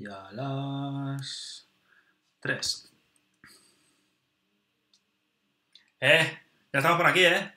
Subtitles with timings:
[0.00, 1.68] Y a las
[2.40, 2.92] 3.
[6.00, 6.38] Eh,
[6.72, 7.52] ya estamos por aquí, ¿eh?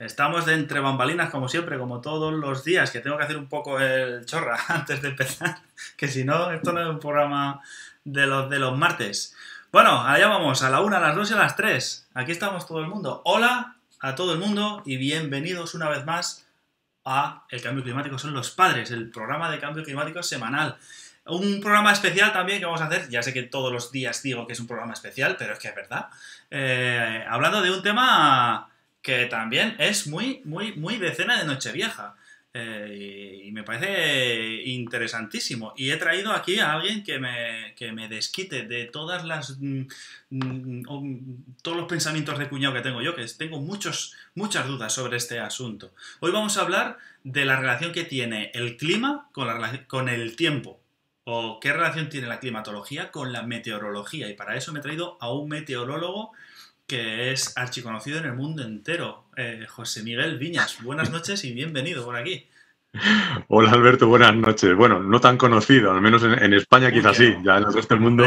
[0.00, 3.48] Estamos de entre bambalinas, como siempre, como todos los días, que tengo que hacer un
[3.48, 5.60] poco el chorra antes de empezar,
[5.96, 7.62] que si no, esto no es un programa
[8.02, 9.36] de los, de los martes.
[9.70, 12.08] Bueno, allá vamos, a la 1, a las 2 y a las 3.
[12.14, 13.22] Aquí estamos todo el mundo.
[13.24, 16.48] Hola a todo el mundo y bienvenidos una vez más
[17.04, 20.76] a El Cambio Climático son los padres, el programa de cambio climático semanal.
[21.26, 24.46] Un programa especial también que vamos a hacer, ya sé que todos los días digo
[24.46, 26.06] que es un programa especial, pero es que es verdad.
[26.50, 28.68] Eh, hablando de un tema
[29.02, 32.16] que también es muy, muy, muy de cena de Nochevieja.
[32.58, 35.74] Eh, y me parece interesantísimo.
[35.76, 39.82] Y he traído aquí a alguien que me, que me desquite de todas las mm,
[40.30, 40.82] mm,
[41.60, 45.38] todos los pensamientos de cuñado que tengo yo, que tengo muchos, muchas dudas sobre este
[45.38, 45.92] asunto.
[46.20, 50.34] Hoy vamos a hablar de la relación que tiene el clima con, la, con el
[50.34, 50.80] tiempo.
[51.28, 54.28] O qué relación tiene la climatología con la meteorología.
[54.28, 56.30] Y para eso me he traído a un meteorólogo
[56.86, 60.80] que es archiconocido en el mundo entero, eh, José Miguel Viñas.
[60.84, 62.46] Buenas noches y bienvenido por aquí.
[63.48, 64.72] Hola Alberto, buenas noches.
[64.76, 68.04] Bueno, no tan conocido, al menos en, España quizás sí, ya en el resto del
[68.04, 68.24] mundo.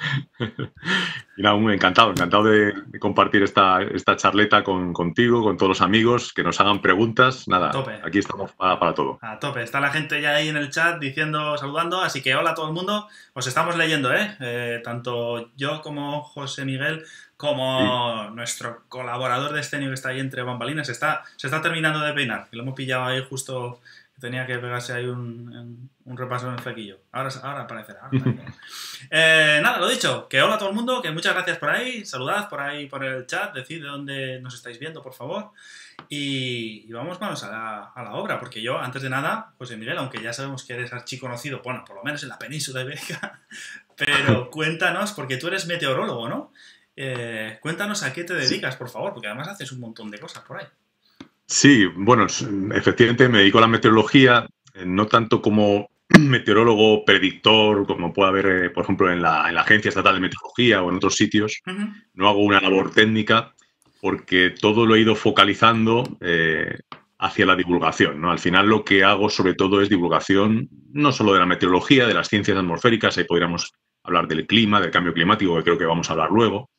[1.36, 6.32] y nada, encantado, encantado de, compartir esta, esta charleta con, contigo, con todos los amigos,
[6.32, 7.46] que nos hagan preguntas.
[7.48, 7.72] Nada,
[8.04, 9.18] aquí estamos para, todo.
[9.22, 12.50] A tope, está la gente ya ahí en el chat diciendo, saludando, así que hola
[12.50, 14.36] a todo el mundo, os estamos leyendo, ¿eh?
[14.40, 17.04] eh tanto yo como José Miguel,
[17.36, 22.12] como nuestro colaborador de escenio que está ahí entre bambalinas, está, se está terminando de
[22.12, 23.80] peinar, que lo hemos pillado ahí justo
[24.20, 27.00] tenía que pegarse ahí un, repaso en el flequillo.
[27.12, 28.08] Ahora, ahora aparecerá.
[29.10, 32.04] Eh, nada, lo dicho, que hola a todo el mundo, que muchas gracias por ahí,
[32.04, 35.50] saludad por ahí por el chat, decid de dónde nos estáis viendo, por favor.
[36.08, 39.98] Y, vamos manos a la, a la, obra, porque yo, antes de nada, José Miguel,
[39.98, 43.40] aunque ya sabemos que eres archiconocido, bueno, por lo menos en la península ibérica,
[43.96, 46.52] pero cuéntanos, porque tú eres meteorólogo, ¿no?
[46.96, 50.42] Eh, cuéntanos a qué te dedicas, por favor, porque además haces un montón de cosas
[50.42, 50.66] por ahí.
[51.50, 52.26] Sí, bueno,
[52.72, 55.90] efectivamente me dedico a la meteorología, eh, no tanto como
[56.20, 60.90] meteorólogo predictor, como puede haber, eh, por ejemplo, en la, Agencia Estatal de Meteorología o
[60.90, 61.60] en otros sitios.
[62.14, 63.52] No hago una labor técnica
[64.00, 66.78] porque todo lo he ido focalizando eh,
[67.18, 68.20] hacia la divulgación.
[68.20, 68.30] ¿no?
[68.30, 72.14] Al final lo que hago sobre todo es divulgación no solo de la meteorología, de
[72.14, 73.72] las ciencias atmosféricas, ahí podríamos
[74.04, 76.70] hablar del clima, del cambio climático, que creo que vamos a hablar luego,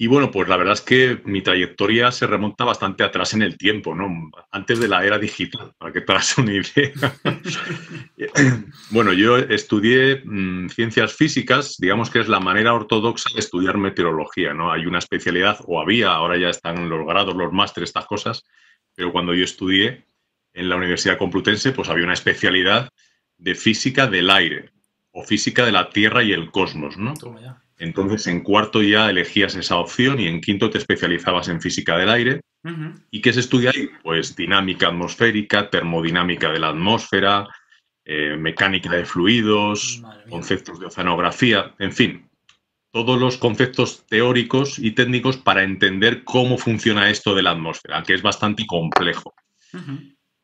[0.00, 3.58] y bueno, pues la verdad es que mi trayectoria se remonta bastante atrás en el
[3.58, 4.30] tiempo, ¿no?
[4.52, 6.92] Antes de la era digital, para que te hagas una idea.
[8.90, 14.54] bueno, yo estudié mm, ciencias físicas, digamos que es la manera ortodoxa de estudiar meteorología,
[14.54, 14.70] ¿no?
[14.70, 18.44] Hay una especialidad, o había, ahora ya están los grados, los másteres, estas cosas,
[18.94, 20.06] pero cuando yo estudié
[20.52, 22.88] en la Universidad Complutense, pues había una especialidad
[23.36, 24.70] de física del aire,
[25.18, 27.14] o física de la Tierra y el cosmos, ¿no?
[27.78, 32.10] Entonces, en cuarto ya elegías esa opción y en quinto te especializabas en física del
[32.10, 32.40] aire.
[33.10, 33.88] ¿Y qué se estudia ahí?
[34.02, 37.48] Pues dinámica atmosférica, termodinámica de la atmósfera,
[38.04, 42.28] eh, mecánica de fluidos, conceptos de oceanografía, en fin,
[42.92, 48.14] todos los conceptos teóricos y técnicos para entender cómo funciona esto de la atmósfera, que
[48.14, 49.34] es bastante complejo.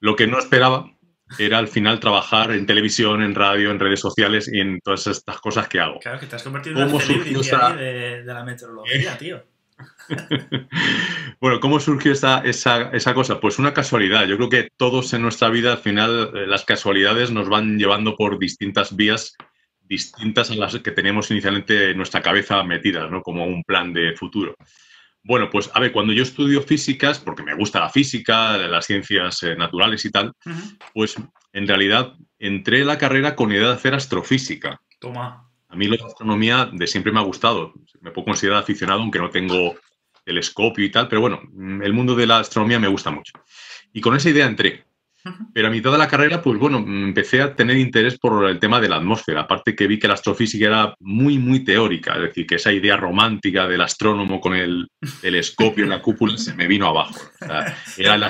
[0.01, 0.95] Lo que no esperaba
[1.39, 5.41] era al final trabajar en televisión, en radio, en redes sociales y en todas estas
[5.41, 5.99] cosas que hago.
[6.01, 7.75] Claro, que te has convertido en un esa...
[7.75, 9.43] de, de, la meteorología, tío.
[11.41, 13.41] bueno, ¿cómo surgió esa, esa, esa, cosa?
[13.41, 14.27] Pues una casualidad.
[14.27, 18.17] Yo creo que todos en nuestra vida, al final, eh, las casualidades nos van llevando
[18.17, 19.37] por distintas vías
[19.87, 23.23] distintas a las que teníamos inicialmente en nuestra cabeza metidas, ¿no?
[23.23, 24.57] Como un plan de futuro.
[25.25, 29.43] Bueno, pues a ver, cuando yo estudio físicas, porque me gusta la física, las ciencias
[29.43, 30.33] eh, naturales y tal,
[30.93, 31.17] pues
[31.53, 34.81] en realidad entré en la carrera con idea de hacer astrofísica.
[35.01, 35.51] Toma.
[35.69, 37.73] A mí la astronomía de siempre me ha gustado.
[38.03, 39.75] Me puedo considerar aficionado, aunque no tengo
[40.25, 41.41] telescopio y tal, pero bueno,
[41.83, 43.33] el mundo de la astronomía me gusta mucho.
[43.93, 44.85] Y con esa idea entré.
[45.55, 48.79] Pero a mitad de la carrera, pues bueno, empecé a tener interés por el tema
[48.81, 49.43] de la atmósfera.
[49.43, 52.15] Aparte que vi que la astrofísica era muy, muy teórica.
[52.15, 54.89] Es decir, que esa idea romántica del astrónomo con el
[55.23, 57.15] telescopio en la cúpula se me vino abajo.
[57.97, 58.25] era, el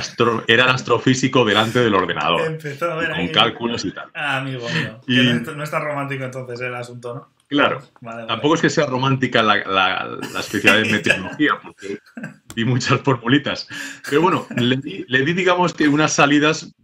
[0.46, 2.42] era el astrofísico delante del ordenador.
[2.42, 4.10] Empezó a ver con cálculos y tal.
[4.14, 5.00] Ah, amigo mío.
[5.08, 5.16] Y...
[5.54, 7.34] No, es tan romántico entonces el asunto, ¿no?
[7.48, 7.82] Claro.
[8.26, 11.98] Tampoco es que sea romántica la, la, la especialidad de meteorología, porque
[12.54, 13.68] vi muchas formulitas.
[14.08, 14.76] Pero bueno, le
[15.06, 16.74] le di, digamos que unas salidas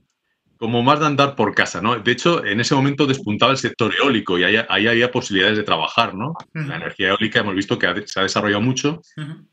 [0.60, 1.98] como más de andar por casa, ¿no?
[1.98, 6.14] De hecho, en ese momento despuntaba el sector eólico y ahí, había posibilidades de trabajar,
[6.14, 6.34] ¿no?
[6.52, 9.00] La energía eólica hemos visto que se ha desarrollado mucho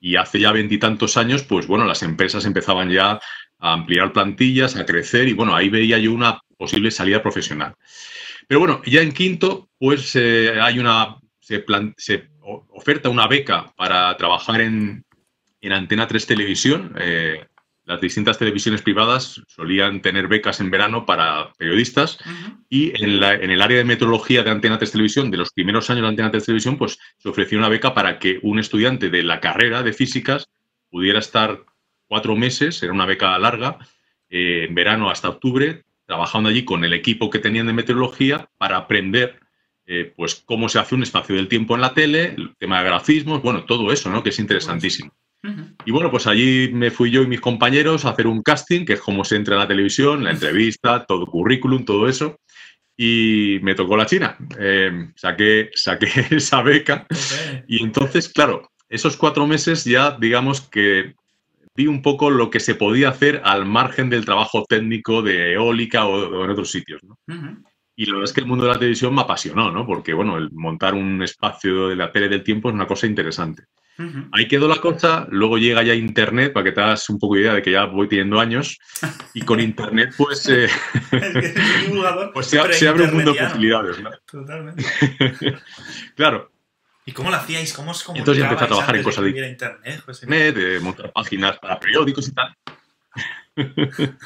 [0.02, 3.22] y hace ya veintitantos años, pues bueno, las empresas empezaban ya
[3.60, 7.74] a ampliar plantillas, a crecer y bueno, ahí veía yo una posible salida profesional.
[8.46, 11.64] Pero bueno, ya en quinto, pues eh, hay una, se,
[11.96, 15.06] se, oferta una beca para trabajar en,
[15.62, 16.94] en Antena 3 Televisión.
[17.00, 17.46] Eh,
[17.88, 22.20] las distintas televisiones privadas solían tener becas en verano para periodistas
[22.70, 26.10] y en, el área de meteorología de Antena 3 Televisión, de los primeros años de
[26.10, 29.84] Antena 3 Televisión, pues se ofreció una beca para que un estudiante de la carrera
[29.84, 30.50] de físicas
[30.90, 31.64] pudiera estar
[32.08, 33.78] cuatro meses, era una beca larga,
[34.30, 38.76] eh, en verano hasta octubre, trabajando allí con el equipo que tenían de meteorología para
[38.76, 39.40] aprender
[39.86, 42.86] eh, pues cómo se hace un espacio del tiempo en la tele, el tema de
[42.90, 44.24] grafismos, bueno, todo eso, ¿no?
[44.24, 45.14] Que es interesantísimo.
[45.86, 48.94] Y bueno, pues allí me fui yo y mis compañeros a hacer un casting, que
[48.94, 52.40] es como se entra en la televisión, la entrevista, todo currículum, todo eso.
[52.98, 54.36] Y me tocó la China.
[54.60, 57.06] Eh, saqué, saqué esa beca.
[57.68, 61.14] Y entonces, claro, esos cuatro meses ya, digamos que
[61.76, 66.08] vi un poco lo que se podía hacer al margen del trabajo técnico de eólica
[66.08, 67.02] o, en otros sitios.
[67.96, 69.86] Y la verdad es que el mundo de la televisión me apasionó, ¿no?
[69.86, 73.64] Porque, bueno, el montar un espacio de la tele del tiempo es una cosa interesante.
[74.32, 77.42] Ahí quedó la cosa, luego llega ya Internet, para que te hagas un poco de
[77.42, 78.78] idea de que ya voy teniendo años,
[79.34, 80.68] y con Internet pues, eh,
[82.34, 84.00] pues se, abre un mundo de posibilidades.
[84.00, 84.12] ¿no?
[84.26, 84.84] Totalmente.
[86.16, 86.52] claro.
[87.06, 87.74] ¿Y cómo lo hacíais?
[87.74, 91.80] ¿Cómo os Entonces ya empecé a trabajar en cosas de Internet, de montar páginas para
[91.80, 92.56] periódicos y tal.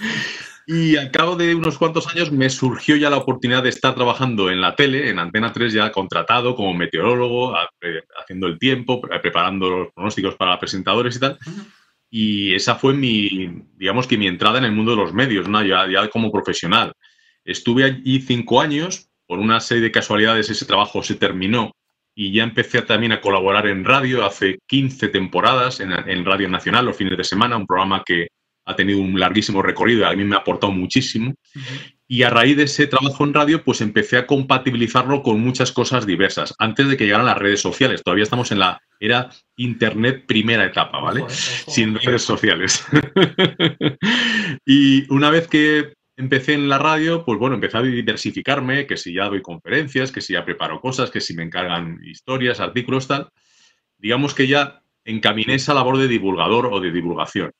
[0.73, 4.49] Y al cabo de unos cuantos años me surgió ya la oportunidad de estar trabajando
[4.49, 7.53] en la tele, en Antena 3, ya contratado como meteorólogo,
[8.17, 11.37] haciendo el tiempo, preparando los pronósticos para presentadores y tal.
[12.09, 15.61] Y esa fue mi, digamos que mi entrada en el mundo de los medios, ¿no?
[15.61, 16.93] ya, ya como profesional.
[17.43, 21.73] Estuve allí cinco años, por una serie de casualidades ese trabajo se terminó
[22.15, 26.85] y ya empecé también a colaborar en radio hace 15 temporadas en, en Radio Nacional
[26.85, 28.29] los fines de semana, un programa que
[28.71, 31.33] ha tenido un larguísimo recorrido, a mí me ha aportado muchísimo.
[32.07, 36.05] Y a raíz de ese trabajo en radio, pues empecé a compatibilizarlo con muchas cosas
[36.05, 38.03] diversas, antes de que llegaran las redes sociales.
[38.03, 41.23] Todavía estamos en la era Internet primera etapa, ¿vale?
[41.29, 42.85] Sin redes sociales.
[44.65, 49.13] y una vez que empecé en la radio, pues bueno, empecé a diversificarme, que si
[49.13, 53.29] ya doy conferencias, que si ya preparo cosas, que si me encargan historias, artículos, tal.
[53.97, 57.51] Digamos que ya encaminé esa labor de divulgador o de divulgación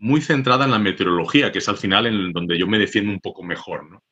[0.00, 3.20] muy centrada en la meteorología, que es al final en donde yo me defiendo un
[3.20, 4.02] poco mejor, ¿no?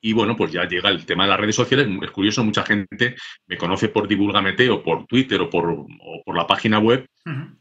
[0.00, 1.88] Y bueno, pues ya llega el tema de las redes sociales.
[2.02, 3.16] Es curioso, mucha gente
[3.46, 5.86] me conoce por Divulgamete o por Twitter o por,
[6.24, 7.06] por la página web,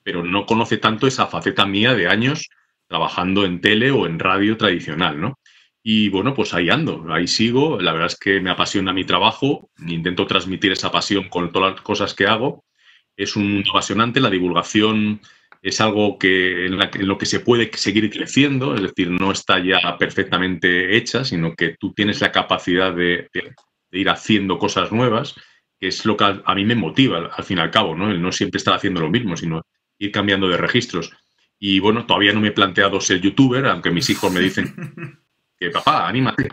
[0.04, 2.48] pero no conoce tanto esa faceta mía de años
[2.88, 5.40] trabajando en tele o en radio tradicional, ¿no?
[5.84, 7.82] Y bueno, pues ahí ando, ahí sigo.
[7.82, 11.82] La verdad es que me apasiona mi trabajo, intento transmitir esa pasión con todas las
[11.82, 12.66] cosas que hago.
[13.16, 15.22] Es un mundo apasionante, la divulgación
[15.62, 16.78] es algo que, en,
[17.08, 21.76] lo que se puede seguir creciendo, es decir, no está ya perfectamente hecha, sino que
[21.80, 23.30] tú tienes la capacidad de,
[23.92, 25.36] ir haciendo cosas nuevas,
[25.80, 28.12] que es lo que a, mí me motiva, al fin y al cabo, ¿no?
[28.12, 29.66] El no siempre estar haciendo lo mismo, sino
[29.98, 31.12] ir cambiando de registros.
[31.60, 35.20] Y bueno, todavía no me he planteado ser youtuber, aunque mis hijos me dicen
[35.60, 36.50] que papá, anímate.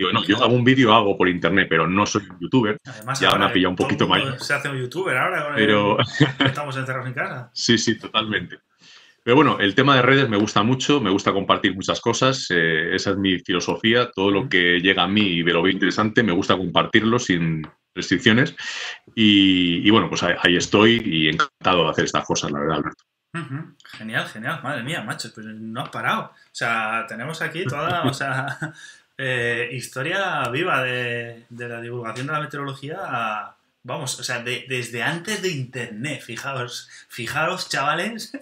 [0.00, 2.78] Digo, no, yo hago un vídeo, hago por internet, pero no soy un youtuber.
[2.86, 4.42] Además, ya me ha pillado un poquito más.
[4.42, 5.98] Se hace un youtuber ahora, pero...
[6.38, 7.50] estamos encerrados en casa.
[7.52, 8.60] Sí, sí, totalmente.
[9.22, 12.94] Pero bueno, el tema de redes me gusta mucho, me gusta compartir muchas cosas, eh,
[12.94, 16.22] esa es mi filosofía, todo lo que llega a mí y me lo veo interesante,
[16.22, 18.56] me gusta compartirlo sin restricciones
[19.14, 23.04] y, bueno, pues ahí, estoy y encantado de hacer estas cosas, la verdad, Alberto.
[23.98, 26.32] Genial, genial, madre mía, macho, pues no has parado.
[26.32, 28.58] O sea, tenemos aquí toda, o sea,
[29.22, 33.54] eh, historia viva de, la divulgación de la meteorología.
[33.82, 38.32] Vamos, o sea, desde antes de Internet, fijaos, fijaos, chavales,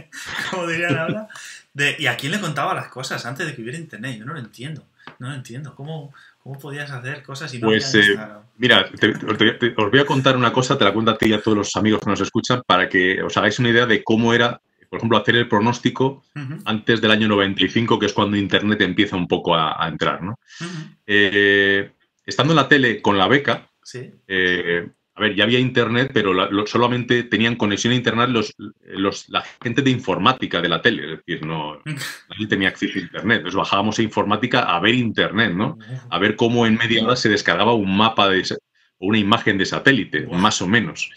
[0.50, 1.28] como dirían ahora,
[1.74, 4.18] de, ¿y a quién le contaba las cosas antes de que hubiera Internet?
[4.18, 4.86] Yo no lo entiendo,
[5.18, 5.74] no lo entiendo.
[5.74, 8.18] ¿Cómo, cómo podías hacer cosas y no Pues, eh,
[8.56, 8.86] mira,
[9.76, 11.76] os voy a contar una cosa, te la cuento a ti y a todos los
[11.76, 14.60] amigos que nos escuchan, para que os hagáis una idea de cómo era
[14.92, 16.22] por ejemplo, hacer el pronóstico
[16.66, 20.22] antes del año 95, que es cuando Internet empieza un poco a, entrar.
[20.22, 20.38] ¿no?
[21.06, 21.92] Eh,
[22.26, 23.70] estando en la tele con la beca,
[24.28, 26.34] eh, a ver, ya había Internet, pero
[26.66, 31.18] solamente tenían conexión a Internet los, los, la gente de informática de la tele, es
[31.24, 31.80] decir, no,
[32.28, 33.38] nadie tenía acceso a Internet.
[33.38, 35.78] Entonces bajábamos a informática a ver Internet, ¿no?
[36.10, 38.42] A ver cómo en media hora se descargaba un mapa de,
[38.98, 41.10] o una imagen de satélite, más o menos.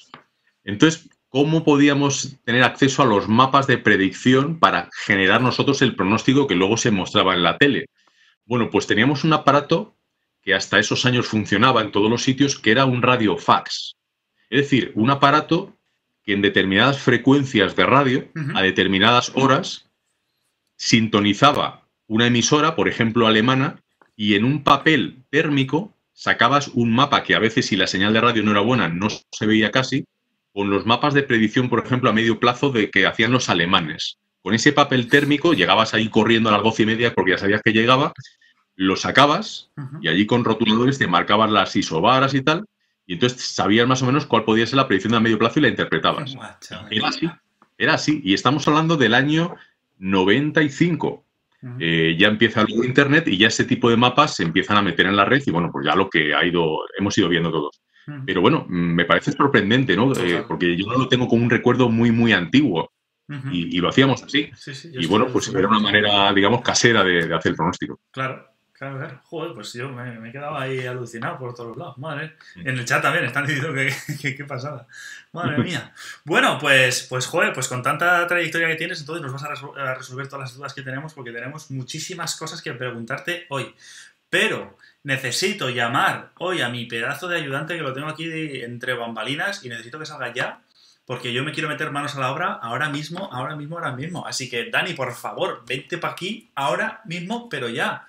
[0.64, 6.48] Entonces, cómo podíamos tener acceso a los mapas de predicción para generar nosotros el pronóstico
[6.48, 7.88] que luego se mostraba en la tele.
[8.46, 9.96] Bueno, pues teníamos un aparato
[10.42, 13.96] que hasta esos años funcionaba en todos los sitios, que era un radiofax.
[14.50, 15.76] Es decir, un aparato
[16.24, 19.90] que en determinadas frecuencias de radio, a determinadas horas,
[20.78, 23.82] sintonizaba una emisora, por ejemplo alemana,
[24.16, 28.22] y en un papel térmico sacabas un mapa que a veces si la señal de
[28.22, 30.06] radio no era buena no se veía casi,
[30.56, 34.20] con los mapas de predicción, por ejemplo, a medio plazo de que hacían los alemanes.
[34.42, 37.62] Con ese papel térmico llegabas ahí corriendo a las doce y media porque ya sabías
[37.62, 38.14] que llegaba,
[38.78, 39.70] lo sacabas
[40.02, 42.64] y allí con rotuladores te marcabas las isobaras y tal,
[43.06, 45.64] y entonces sabías más o menos cuál podía ser la predicción a medio plazo y
[45.64, 46.38] la interpretabas.
[46.90, 47.30] Era así,
[47.78, 48.22] era así.
[48.24, 49.58] Y estamos hablando del año
[49.98, 51.26] 95.
[51.80, 55.08] Eh, ya empieza el Internet y ya ese tipo de mapas se empiezan a meter
[55.08, 57.82] en la red y bueno, pues ya lo que ha ido, hemos ido viendo todos.
[58.26, 60.14] Pero bueno, me parece sorprendente, ¿no?
[60.14, 62.92] Eh, porque yo no lo tengo como un recuerdo muy, muy antiguo.
[63.52, 64.52] y, lo hacíamos así.
[64.94, 68.00] y bueno, pues era una manera, digamos, casera de, de hacer el pronóstico.
[68.12, 68.56] Claro.
[68.78, 69.22] Claro, claro.
[69.24, 71.98] Joder, pues yo me, he quedado ahí alucinado por todos lados.
[71.98, 72.36] Madre.
[72.58, 74.86] En el chat también están diciendo que, qué pasada.
[75.32, 75.94] Madre mía.
[76.26, 80.28] Bueno, pues, pues joder, pues con tanta trayectoria que tienes, entonces nos vas a, resolver
[80.28, 83.74] todas las dudas que tenemos porque tenemos muchísimas cosas que preguntarte hoy.
[84.38, 88.30] Pero necesito llamar hoy a mi pedazo de ayudante que lo tengo aquí
[88.64, 90.60] entre bambalinas y necesito que salga ya
[91.06, 94.28] porque yo me quiero meter manos a la obra ahora mismo, ahora mismo, ahora mismo.
[94.28, 98.08] Así que, Dani, por favor, vente para aquí ahora mismo, pero ya.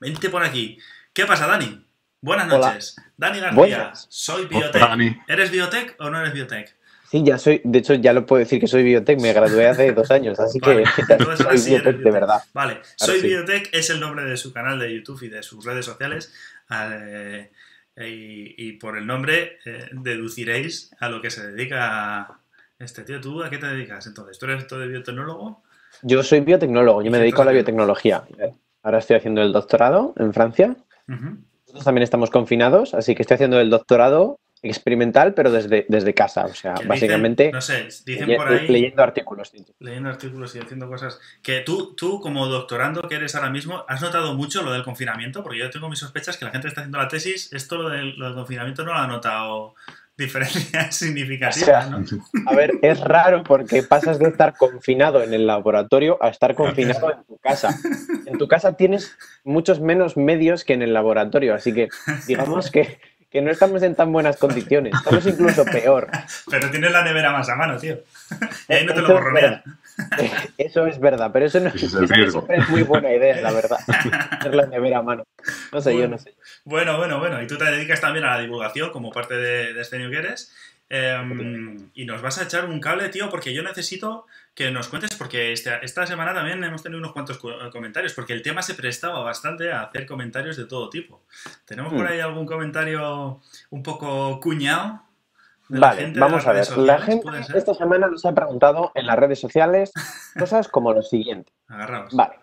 [0.00, 0.78] Vente por aquí.
[1.14, 1.82] ¿Qué pasa, Dani?
[2.20, 2.96] Buenas noches.
[3.16, 5.24] Dani García, soy biotech.
[5.28, 6.76] ¿Eres biotech o no eres biotech?
[7.12, 9.92] Sí, ya soy, de hecho ya lo puedo decir que soy biotech, me gradué hace
[9.92, 10.82] dos años, así que
[11.36, 12.42] soy biotech, de verdad.
[12.54, 15.84] Vale, soy biotech es el nombre de su canal de YouTube y de sus redes
[15.84, 16.32] sociales
[16.70, 17.50] eh,
[17.98, 22.40] y, por el nombre eh, deduciréis a lo que se dedica
[22.78, 23.20] este tío.
[23.20, 24.38] ¿Tú a qué te dedicas entonces?
[24.38, 25.62] ¿Tú eres todo biotecnólogo?
[26.00, 28.24] Yo soy biotecnólogo, yo me dedico a la biotecnología.
[28.82, 30.76] Ahora estoy haciendo el doctorado en Francia.
[31.06, 36.46] Nosotros también estamos confinados, así que estoy haciendo el doctorado experimental, pero desde, desde casa.
[36.46, 39.52] O sea, básicamente no sé, dicen por ahí, leyendo artículos.
[39.80, 41.20] Leyendo artículos y haciendo cosas.
[41.42, 45.42] Que tú, tú, como doctorando que eres ahora mismo, ¿has notado mucho lo del confinamiento?
[45.42, 47.88] Porque yo tengo mis sospechas que la gente que está haciendo la tesis, esto lo
[47.88, 49.74] del, lo del confinamiento no lo ha notado
[50.16, 51.90] diferencias significativas.
[52.46, 57.12] A ver, es raro porque pasas de estar confinado en el laboratorio a estar confinado
[57.12, 57.76] en tu casa.
[58.26, 61.88] En tu casa tienes muchos menos medios que en el laboratorio, así que
[62.26, 63.00] digamos que,
[63.40, 66.10] no estamos en tan buenas condiciones, estamos incluso peor.
[66.50, 67.98] Pero tienes la nevera más a mano, tío.
[68.68, 69.62] Y ahí no te lo borronean.
[70.56, 73.78] Eso es verdad, pero eso no es, es muy buena idea, la verdad.
[74.40, 75.24] Tener la nevera a mano.
[75.70, 76.34] No sé, yo no sé.
[76.64, 77.42] Bueno, bueno, bueno.
[77.42, 80.54] Y tú te dedicas también a la divulgación como parte de, de este New Quieres.
[80.94, 85.14] Em, y nos vas a echar un cable, tío, porque yo necesito que nos cuentes,
[85.16, 87.38] porque esta, esta semana también hemos tenido unos cuantos
[87.72, 91.24] comentarios, porque el tema se prestaba bastante a hacer comentarios de todo tipo.
[91.64, 92.08] ¿Tenemos por mm.
[92.08, 93.40] ahí algún comentario
[93.70, 95.02] un poco cuñado?
[95.68, 96.76] Vale, vamos a ver.
[96.76, 99.92] La gente esta semana nos ha preguntado en las redes sociales
[100.38, 101.52] cosas como lo siguiente.
[101.68, 102.14] Agarraos.
[102.14, 102.34] Vale.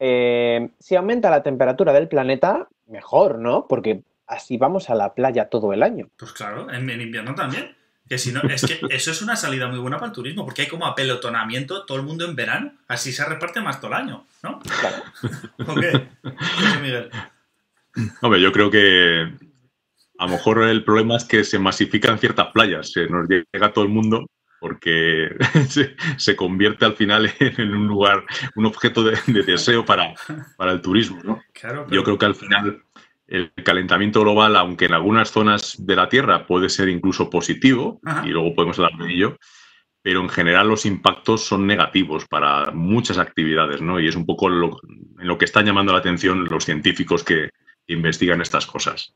[0.00, 3.68] Eh, si aumenta la temperatura del planeta, mejor, ¿no?
[3.68, 6.08] Porque así vamos a la playa todo el año.
[6.16, 7.76] Pues claro, en, invierno también.
[8.10, 10.62] Que si no, es que eso es una salida muy buena para el turismo, porque
[10.62, 14.26] hay como apelotonamiento todo el mundo en verano, así se reparte más todo el año,
[14.42, 14.58] ¿no?
[14.80, 15.04] Claro.
[15.64, 16.08] ¿O qué?
[16.82, 17.08] Miguel?
[18.20, 19.32] Hombre, yo creo que
[20.18, 23.84] a lo mejor el problema es que se masifican ciertas playas, se nos llega todo
[23.84, 24.26] el mundo
[24.58, 25.28] porque
[26.18, 28.24] se, convierte al final en un lugar,
[28.56, 30.14] un objeto de, deseo para,
[30.56, 31.20] para, el turismo.
[31.22, 31.40] ¿no?
[31.90, 32.82] Yo creo que al final
[33.30, 38.28] el calentamiento global, aunque en algunas zonas de la Tierra puede ser incluso positivo, y
[38.28, 39.36] luego podemos hablar de ello,
[40.02, 44.00] pero en general los impactos son negativos para muchas actividades, ¿no?
[44.00, 47.50] Y es un poco lo, en lo que están llamando la atención los científicos que
[47.86, 49.14] investigan estas cosas.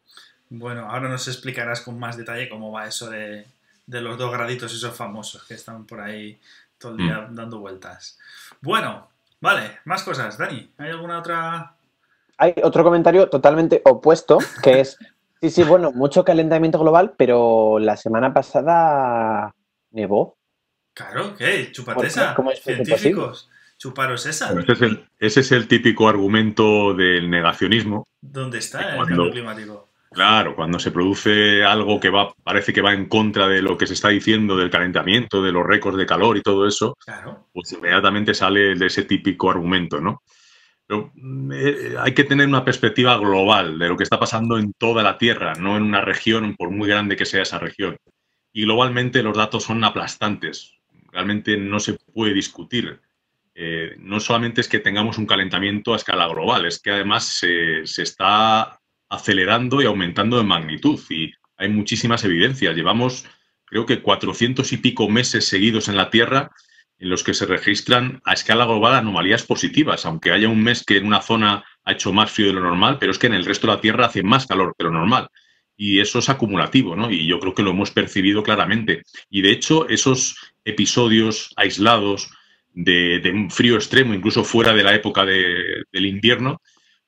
[0.48, 3.46] Bueno, ahora nos explicarás con más detalle cómo va eso de,
[3.86, 6.38] los dos graditos esos famosos que están por ahí
[6.78, 7.34] todo el día mm.
[7.34, 8.18] dando vueltas.
[8.60, 9.08] Bueno,
[9.40, 10.38] vale, más cosas.
[10.38, 11.73] Dani, ¿hay alguna otra?
[12.38, 14.98] Hay otro comentario totalmente opuesto, que es,
[15.40, 19.54] sí, sí, bueno, mucho calentamiento global, pero la semana pasada
[19.90, 20.36] nevó.
[20.94, 21.70] Claro, ¿qué?
[21.72, 22.36] Chupate esa.
[22.62, 23.50] Científicos.
[23.76, 24.52] Chuparos esa.
[24.58, 28.06] ese, es el, ese, es el, típico argumento del negacionismo.
[28.20, 29.88] ¿Dónde está el cambio climático?
[30.14, 33.88] Claro, cuando se produce algo que va, parece que va en contra de lo que
[33.88, 36.96] se está diciendo del calentamiento, de los récords de calor y todo eso,
[37.52, 40.22] pues inmediatamente sale de ese típico argumento, ¿no?
[40.86, 41.12] Pero,
[41.52, 45.18] eh, hay que tener una perspectiva global de lo que está pasando en toda la
[45.18, 47.96] Tierra, no en una región, por muy grande que sea esa región.
[48.52, 50.74] Y globalmente los datos son aplastantes.
[51.10, 53.00] Realmente no se puede discutir.
[53.54, 57.86] Eh, no solamente es que tengamos un calentamiento a escala global, es que además se,
[57.86, 61.00] se está acelerando y aumentando de magnitud.
[61.08, 62.76] Y hay muchísimas evidencias.
[62.76, 63.26] Llevamos,
[63.64, 66.50] creo que, 400 y pico meses seguidos en la Tierra
[66.98, 70.06] en los que se registran a escala global anomalías positivas.
[70.06, 72.98] Aunque haya un mes que en una zona ha hecho más frío de lo normal,
[72.98, 75.28] pero es que en el resto de la Tierra hace más calor que lo normal.
[75.76, 77.10] Y eso es acumulativo, ¿no?
[77.10, 79.02] Y yo creo que lo hemos percibido claramente.
[79.28, 82.30] Y de hecho, esos episodios aislados
[82.72, 86.60] de, un frío extremo, incluso fuera de la época del invierno,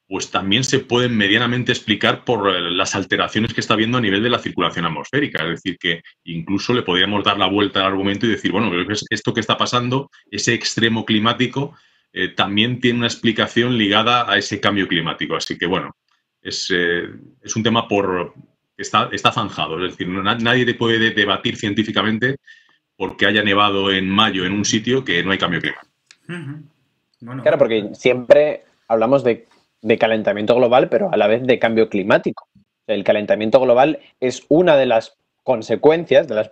[0.09, 4.23] pues también se pueden medianamente explicar por eh, las alteraciones que está habiendo a nivel
[4.23, 5.43] de la circulación atmosférica.
[5.45, 8.71] Es decir, que incluso le podríamos dar la vuelta al argumento y decir, bueno,
[9.11, 11.77] esto que está pasando, ese extremo climático,
[12.13, 15.35] eh, también tiene una explicación ligada a ese cambio climático.
[15.35, 15.97] Así que, bueno,
[16.41, 17.09] es, eh,
[17.55, 18.33] un tema por
[18.77, 19.85] está, está zanjado.
[19.85, 22.37] Es decir, nadie puede debatir científicamente
[22.97, 25.93] porque haya nevado en mayo en un sitio que no hay cambio climático.
[27.43, 29.47] Claro, porque siempre hablamos de
[29.87, 32.49] de calentamiento global, pero a la vez de cambio climático.
[32.89, 36.51] El calentamiento global es una de las consecuencias, de las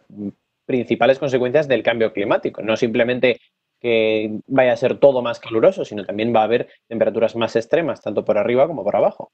[0.66, 2.62] principales consecuencias del cambio climático.
[2.62, 3.40] No simplemente
[3.80, 8.00] que vaya a ser todo más caluroso, sino también va a haber temperaturas más extremas,
[8.00, 9.32] tanto por arriba como por abajo.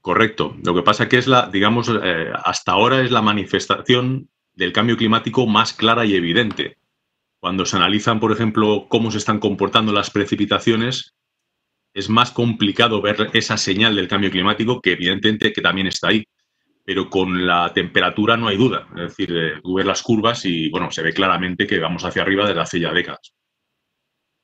[0.00, 0.54] Correcto.
[0.64, 4.96] Lo que pasa que es la, digamos, eh, hasta ahora es la manifestación del cambio
[4.96, 6.78] climático más clara y evidente.
[7.40, 11.16] Cuando se analizan, por ejemplo, cómo se están comportando las precipitaciones,
[11.96, 16.22] es más complicado ver esa señal del cambio climático que evidentemente que también está ahí.
[16.84, 18.86] Pero con la temperatura no hay duda.
[18.96, 22.20] Es decir, eh, tú ves las curvas y bueno, se ve claramente que vamos hacia
[22.20, 23.32] arriba desde hace ya décadas.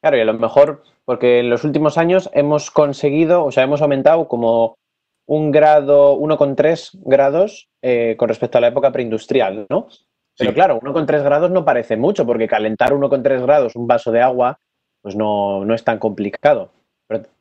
[0.00, 3.82] Claro, y a lo mejor porque en los últimos años hemos conseguido, o sea, hemos
[3.82, 4.78] aumentado como
[5.26, 9.88] un grado, 1,3 grados eh, con respecto a la época preindustrial, ¿no?
[10.38, 14.58] Pero claro, 1,3 grados no parece mucho, porque calentar 1,3 grados un vaso de agua,
[15.02, 16.72] pues no, no es tan complicado.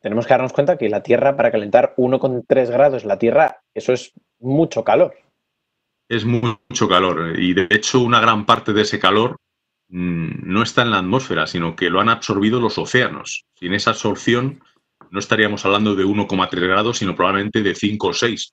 [0.00, 4.12] Tenemos que darnos cuenta que la Tierra, para calentar 1,3 grados la Tierra, eso es
[4.40, 5.14] mucho calor.
[6.08, 7.38] Es mucho calor.
[7.38, 9.36] Y de hecho, una gran parte de ese calor
[9.88, 13.44] mm, no está en la atmósfera, sino que lo han absorbido los océanos.
[13.54, 14.62] Sin esa absorción,
[15.10, 18.52] no estaríamos hablando de 1,3 grados, sino probablemente de 5 o 6.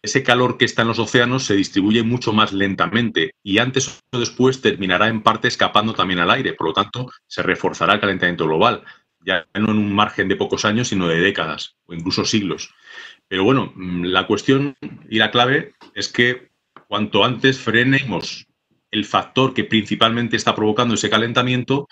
[0.00, 4.18] Ese calor que está en los océanos se distribuye mucho más lentamente y antes o
[4.18, 6.54] después terminará en parte escapando también al aire.
[6.54, 8.84] Por lo tanto, se reforzará el calentamiento global
[9.24, 12.74] ya no en un margen de pocos años, sino de décadas o incluso siglos.
[13.28, 14.76] Pero bueno, mm, la cuestión
[15.08, 16.48] y la clave es que
[16.88, 18.46] cuanto antes frenemos
[18.90, 21.88] el factor que principalmente está provocando ese calentamiento,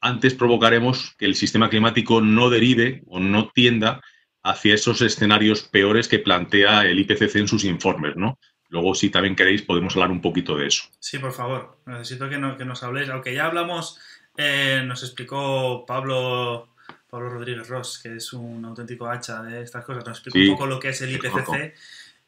[0.00, 4.00] antes provocaremos que el sistema climático no derive o no tienda
[4.42, 8.38] hacia esos escenarios peores que plantea el IPCC en sus informes, ¿no?
[8.68, 10.84] Luego, si también queréis, podemos hablar un poquito de eso.
[10.98, 11.78] Sí, por favor.
[11.84, 13.10] Necesito que, que nos habléis.
[13.10, 14.00] Aunque ya hablamos
[14.36, 16.68] eh, nos explicó Pablo,
[17.08, 20.66] Pablo Rodríguez Ross, que es un auténtico hacha de estas cosas, nos explicó un poco
[20.66, 21.74] lo que es el IPCC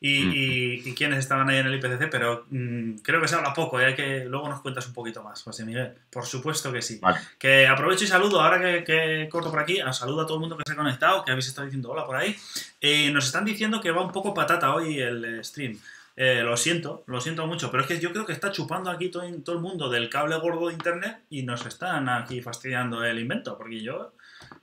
[0.06, 3.80] y, y, quiénes estaban ahí en el IPCC, pero mm, creo que se habla poco
[3.80, 5.94] y hay que luego nos cuentas un poquito más, José Miguel.
[6.10, 7.00] Por supuesto que sí.
[7.38, 10.64] Que aprovecho y saludo, ahora que, corto por aquí, saludo a todo el mundo que
[10.66, 12.36] se ha conectado, que habéis estado diciendo hola por ahí.
[12.82, 15.78] Eh, nos están diciendo que va un poco patata hoy el stream.
[16.16, 19.10] Eh, lo siento, lo siento mucho, pero es que yo creo que está chupando aquí
[19.10, 23.58] todo, el mundo del cable gordo de internet y nos están aquí fastidiando el invento,
[23.58, 24.12] porque yo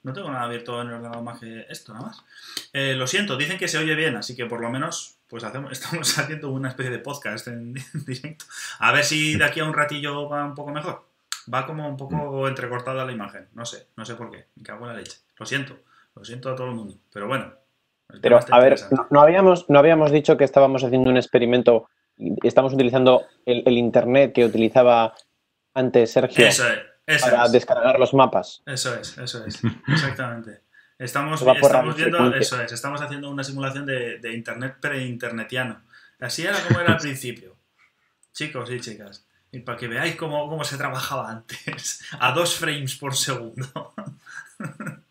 [0.04, 2.24] no tengo nada abierto en el ordenador más que esto, nada más.
[2.72, 5.72] Eh, lo siento, dicen que se oye bien, así que por lo menos pues hacemos,
[5.72, 7.74] estamos haciendo una especie de podcast en,
[8.06, 8.46] directo.
[8.80, 11.06] A ver si de aquí a un ratillo va un poco mejor.
[11.52, 14.86] Va como un poco entrecortada la imagen, no sé, no sé por qué, me cago
[14.86, 15.18] en la leche.
[15.38, 15.80] Lo siento,
[16.16, 17.52] lo siento a todo el mundo, pero bueno,
[18.22, 21.90] pero, a ver, no, habíamos, no habíamos dicho que estábamos haciendo un experimento,
[22.44, 25.14] estamos utilizando el, Internet que utilizaba
[25.74, 26.48] antes Sergio
[27.22, 28.62] para descargar los mapas.
[28.66, 30.62] Eso es, eso es, exactamente.
[30.98, 35.82] Estamos, estamos viendo, eso es, estamos haciendo una simulación de, de Internet pre-internetiano.
[36.20, 37.56] Así era como era al principio.
[38.34, 39.26] Chicos y chicas.
[39.52, 42.06] Y para que veáis cómo, cómo se trabajaba antes.
[42.20, 43.94] A dos frames por segundo.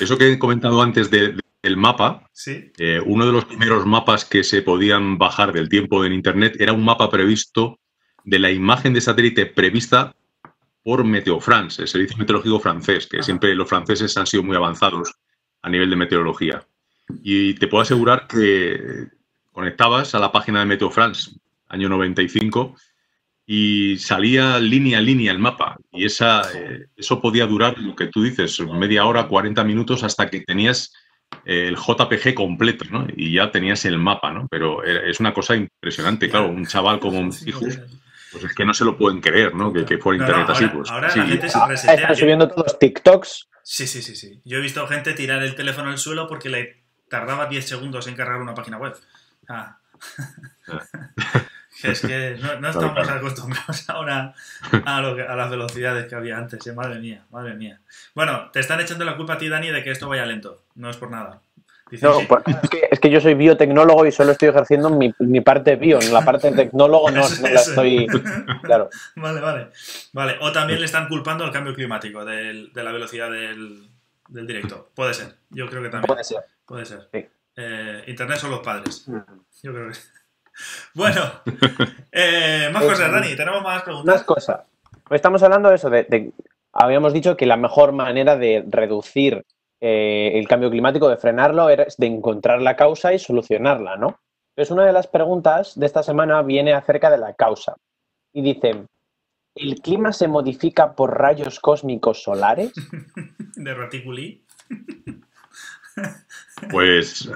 [0.00, 2.72] Eso que he comentado antes de, el mapa, ¿Sí?
[2.78, 6.72] Eh, uno de los primeros mapas que se podían bajar del tiempo en Internet era
[6.72, 7.78] un mapa previsto
[8.24, 10.14] de la imagen de satélite prevista
[10.82, 15.12] por Meteo France, el servicio meteorológico francés, que siempre los franceses han sido muy avanzados
[15.62, 16.62] a nivel de meteorología.
[17.22, 19.08] Y te puedo asegurar que
[19.52, 21.30] conectabas a la página de Meteo France,
[21.68, 22.74] año 95,
[23.46, 25.78] y salía línea a línea el mapa.
[25.90, 30.28] Y esa, eh, eso podía durar, lo que tú dices, media hora, 40 minutos, hasta
[30.28, 30.92] que tenías
[31.44, 33.06] el JPG completo, ¿no?
[33.16, 34.46] Y ya tenías el mapa, ¿no?
[34.48, 37.60] Pero es una cosa impresionante, claro, un chaval como un hijo,
[38.32, 39.72] pues es que no se lo pueden creer, ¿no?
[39.72, 40.90] Que, que fuera internet así, pues.
[40.90, 41.94] Ahora la gente se resetea.
[41.94, 43.48] Están subiendo todos TikToks.
[43.62, 44.40] Sí, sí, sí, sí.
[44.44, 48.14] Yo he visto gente tirar el teléfono al suelo porque le tardaba 10 segundos en
[48.14, 48.94] cargar una página web.
[49.48, 49.78] Ah.
[51.82, 54.34] Es que no, estamos acostumbrados ahora
[54.84, 56.72] a, a, las velocidades que había antes, ¿eh?
[56.72, 57.80] madre mía, madre mía.
[58.14, 60.90] Bueno, te están echando la culpa a ti, Dani, de que esto vaya lento, no
[60.90, 61.40] es por nada.
[62.02, 62.20] no,
[62.90, 66.50] es, que, yo soy biotecnólogo y solo estoy ejerciendo mi, parte bio, en la parte
[66.50, 68.06] de tecnólogo no, la estoy.
[68.62, 68.90] Claro.
[69.16, 69.68] Vale, vale.
[70.12, 73.88] Vale, o también le están culpando al cambio climático de la velocidad del,
[74.28, 74.90] directo.
[74.94, 76.08] Puede ser, yo creo que también.
[76.08, 76.44] Puede ser.
[76.66, 77.08] Puede ser.
[77.56, 79.08] Eh, Internet son los padres.
[79.08, 79.18] Mm.
[79.62, 79.98] Yo creo que.
[80.94, 81.22] Bueno,
[82.12, 84.14] eh, más cosas, Dani, tenemos más preguntas.
[84.14, 84.60] Más cosas.
[85.10, 86.32] Estamos hablando de eso, de,
[86.72, 89.44] habíamos dicho que la mejor manera de reducir
[89.80, 94.18] eh, el cambio climático, de frenarlo, es de encontrar la causa y solucionarla, ¿no?
[94.50, 97.76] Entonces, una de las preguntas de esta semana viene acerca de la causa.
[98.32, 98.86] Y dice,
[99.54, 102.72] ¿el clima se modifica por rayos cósmicos solares?
[103.56, 104.44] ¿De raticulí?
[106.70, 107.30] Pues,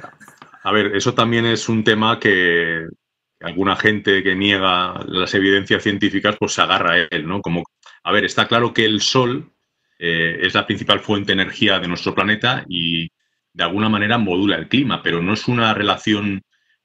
[0.62, 2.88] a ver, eso también es un tema que
[3.42, 7.40] alguna gente que niega las evidencias científicas, pues se agarra a él, ¿no?
[7.40, 7.64] Como,
[8.04, 9.52] a ver, está claro que el Sol
[9.98, 13.08] eh, es la principal fuente de energía de nuestro planeta y
[13.52, 16.42] de alguna manera modula el clima, pero no es una relación,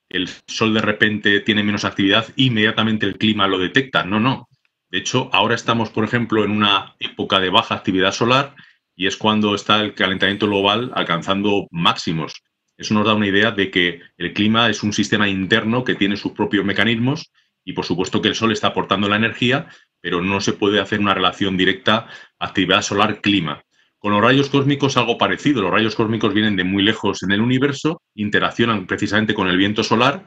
[0.09, 4.47] el Sol de repente tiene menos actividad, inmediatamente el clima lo detecta, no, no.
[4.89, 8.55] De hecho, ahora estamos, por ejemplo, en una época de baja actividad solar
[8.95, 12.41] y es cuando está el calentamiento global alcanzando máximos.
[12.77, 16.15] Eso nos da una idea de que el clima es un sistema interno que tiene
[16.15, 17.31] sus propios mecanismos
[17.65, 19.67] y por supuesto que el Sol está aportando la energía,
[19.99, 22.07] pero no se puede hacer una relación directa
[22.39, 23.63] actividad solar-clima.
[23.97, 25.61] Con los rayos cósmicos algo parecido.
[25.63, 29.83] Los rayos cósmicos vienen de muy lejos en el universo, interaccionan precisamente con el viento
[29.83, 30.25] solar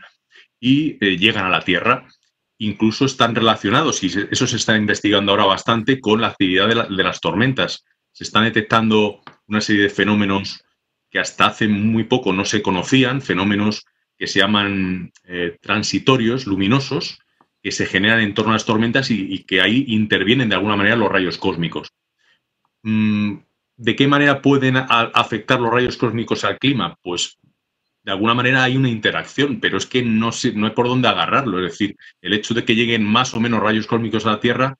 [0.58, 2.06] y eh, llegan a la Tierra.
[2.58, 7.20] Incluso están relacionados, y eso se está investigando ahora bastante, con la actividad de las
[7.20, 7.84] tormentas.
[8.12, 10.62] Se están detectando una serie de fenómenos
[11.10, 13.84] que hasta hace muy poco no se conocían, fenómenos
[14.16, 17.20] que se llaman eh, transitorios, luminosos,
[17.62, 20.96] que se generan en torno a las tormentas y, que ahí intervienen de alguna manera
[20.96, 21.92] los rayos cósmicos.
[22.82, 23.36] Mm,
[23.76, 26.96] ¿De qué manera pueden afectar los rayos cósmicos al clima?
[27.02, 27.38] Pues
[28.02, 31.64] de alguna manera hay una interacción, pero es que no, no hay por dónde agarrarlo.
[31.64, 34.76] Es decir, el hecho de que lleguen más o menos rayos cósmicos a la Tierra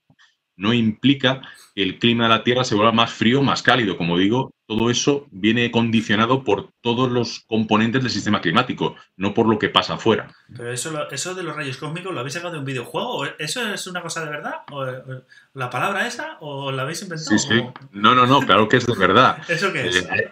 [0.60, 1.40] no implica
[1.74, 3.96] que el clima de la Tierra se vuelva más frío, más cálido.
[3.96, 9.48] Como digo, todo eso viene condicionado por todos los componentes del sistema climático, no por
[9.48, 10.30] lo que pasa afuera.
[10.54, 13.24] Pero eso, eso de los rayos cósmicos, ¿lo habéis sacado de un videojuego?
[13.38, 14.56] ¿Eso es una cosa de verdad?
[14.70, 14.84] ¿O,
[15.54, 16.36] ¿La palabra esa?
[16.40, 17.38] ¿O la habéis inventado?
[17.38, 17.62] Sí, sí.
[17.92, 19.38] No, no, no, claro que es de verdad.
[19.48, 19.96] ¿Eso qué es?
[19.96, 20.30] Eh,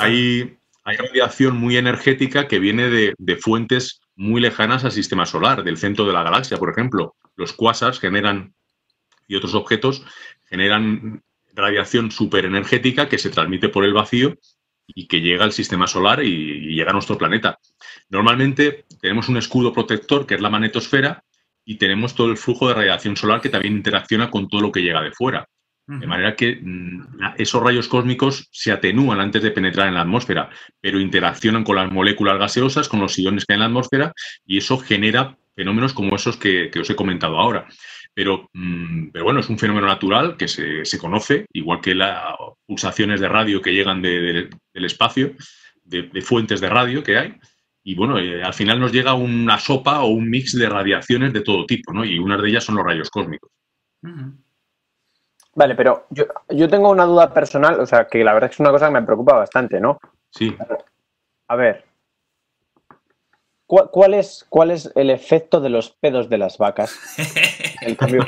[0.00, 5.62] hay, hay radiación muy energética que viene de, de fuentes muy lejanas al sistema solar,
[5.62, 7.14] del centro de la galaxia, por ejemplo.
[7.36, 8.52] Los cuasars generan
[9.30, 10.04] y otros objetos
[10.46, 11.22] generan
[11.54, 14.36] radiación superenergética que se transmite por el vacío
[14.88, 17.56] y que llega al sistema solar y, llega a nuestro planeta.
[18.08, 21.22] Normalmente tenemos un escudo protector que es la magnetosfera
[21.64, 24.82] y tenemos todo el flujo de radiación solar que también interacciona con todo lo que
[24.82, 25.48] llega de fuera.
[25.86, 30.48] De manera que mm, esos rayos cósmicos se atenúan antes de penetrar en la atmósfera,
[30.80, 34.12] pero interaccionan con las moléculas gaseosas, con los iones que hay en la atmósfera,
[34.46, 37.66] y eso genera fenómenos como esos que os he comentado ahora.
[38.16, 42.34] Mm, pero, bueno, es un fenómeno natural que se, conoce, igual que las
[42.66, 45.32] pulsaciones de radio que llegan del espacio,
[45.84, 47.38] de, fuentes de radio que hay.
[47.82, 51.40] Y bueno, eh, al final nos llega una sopa o un mix de radiaciones de
[51.40, 52.04] todo tipo, ¿no?
[52.04, 53.50] Y unas de ellas son los rayos cósmicos.
[55.54, 58.70] Vale, pero yo, yo tengo una duda personal, o sea, que la verdad es una
[58.70, 59.98] cosa que me preocupa bastante, ¿no?
[60.30, 60.54] Sí.
[61.48, 61.84] A ver,
[63.70, 66.92] ¿Cuál, es, ¿Cuál es el efecto de los pedos de las vacas?
[67.82, 68.26] El cambio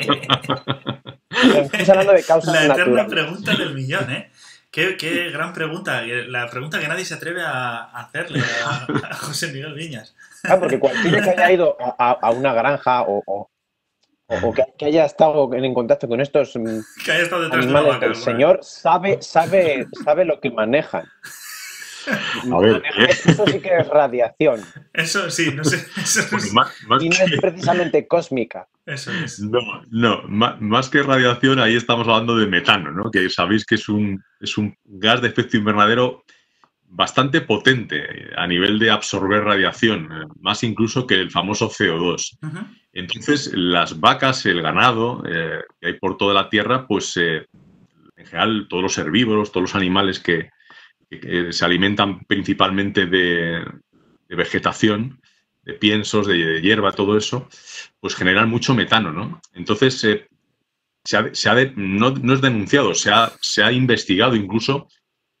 [1.29, 4.31] Estamos hablando de causas La eterna pregunta del millón, ¿eh?
[4.71, 6.01] Qué, qué, gran pregunta.
[6.03, 10.15] La pregunta que nadie se atreve a hacerle a, José Miguel Viñas.
[10.45, 15.73] Ah, porque cualquiera que haya ido a, una granja o, o, que, haya estado en
[15.73, 16.53] contacto con estos
[17.05, 21.05] que haya estado detrás animales, de vaca, el señor sabe, sabe, sabe lo que manejan.
[22.51, 23.07] A ver, ¿eh?
[23.09, 24.61] Eso sí que es radiación.
[24.93, 25.85] Eso sí, no sé.
[27.01, 28.67] y no es precisamente cósmica.
[28.85, 29.39] Eso es.
[29.39, 33.09] No, no, más, que radiación, ahí estamos hablando de metano, ¿no?
[33.11, 36.23] Que sabéis que es un, es un gas de efecto invernadero
[36.85, 42.37] bastante potente a nivel de absorber radiación, más incluso que el famoso CO2.
[42.93, 47.47] Entonces, las vacas, el ganado eh, que hay por toda la Tierra, pues eh,
[48.15, 50.49] en general todos los herbívoros, todos los animales que,
[51.19, 53.63] que se alimentan principalmente de,
[54.29, 55.21] vegetación,
[55.63, 57.47] de piensos, de, hierba, todo eso,
[57.99, 59.41] pues generan mucho metano, ¿no?
[59.53, 60.27] Entonces, eh,
[61.03, 64.87] se no, es denunciado, se ha, se ha, investigado incluso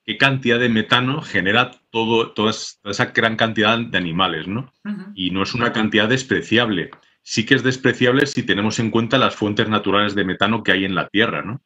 [0.05, 4.73] qué cantidad de metano genera todo, toda esa gran cantidad de animales, ¿no?
[5.15, 6.91] Y no es una cantidad despreciable.
[7.21, 10.83] Sí que es despreciable si tenemos en cuenta las fuentes naturales de metano que hay
[10.83, 11.61] en la Tierra, ¿no?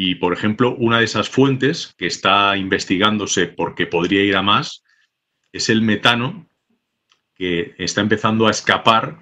[0.00, 4.84] Y, por ejemplo, una de esas fuentes que está investigándose porque podría ir a más
[5.50, 6.46] es el metano
[7.34, 9.18] que está empezando a escapar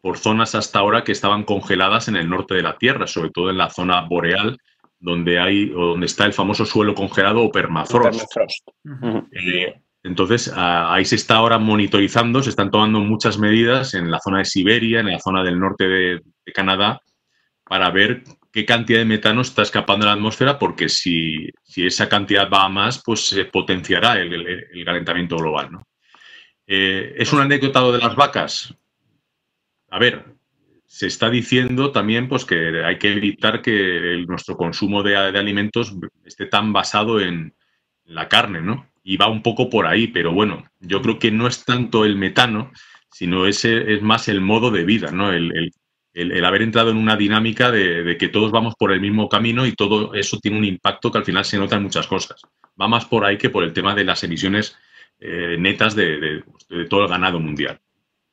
[0.00, 3.50] por zonas hasta ahora que estaban congeladas en el norte de la Tierra, sobre todo
[3.50, 4.58] en la zona boreal,
[4.98, 8.28] donde hay o donde está el famoso suelo congelado o permafrost.
[9.30, 14.38] Eh, entonces, ahí se está ahora monitorizando, se están tomando muchas medidas en la zona
[14.38, 17.00] de Siberia, en la zona del norte de, Canadá,
[17.62, 18.24] para ver
[18.56, 22.70] qué cantidad de metano está escapando de la atmósfera, porque si, esa cantidad va a
[22.70, 25.72] más, pues se potenciará el, calentamiento global.
[25.72, 25.86] ¿no?
[26.66, 28.74] Eh, ¿Es un anecdotado de las vacas?
[29.90, 30.24] A ver,
[30.86, 36.46] se está diciendo también pues, que hay que evitar que nuestro consumo de, alimentos esté
[36.46, 37.54] tan basado en
[38.06, 38.90] la carne, ¿no?
[39.04, 42.16] Y va un poco por ahí, pero bueno, yo creo que no es tanto el
[42.16, 42.72] metano,
[43.12, 45.30] sino ese es más el modo de vida, ¿no?
[45.30, 45.74] El,
[46.44, 50.14] haber entrado en una dinámica de, que todos vamos por el mismo camino y todo
[50.14, 52.40] eso tiene un impacto que al final se nota en muchas cosas.
[52.80, 54.76] Va más por ahí que por el tema de las emisiones
[55.20, 56.42] eh, netas de,
[56.88, 57.78] todo el ganado mundial.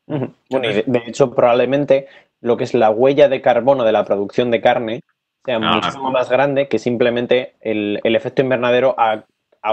[0.05, 2.07] Bueno, y de, hecho, probablemente
[2.41, 5.01] lo que es la huella de carbono de la producción de carne
[5.45, 5.75] sea ah.
[5.75, 9.25] muchísimo más grande que simplemente el, efecto invernadero a,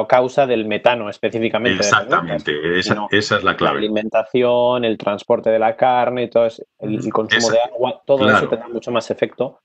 [0.06, 1.82] causa del metano específicamente.
[1.82, 3.80] Exactamente, esa, es la clave.
[3.80, 8.68] La alimentación, el transporte de la carne, todo el, consumo de agua, todo eso tendrá
[8.68, 9.60] mucho más efecto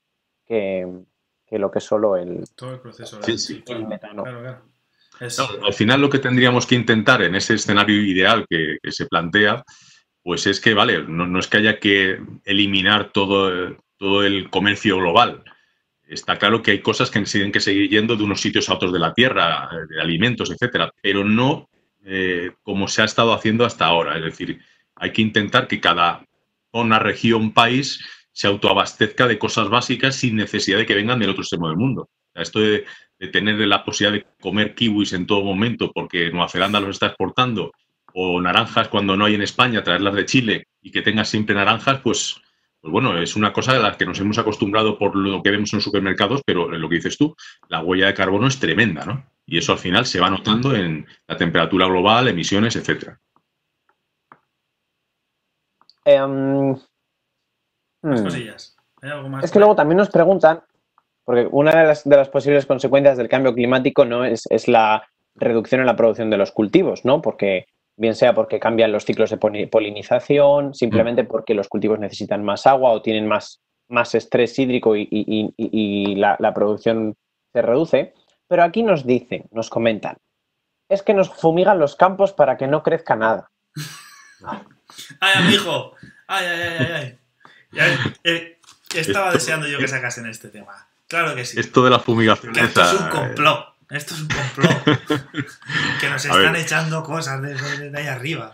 [0.46, 0.86] que,
[1.50, 4.24] lo que es solo el, todo el proceso el metano.
[4.24, 9.64] al final lo que tendríamos que intentar en ese escenario ideal que se plantea
[10.26, 15.44] pues es que, vale, no, es que haya que eliminar todo, todo el comercio global.
[16.06, 18.92] Está claro que hay cosas que tienen que seguir yendo de unos sitios a otros
[18.92, 21.68] de la Tierra, de alimentos, etcétera, pero no
[22.04, 24.16] eh, como se ha estado haciendo hasta ahora.
[24.16, 24.60] Es decir,
[24.94, 26.24] hay que intentar que cada
[26.72, 28.00] zona, región, país
[28.32, 32.08] se autoabastezca de cosas básicas sin necesidad de que vengan del otro extremo del mundo.
[32.34, 32.84] Esto de,
[33.18, 37.06] de tener la posibilidad de comer kiwis en todo momento porque Nueva Zelanda los está
[37.06, 37.72] exportando
[38.18, 42.00] o naranjas cuando no hay en España, traerlas de Chile y que tengas siempre naranjas,
[42.00, 42.40] pues,
[42.86, 45.72] pues bueno, es una cosa de la que nos hemos acostumbrado por lo que vemos
[45.72, 47.34] en los supermercados, pero lo que dices tú,
[47.66, 49.26] la huella de carbono es tremenda, ¿no?
[49.44, 53.18] Y eso al final se va notando en la temperatura global, emisiones, etcétera.
[56.04, 56.76] Em,
[58.02, 58.22] hmm.
[58.22, 58.76] cosillas.
[59.02, 60.62] ¿Hay algo más es que luego también nos preguntan,
[61.24, 65.08] porque una de las, de las posibles consecuencias del cambio climático no es, es, la
[65.34, 67.20] reducción en la producción de los cultivos, ¿no?
[67.20, 71.26] Porque bien sea porque cambian los ciclos de polinización, simplemente mm.
[71.26, 77.16] porque los cultivos necesitan más agua o tienen más, más estrés hídrico y, la, producción
[77.52, 78.14] se reduce.
[78.48, 80.16] Pero aquí nos dicen, nos comentan,
[80.88, 83.50] es que nos fumigan los campos para que no crezca nada.
[85.20, 85.94] ¡Ay, amigo!
[86.28, 87.18] ¡Ay, ay, ay,
[87.78, 87.98] ay!
[88.22, 88.58] Eh,
[88.94, 90.88] estaba deseando yo que sacasen este tema.
[91.08, 91.58] Claro que sí.
[91.58, 92.56] Esto de la fumigación.
[92.58, 93.75] esto es un complot.
[93.90, 94.84] Esto es un complot.
[96.00, 98.52] que nos están echando cosas de, ahí arriba.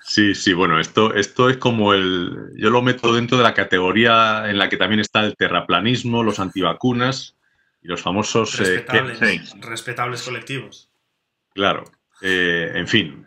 [0.00, 2.52] Sí, sí, bueno, esto, esto es como el.
[2.56, 6.38] Yo lo meto dentro de la categoría en la que también está el terraplanismo, los
[6.38, 7.36] antivacunas
[7.82, 8.58] y los famosos.
[8.60, 8.86] Eh,
[9.60, 10.88] respetables, colectivos.
[11.52, 11.84] Claro.
[12.22, 13.26] Eh, en fin,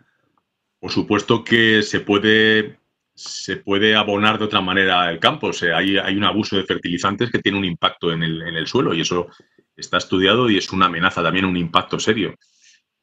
[0.80, 2.80] por supuesto que se puede,
[3.14, 5.48] se puede abonar de otra manera el campo.
[5.48, 8.56] O sea, hay, hay un abuso de fertilizantes que tiene un impacto en el, en
[8.56, 9.28] el suelo y eso
[9.76, 12.34] está estudiado y es una amenaza también, un impacto serio.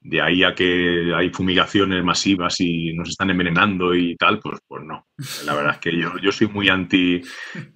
[0.01, 4.84] De ahí a que hay fumigaciones masivas y nos están envenenando y tal, pues, pues
[4.84, 5.08] no.
[5.45, 7.21] La verdad es que yo, yo soy muy anti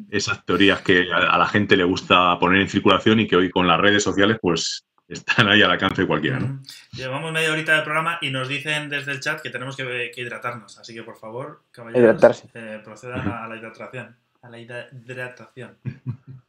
[0.10, 3.68] esas teorías que a, la gente le gusta poner en circulación y que hoy con
[3.68, 6.40] las redes sociales pues están ahí al alcance de cualquiera.
[6.40, 6.62] ¿no?
[6.94, 10.78] Llevamos media horita del programa y nos dicen desde el chat que tenemos que, hidratarnos.
[10.78, 14.16] Así que por favor, caballeros, eh, procedan a la hidratación.
[14.42, 15.78] A la hidratación.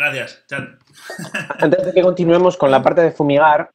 [0.00, 0.78] Gracias, Chan.
[1.58, 3.70] Antes de que continuemos con la parte de fumigar,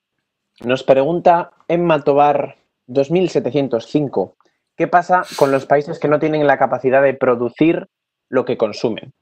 [0.61, 2.57] nos pregunta Emma Tobar
[2.87, 4.35] 2705,
[4.75, 7.85] ¿qué pasa con los países que no tienen la capacidad de producir
[8.29, 9.13] lo que consumen?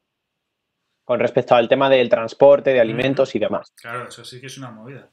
[1.04, 3.74] Con respecto al tema del transporte, de alimentos y demás.
[3.76, 5.10] Claro, eso sí que es una movida.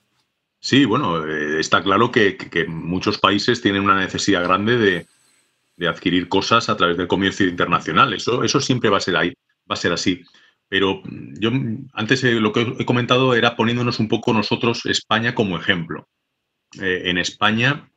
[0.60, 2.36] Sí, bueno, eh, está claro que,
[2.68, 5.06] muchos países tienen una necesidad grande de,
[5.74, 8.12] de, adquirir cosas a través del comercio internacional.
[8.12, 9.30] Eso, eso siempre va a ser ahí,
[9.68, 10.22] va a ser así.
[10.70, 11.02] Pero
[11.40, 11.50] yo
[11.94, 16.08] antes eh, lo que he comentado era poniéndonos un poco nosotros España como ejemplo.
[16.80, 17.90] Eh, en España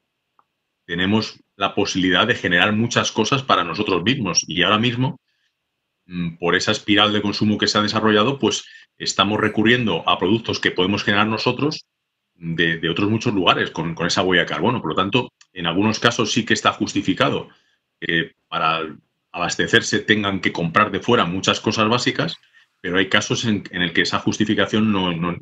[0.85, 5.21] tenemos la posibilidad de generar muchas cosas para nosotros mismos y ahora mismo,
[6.07, 8.65] mm, por esa espiral de consumo que se ha desarrollado, pues
[8.97, 11.85] estamos recurriendo a productos que podemos generar nosotros
[12.33, 14.81] de, otros muchos lugares con, esa huella de carbono.
[14.81, 17.49] Por lo tanto, en algunos casos sí que está justificado
[18.01, 18.81] que para
[19.31, 22.35] abastecerse tengan que comprar de fuera muchas cosas básicas,
[22.83, 25.37] pero hay casos en, en el que esa justificación no, no,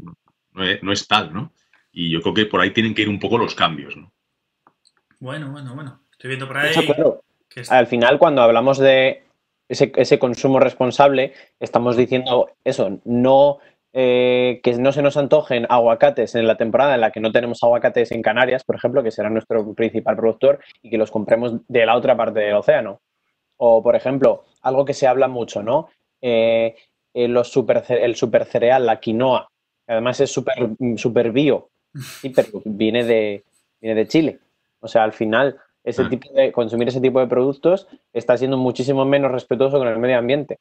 [0.54, 1.52] no, es, tal, ¿no?
[1.92, 4.12] Y yo creo que por ahí tienen que ir un poco los cambios, ¿no?
[5.20, 6.04] Bueno, bueno, bueno.
[6.12, 6.66] Estoy viendo por ahí.
[6.66, 9.24] De hecho, claro, que está- al final cuando hablamos de
[9.68, 13.58] ese, ese consumo responsable, estamos diciendo eso, no
[13.92, 17.64] eh, que no se nos antojen aguacates en la temporada en la que no tenemos
[17.64, 21.88] aguacates en Canarias, por ejemplo, que será nuestro principal productor, y que los compremos de
[21.88, 23.02] la otra parte del océano.
[23.58, 25.90] O, por ejemplo, algo que se habla mucho, ¿no?
[26.22, 26.76] Eh,
[27.14, 29.48] eh, los super, el super cereal, la quinoa,
[29.86, 31.70] que además es super bio,
[32.22, 33.44] sí, pero viene de,
[33.80, 34.40] viene de Chile.
[34.80, 36.10] O sea, al final, ese Mm.
[36.10, 40.18] tipo de, consumir ese tipo de productos está siendo muchísimo menos respetuoso con el medio
[40.18, 40.60] ambiente.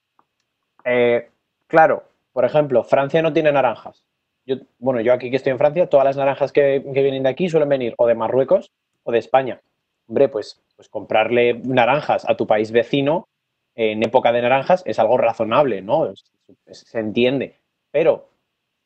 [0.84, 1.28] Eh,
[1.66, 4.04] claro, por ejemplo, Francia no tiene naranjas.
[4.46, 7.28] Yo, bueno, yo aquí que estoy en Francia, todas las naranjas que, que vienen de
[7.28, 8.70] aquí suelen venir o de Marruecos
[9.04, 9.60] o de España.
[10.08, 13.28] Hombre, pues, pues comprarle naranjas a tu país vecino
[13.76, 16.12] en época de naranjas es algo razonable, ¿no?
[16.50, 17.56] Es- es- se entiende.
[17.90, 18.28] Pero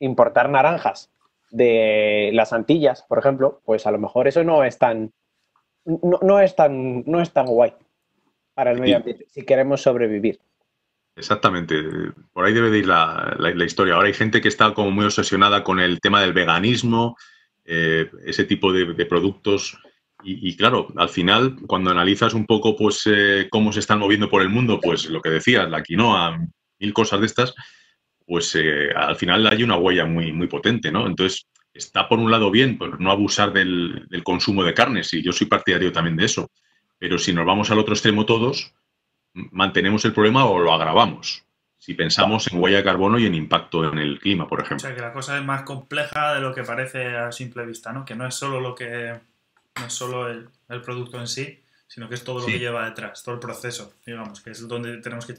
[0.00, 1.11] importar naranjas
[1.50, 5.12] de las Antillas, por ejemplo, pues a lo mejor eso no es tan,
[5.85, 7.72] no, no es tan, no es tan guay
[8.55, 10.40] para el medio ambiente si queremos sobrevivir.
[11.16, 11.77] Exactamente,
[12.33, 13.94] por ahí debe de ir la, la- la historia.
[13.94, 17.16] Ahora hay gente que está como muy obsesionada con el tema del veganismo,
[17.64, 19.79] eh, ese tipo de, de productos.
[20.24, 24.29] Y, y claro, al final, cuando analizas un poco pues, eh, cómo se están moviendo
[24.29, 26.37] por el mundo, pues lo que decías, la quinoa,
[26.85, 27.55] mil cosas de estas,
[28.27, 31.07] pues eh, al final hay una huella muy, muy potente, ¿no?
[31.07, 35.23] Entonces, está por un lado bien, pues, no abusar del, del consumo de carnes, y
[35.23, 36.51] yo soy partidario también de eso.
[36.99, 38.73] Pero si nos vamos al otro extremo todos,
[39.33, 41.42] mantenemos el problema o lo agravamos.
[41.79, 44.87] Si pensamos en huella de carbono y en impacto en el clima, por O ejemplo.
[44.87, 48.05] sea, que la cosa es más compleja de lo que parece a simple vista, ¿no?
[48.05, 49.12] Que no es solo lo que.
[49.79, 52.87] No es solo el, el producto en sí, sino que es todo lo que lleva
[52.87, 55.35] detrás, todo el proceso, digamos, que es donde tenemos que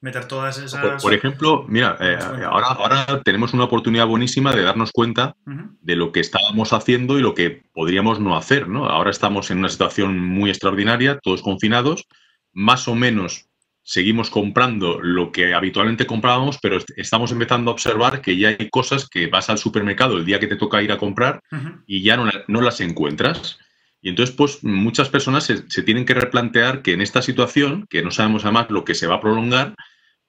[0.00, 0.80] meter todas esas.
[0.80, 5.34] Por, por ejemplo, mira, eh, ahora, ahora tenemos una oportunidad buenísima de darnos cuenta
[5.82, 8.86] de lo que estábamos haciendo y lo que podríamos no hacer, ¿no?
[8.86, 12.06] Ahora estamos en una situación muy extraordinaria, todos confinados,
[12.52, 13.46] más o menos
[13.82, 18.68] seguimos comprando lo que habitualmente comprábamos, pero est- estamos empezando a observar que ya hay
[18.70, 21.40] cosas que vas al supermercado el día que te toca ir a comprar
[21.86, 23.58] y ya no, no las encuentras.
[24.02, 28.02] Y entonces, pues muchas personas se, se tienen que replantear que en esta situación, que
[28.02, 29.74] no sabemos además lo que se va a prolongar,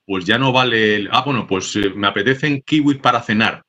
[0.06, 3.64] pues ya no vale el, ah, bueno, pues eh, me apetecen kiwis para cenar.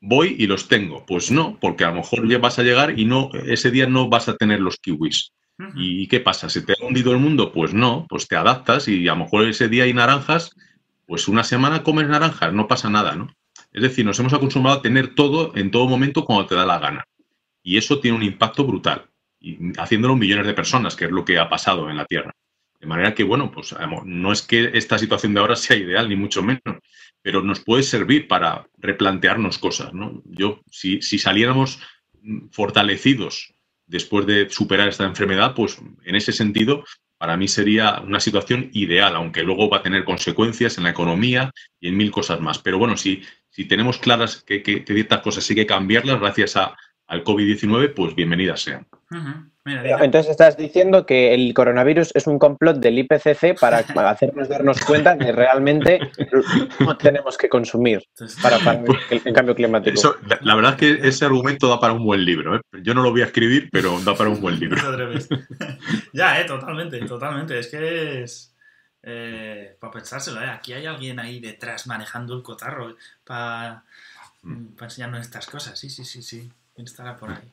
[0.00, 1.06] Voy y los tengo.
[1.06, 4.08] Pues no, porque a lo mejor ya vas a llegar y no, ese día no
[4.08, 5.32] vas a tener los kiwis.
[5.74, 6.50] ¿Y qué pasa?
[6.50, 7.50] ¿Se te ha hundido el mundo?
[7.50, 10.54] Pues no, pues te adaptas y a lo mejor ese día hay naranjas,
[11.06, 13.34] pues una semana comes naranjas, no pasa nada, ¿no?
[13.72, 16.78] Es decir, nos hemos acostumbrado a tener todo en todo momento cuando te da la
[16.78, 17.04] gana.
[17.62, 19.06] Y eso tiene un impacto brutal,
[19.78, 22.32] haciéndolo millones de personas, que es lo que ha pasado en la Tierra.
[22.80, 26.16] De manera que, bueno, pues no es que esta situación de ahora sea ideal, ni
[26.16, 26.60] mucho menos,
[27.22, 30.22] pero nos puede servir para replantearnos cosas, ¿no?
[30.26, 31.80] Yo, si, si saliéramos
[32.22, 33.54] mm, fortalecidos
[33.86, 36.84] después de superar esta enfermedad, pues en ese sentido,
[37.18, 41.50] para mí sería una situación ideal, aunque luego va a tener consecuencias en la economía
[41.80, 42.58] y en mil cosas más.
[42.58, 46.56] Pero bueno, si, si tenemos claras que, que- que ciertas cosas hay que cambiarlas gracias
[46.56, 46.76] a,
[47.08, 48.86] al COVID-19, pues bienvenidas sean.
[49.64, 54.10] Mira, Pero Entonces estás diciendo que el coronavirus es un complot del IPCC para, para
[54.10, 56.00] hacernos darnos cuenta de realmente
[56.80, 58.02] no tenemos que consumir
[58.42, 59.94] para, para el, el cambio climático.
[59.94, 62.56] Eso, la, la verdad es que ese argumento da para un buen libro.
[62.56, 62.60] ¿eh?
[62.82, 64.76] Yo no lo voy a escribir, pero da para un buen libro.
[66.12, 67.58] Ya, eh, totalmente, totalmente.
[67.58, 68.54] Es que es.
[69.80, 70.50] para pensárselo, ¿eh?
[70.50, 73.84] Aquí hay alguien ahí detrás manejando el cotarro para
[74.80, 75.78] enseñarnos estas cosas.
[75.78, 76.50] Sí, sí, sí, sí.
[76.76, 77.52] ¿Quién estará por ahí?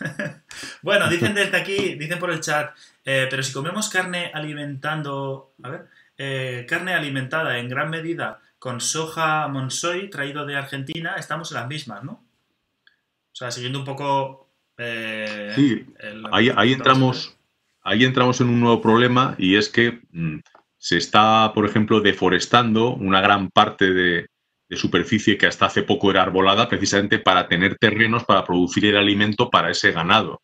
[0.82, 5.52] bueno, dicen desde aquí, dicen por el chat, eh, pero si comemos carne alimentando.
[5.62, 5.86] A ver.
[6.18, 11.68] eh, carne alimentada en gran medida con soja monsoy traído de Argentina, estamos en las
[11.68, 12.12] mismas, ¿no?
[12.12, 14.48] O sea, siguiendo un poco.
[14.78, 17.36] eh, Sí, el- Ahí, ahí entramos,
[17.82, 20.38] ahí entramos en un nuevo problema y es que mm,
[20.78, 24.26] se está, por ejemplo, deforestando una gran parte de,
[24.72, 28.96] de superficie que hasta hace poco era arbolada precisamente para tener terrenos para producir el
[28.96, 30.40] alimento para ese ganado.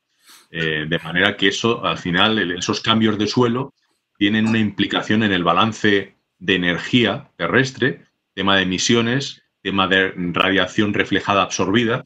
[0.51, 3.73] Eh, de manera que eso, al final, esos cambios de suelo
[4.19, 10.93] tienen una implicación en el balance de energía terrestre, tema de emisiones, tema de radiación
[10.93, 12.05] reflejada absorbida.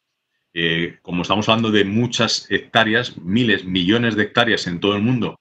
[0.55, 5.41] Eh, como estamos hablando de muchas hectáreas, miles, millones de hectáreas en todo el mundo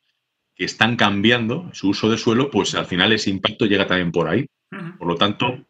[0.55, 4.27] que están cambiando su uso de suelo, pues al final ese impacto llega también por
[4.27, 4.47] ahí.
[4.97, 5.67] Por lo tanto,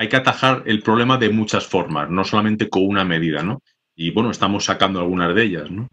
[0.00, 3.60] hay que atajar el problema de muchas formas, no solamente con una medida, ¿no?
[3.94, 5.88] Y bueno, estamos sacando algunas de ellas, ¿no?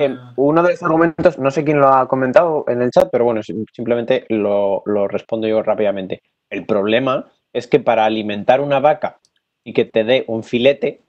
[0.00, 3.24] Eh, uno de los argumentos, no sé quién lo ha comentado en el chat, pero
[3.24, 6.22] bueno, sim- simplemente lo, lo respondo yo rápidamente.
[6.50, 9.20] El problema es que para alimentar una vaca
[9.62, 11.02] y que te dé un filete,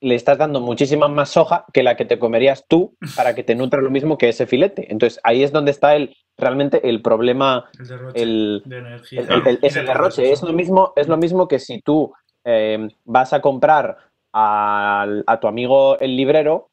[0.00, 3.54] le estás dando muchísima más soja que la que te comerías tú para que te
[3.54, 4.90] nutra lo mismo que ese filete.
[4.92, 9.20] Entonces ahí es donde está el realmente el problema, El derroche el, de energía.
[9.22, 10.30] el- el- es el derroche.
[10.32, 12.12] Es lo mismo, es lo mismo que si tú
[12.44, 13.96] eh, vas a comprar
[14.32, 16.70] al- a, tu amigo el librero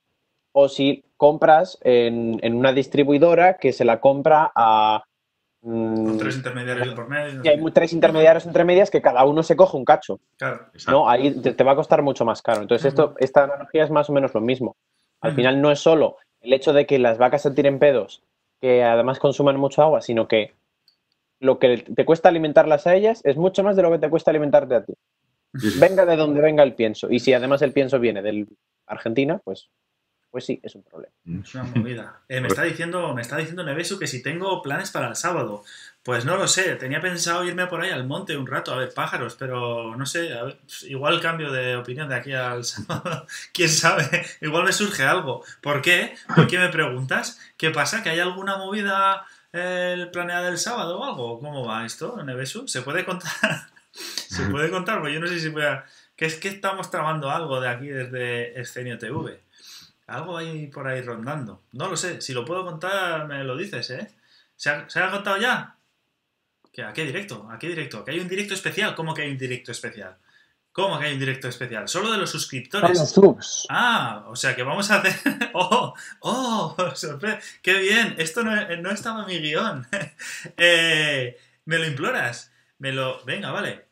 [0.54, 5.04] o si compras en, en una distribuidora que se la compra a...
[5.66, 7.42] mm, Con tres intermediarios de por medio.
[7.44, 10.20] y hay tres intermediarios entre medias que cada uno se coge un cacho.
[10.38, 10.68] Claro.
[10.74, 10.92] Exacto.
[10.92, 11.10] ¿no?
[11.10, 12.62] Ahí te, te va a costar mucho más caro.
[12.62, 14.76] Entonces, esto, esta analogía es más o menos lo mismo.
[15.22, 18.22] Al final no es solo el hecho de que las vacas se tiren pedos,
[18.62, 20.54] que además consuman mucho agua, sino que
[21.40, 24.32] lo que te cuesta alimentarlas a ellas es mucho más de lo que te cuesta
[24.32, 24.94] alimentarte a ti.
[25.80, 27.10] Venga de donde venga el pienso.
[27.10, 28.46] Y si además el pienso viene de
[28.88, 29.70] Argentina, pues,
[30.36, 31.14] pues sí, es un problema.
[31.42, 32.20] Es una movida.
[32.28, 35.64] Eh, me está diciendo, me está diciendo Nevesu que si tengo planes para el sábado.
[36.04, 38.94] Pues no lo sé, tenía pensado irme por ahí al monte un rato a ver
[38.94, 40.58] pájaros, pero no sé, a ver,
[40.90, 43.26] igual cambio de opinión de aquí al sábado.
[43.54, 45.42] Quién sabe, igual me surge algo.
[45.62, 46.18] ¿Por qué?
[46.36, 47.40] ¿Por qué me preguntas?
[47.56, 48.04] ¿Qué pasa?
[48.04, 51.40] ¿Que hay alguna movida eh, planeada el sábado o algo?
[51.40, 52.68] ¿Cómo va esto, Nevesu?
[52.68, 53.70] ¿Se puede contar?
[53.94, 55.00] ¿Se puede contar?
[55.00, 55.86] Pues yo no sé si voy a...
[56.18, 59.45] ¿Qué es que estamos trabando algo de aquí desde Escenio TV?
[60.08, 61.64] Algo hay por ahí rondando.
[61.72, 62.22] No lo sé.
[62.22, 64.12] Si lo puedo contar, me lo dices, ¿eh?
[64.56, 65.76] ¿Se ha, ¿se ha contado ya?
[66.72, 67.48] ¿Qué, ¿A qué directo?
[67.50, 68.04] ¿A qué directo?
[68.06, 68.94] ¿Que hay un directo especial?
[68.96, 70.18] ¿Cómo que hay un directo especial?
[70.72, 71.88] ¿Cómo que hay un directo especial?
[71.88, 73.10] Solo de los suscriptores.
[73.10, 73.66] subs.
[73.70, 75.16] Ah, o sea que vamos a hacer.
[75.54, 75.94] ¡Oh!
[76.20, 76.76] ¡Oh!
[76.96, 78.16] sorpre- ¡Qué bien!
[78.18, 79.88] Esto no, no estaba en mi guion.
[80.58, 82.52] Eh, ¿Me lo imploras?
[82.80, 83.24] Me lo.
[83.26, 83.86] Venga, vale.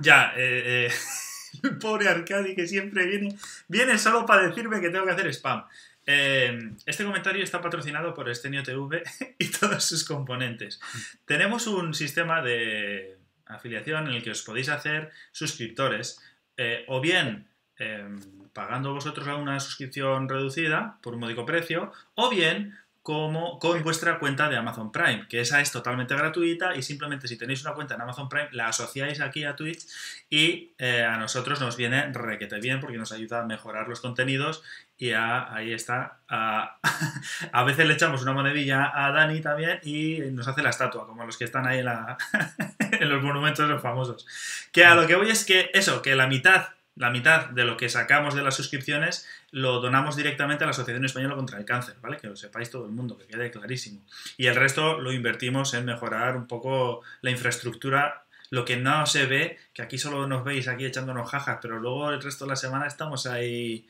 [0.00, 0.92] Ya, eh, eh,
[1.62, 3.36] el pobre Arcadi que siempre viene.
[3.68, 5.64] Viene solo para decirme que tengo que hacer spam.
[6.06, 9.02] Eh, este comentario está patrocinado por Estenio TV
[9.38, 10.80] y todos sus componentes.
[11.24, 16.20] Tenemos un sistema de afiliación en el que os podéis hacer suscriptores,
[16.56, 17.46] eh, o bien
[17.78, 18.06] eh,
[18.52, 24.48] pagando vosotros una suscripción reducida por un módico precio, o bien como con vuestra cuenta
[24.48, 28.00] de Amazon Prime, que esa es totalmente gratuita y simplemente si tenéis una cuenta en
[28.00, 29.86] Amazon Prime la asociáis aquí a Twitch
[30.30, 34.62] y eh, a nosotros nos viene requete bien porque nos ayuda a mejorar los contenidos
[34.96, 36.20] y ahí está.
[36.28, 36.78] A,
[37.52, 41.26] a veces le echamos una monedilla a Dani también y nos hace la estatua, como
[41.26, 41.88] los que están ahí en,
[43.02, 44.26] en los monumentos los famosos.
[44.72, 47.76] Que a lo que voy es que eso, que la mitad, la mitad de lo
[47.76, 51.94] que sacamos de las suscripciones lo donamos directamente a la Asociación Española contra el Cáncer,
[52.02, 52.16] ¿vale?
[52.16, 54.00] Que lo sepáis todo el mundo, que quede clarísimo.
[54.36, 59.26] Y el resto lo invertimos en mejorar un poco la infraestructura lo que no se
[59.26, 62.56] ve, que aquí solo nos veis aquí echándonos jajas, pero luego el resto de la
[62.56, 63.86] semana estamos ahí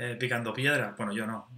[0.00, 0.94] eh, picando piedra.
[0.96, 1.48] Bueno, yo no.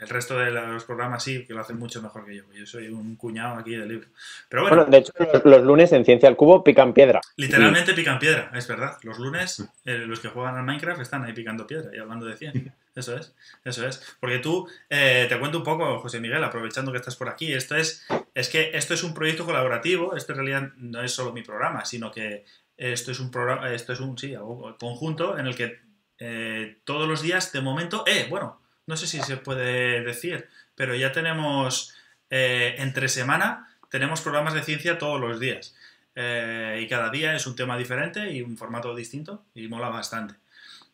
[0.00, 2.44] El resto de los programas sí, que lo hacen mucho mejor que yo.
[2.54, 4.08] Yo soy un cuñado aquí del libro.
[4.48, 7.20] Pero bueno, Bueno, de hecho, los, los lunes en Ciencia al Cubo pican piedra.
[7.36, 8.96] literalmente pican piedra, es verdad.
[9.02, 12.38] Los lunes, eh, los que juegan al Minecraft están ahí picando piedra y hablando de
[12.38, 12.74] ciencia.
[12.96, 13.34] Eso es,
[13.64, 14.16] eso es.
[14.18, 17.76] Porque tú, eh, te cuento un poco, José Miguel, aprovechando que estás por aquí, esto
[17.76, 21.42] es, es que esto es un proyecto colaborativo, esto en realidad no es solo mi
[21.42, 22.46] programa, sino que
[22.78, 25.89] esto es un programa, esto es un, sí, algo conjunto en el que
[26.20, 30.94] eh, todos los días, de momento, eh, bueno, no sé si se puede decir, pero
[30.94, 31.94] ya tenemos
[32.28, 35.74] eh, entre semana, tenemos programas de ciencia todos los días.
[36.14, 40.34] Eh, y cada día es un tema diferente y un formato distinto y mola bastante.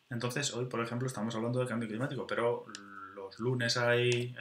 [0.09, 2.65] Entonces, hoy, por ejemplo, estamos hablando de cambio climático, pero
[3.13, 4.33] los lunes hay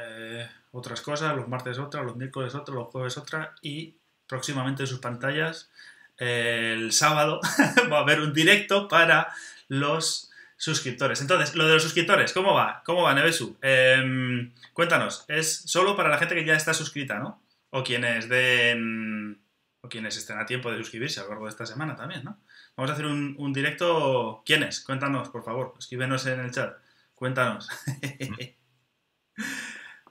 [0.70, 3.96] otras cosas, los martes otra, los miércoles otra, los jueves otra y
[4.28, 5.70] próximamente en sus pantallas
[6.18, 7.40] el sábado
[7.92, 9.32] va a haber un directo para
[9.68, 11.20] los suscriptores.
[11.20, 12.82] Entonces, lo de los suscriptores, ¿cómo va?
[12.84, 13.56] ¿Cómo va, Nevesu?
[13.60, 17.42] Em, cuéntanos, es solo para la gente que ya está suscrita, ¿no?
[17.70, 19.40] O quienes den...
[19.82, 22.38] o quienes estén a tiempo de suscribirse a lo largo de esta semana también, ¿no?
[22.76, 24.42] Vamos a hacer un, un directo.
[24.44, 24.80] ¿Quiénes?
[24.80, 25.74] Cuéntanos, por favor.
[25.78, 26.76] Escríbenos en el chat.
[27.14, 27.68] Cuéntanos.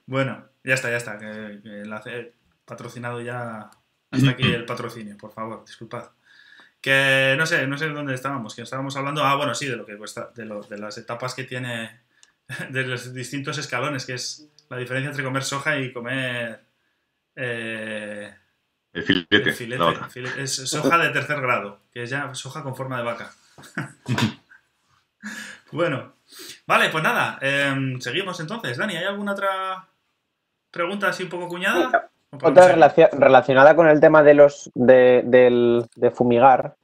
[0.05, 1.19] bueno, ya está, ya está.
[1.19, 2.33] Que, que
[2.65, 3.69] patrocinado ya.
[4.11, 6.09] Hasta aquí el patrocinio, por favor, disculpad.
[6.85, 8.53] Que no sé, no sé dónde estábamos.
[8.53, 9.23] Que estábamos hablando.
[9.23, 12.01] Ah, bueno, sí, de lo que cuesta, de, lo- de las etapas que tiene.
[12.69, 16.63] De los distintos escalones, que es la diferencia entre comer soja y comer.
[17.35, 18.31] eh,
[18.93, 19.49] El filete.
[19.49, 20.09] el filete, la otra.
[20.09, 20.43] filete.
[20.43, 23.31] Es soja de tercer grado, que es ya soja con forma de vaca.
[25.71, 26.13] bueno,
[26.67, 28.77] vale, pues nada, em, seguimos entonces.
[28.77, 29.87] Dani, ¿hay alguna otra
[30.69, 32.11] pregunta así un poco cuñada?
[32.35, 36.75] ¿O podemos Otra relacia- relacionada con el tema de los de, del- de fumigar.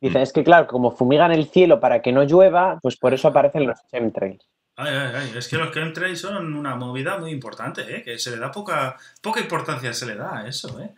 [0.00, 3.28] Dicen, es que claro, como fumigan el cielo para que no llueva, pues por eso
[3.28, 4.46] aparecen los chemtrails.
[4.76, 8.02] Ay, ay, ay, es que los chemtrails son una movida muy importante, ¿eh?
[8.04, 10.80] que se le da poca, poca importancia, se le da a eso.
[10.80, 10.90] ¿eh?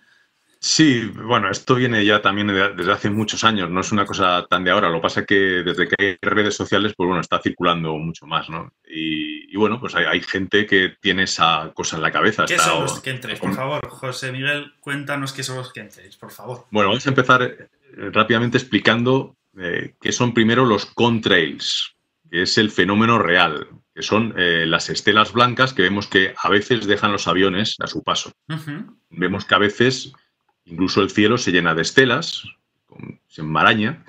[0.63, 4.63] Sí, bueno, esto viene ya también desde hace muchos años, no es una cosa tan
[4.63, 4.91] de ahora.
[4.91, 8.27] Lo que pasa es que desde que hay redes sociales, pues bueno, está circulando mucho
[8.27, 8.71] más, ¿no?
[8.87, 12.45] Y, bueno, pues hay, gente que tiene esa cosa en la cabeza.
[12.45, 13.41] ¿Qué son los chemtrails?
[13.41, 16.67] Por favor, José Miguel, cuéntanos qué son los chemtrails, por favor.
[16.71, 17.69] Bueno, vamos a empezar eh,
[18.13, 21.97] rápidamente explicando eh, qué son primero los contrails,
[22.31, 26.51] que es el fenómeno real, que son eh, las estelas blancas que vemos que a
[26.51, 28.33] veces dejan los aviones a su paso.
[29.09, 30.13] Vemos que a veces
[30.71, 32.45] Incluso el cielo se llena de estelas,
[33.27, 34.05] se enmaraña,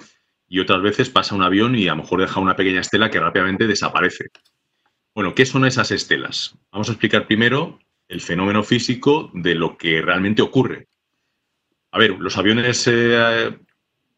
[0.48, 3.20] y otras veces pasa un avión y a lo mejor deja una pequeña estela que
[3.20, 4.30] rápidamente desaparece.
[5.16, 6.58] Bueno, ¿qué son esas estelas?
[6.72, 10.88] Vamos a explicar primero el fenómeno físico de lo que realmente ocurre.
[11.92, 13.58] A ver, los aviones eh,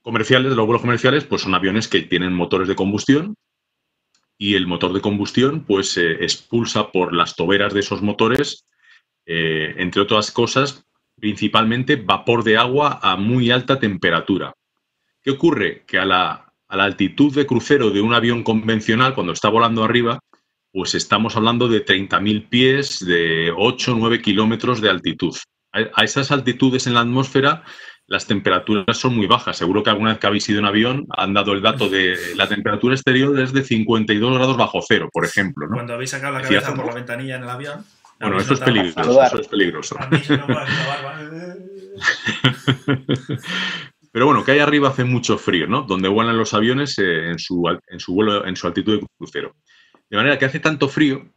[0.01, 3.35] comerciales, los vuelos comerciales, pues son aviones que tienen motores de combustión
[4.37, 8.65] y el motor de combustión pues se expulsa por las toberas de esos motores,
[9.25, 10.82] eh, entre otras cosas,
[11.24, 14.51] principalmente vapor de agua a muy alta temperatura.
[15.21, 15.86] ¿Qué ocurre?
[15.88, 20.19] Que a la, altitud de crucero de un avión convencional, cuando está volando arriba,
[20.74, 25.34] pues estamos hablando de 30.000 pies, de 8 o 9 kilómetros de altitud.
[25.71, 27.63] A, esas altitudes en la atmósfera
[28.05, 29.55] las temperaturas son muy bajas.
[29.55, 32.49] Seguro que alguna vez que habéis ido en avión han dado el dato de la
[32.49, 35.67] temperatura exterior es de 52 grados bajo cero, por ejemplo.
[35.71, 37.86] Cuando habéis sacado la cabeza por la ventanilla en el avión.
[38.20, 39.97] Bueno, eso es peligroso, eso es peligroso.
[44.11, 45.82] Pero bueno, que ahí arriba hace mucho frío, ¿no?
[45.82, 49.55] Donde vuelan los aviones eh, en, su, en su vuelo, en su altitud de crucero.
[50.09, 51.34] De manera que hace tanto frío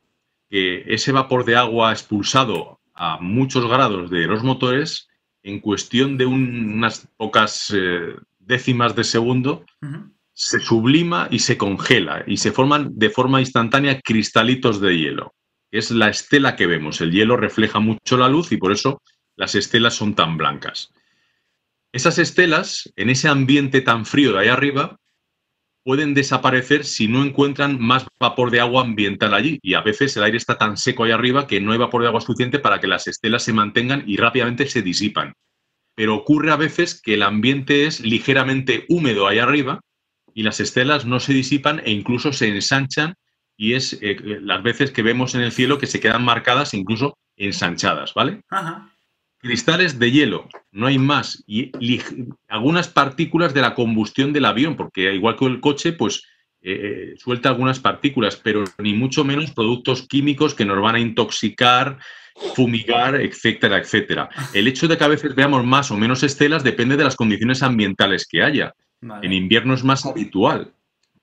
[0.51, 5.09] que ese vapor de agua expulsado a muchos grados de los motores,
[5.43, 9.64] en cuestión de unas pocas eh, décimas de segundo,
[10.35, 15.33] se sublima y se congela y se forman de forma instantánea cristalitos de hielo
[15.71, 17.01] es la estela que vemos.
[17.01, 19.03] El hielo refleja mucho la luz y por eso
[19.37, 20.93] las estelas son tan blancas.
[21.93, 24.99] Esas estelas, en ese ambiente tan frío de ahí arriba,
[25.83, 29.59] pueden desaparecer si no encuentran más vapor de agua ambiental allí.
[29.62, 32.09] Y a veces el aire está tan seco ahí arriba que no hay vapor de
[32.09, 35.35] agua suficiente para que las estelas se mantengan y rápidamente se disipan.
[35.95, 39.81] Pero ocurre a veces que el ambiente es ligeramente húmedo ahí arriba
[40.35, 43.14] y las estelas no se disipan e incluso se ensanchan
[43.57, 47.16] y es eh, las veces que vemos en el cielo que se quedan marcadas, incluso
[47.36, 48.42] ensanchadas, ¿vale?
[49.38, 51.42] Cristales de hielo, no hay más.
[51.46, 51.72] Y
[52.48, 56.24] algunas partículas de la combustión del avión, porque igual que el coche, pues
[56.62, 61.00] eh, eh, suelta algunas partículas, pero ni mucho menos productos químicos que nos van a
[61.00, 61.98] intoxicar,
[62.54, 64.28] fumigar, etcétera, etcétera.
[64.52, 67.62] El hecho de que a veces veamos más o menos estelas depende de las condiciones
[67.62, 68.74] ambientales que haya.
[69.22, 70.72] En invierno es más habitual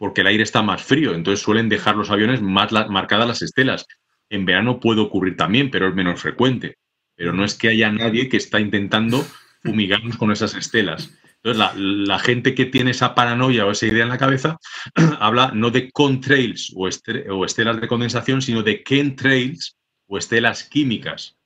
[0.03, 3.85] porque el aire está más frío, entonces suelen dejar los aviones más marcadas las estelas.
[4.29, 6.75] En verano puede ocurrir también, pero es menos frecuente.
[7.15, 9.25] Pero no es que haya nadie que está intentando
[9.63, 11.17] fumigarnos con esas estelas.
[11.41, 14.57] Entonces, la, gente que tiene esa paranoia o esa idea en la cabeza
[15.21, 16.89] habla no de contrails o,
[17.29, 19.77] o estelas de condensación, sino de chemtrails
[20.07, 21.37] o estelas químicas.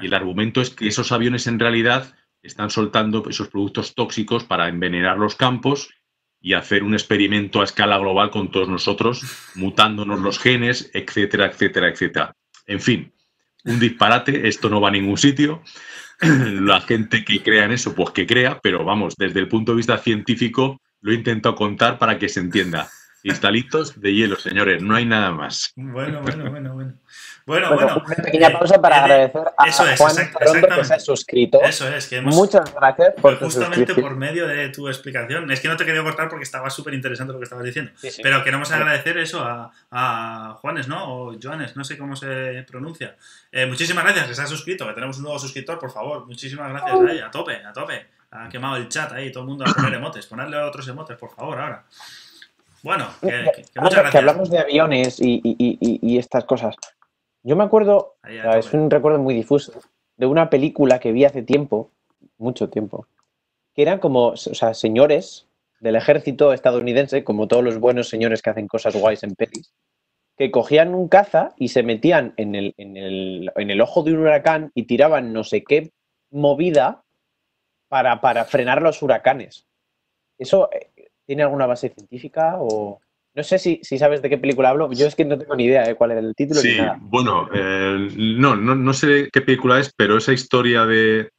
[0.00, 4.68] Y el argumento es que esos aviones en realidad están soltando esos productos tóxicos para
[4.68, 5.90] envenenar los campos
[6.46, 9.20] y hacer un experimento a escala global con todos nosotros,
[9.56, 12.36] mutándonos los genes, etcétera, etcétera, etcétera.
[12.68, 13.12] En fin,
[13.64, 15.64] un disparate, esto no va a ningún sitio.
[16.20, 19.78] La gente que crea en eso, pues que crea, pero vamos, desde el punto de
[19.78, 22.88] vista científico, lo he intentado contar para que se entienda.
[23.22, 25.72] Cristalitos de hielo, señores, no hay nada más.
[25.74, 26.94] Bueno, bueno, bueno, bueno.
[27.46, 28.02] Bueno, bueno.
[28.04, 30.16] Una pequeña pausa para agradecer a, Juan
[30.76, 31.62] que se ha suscrito.
[31.62, 35.48] Eso es, que Muchas gracias por Justamente por medio de tu explicación.
[35.52, 37.92] Es que no te quería cortar porque estaba súper interesante lo que estabas diciendo.
[38.20, 41.04] Pero queremos agradecer eso a, Juanes, ¿no?
[41.08, 43.14] O Joanes, no sé cómo se pronuncia.
[43.52, 46.26] Eh, muchísimas gracias que se ha suscrito, que tenemos un nuevo suscriptor, por favor.
[46.26, 48.06] Muchísimas gracias ahí, a tope, a tope.
[48.32, 50.26] Ha quemado el chat ahí, todo el mundo a poner emotes.
[50.26, 51.84] Ponedle otros emotes, por favor, ahora.
[52.82, 54.10] Bueno, que, muchas gracias.
[54.10, 56.74] Que hablamos de aviones y, y estas cosas.
[57.46, 59.72] Yo me acuerdo, es un recuerdo muy difuso,
[60.16, 61.92] de una película que vi hace tiempo,
[62.38, 63.06] mucho tiempo,
[63.72, 65.46] que eran como, o sea, señores
[65.78, 69.72] del ejército estadounidense, como todos los buenos señores que hacen cosas guays en pelis,
[70.36, 74.14] que cogían un caza y se metían en el, en el, en el ojo de
[74.14, 75.92] un huracán y tiraban no sé qué
[76.32, 77.04] movida
[77.86, 79.68] para, para frenar los huracanes.
[80.36, 80.90] ¿Eso eh,
[81.24, 83.00] tiene alguna base científica o...?
[83.36, 84.90] No sé si, sabes de qué película hablo.
[84.94, 86.58] Yo es que no tengo ni idea de cuál era el título.
[86.58, 91.30] Sí, bueno, eh, no, no, sé qué película es, pero esa historia de,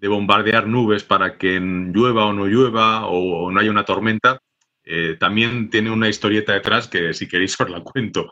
[0.00, 4.38] bombardear nubes para que llueva o no llueva o, no haya una tormenta,
[4.84, 8.30] eh, también tiene una historieta detrás que si queréis os la cuento.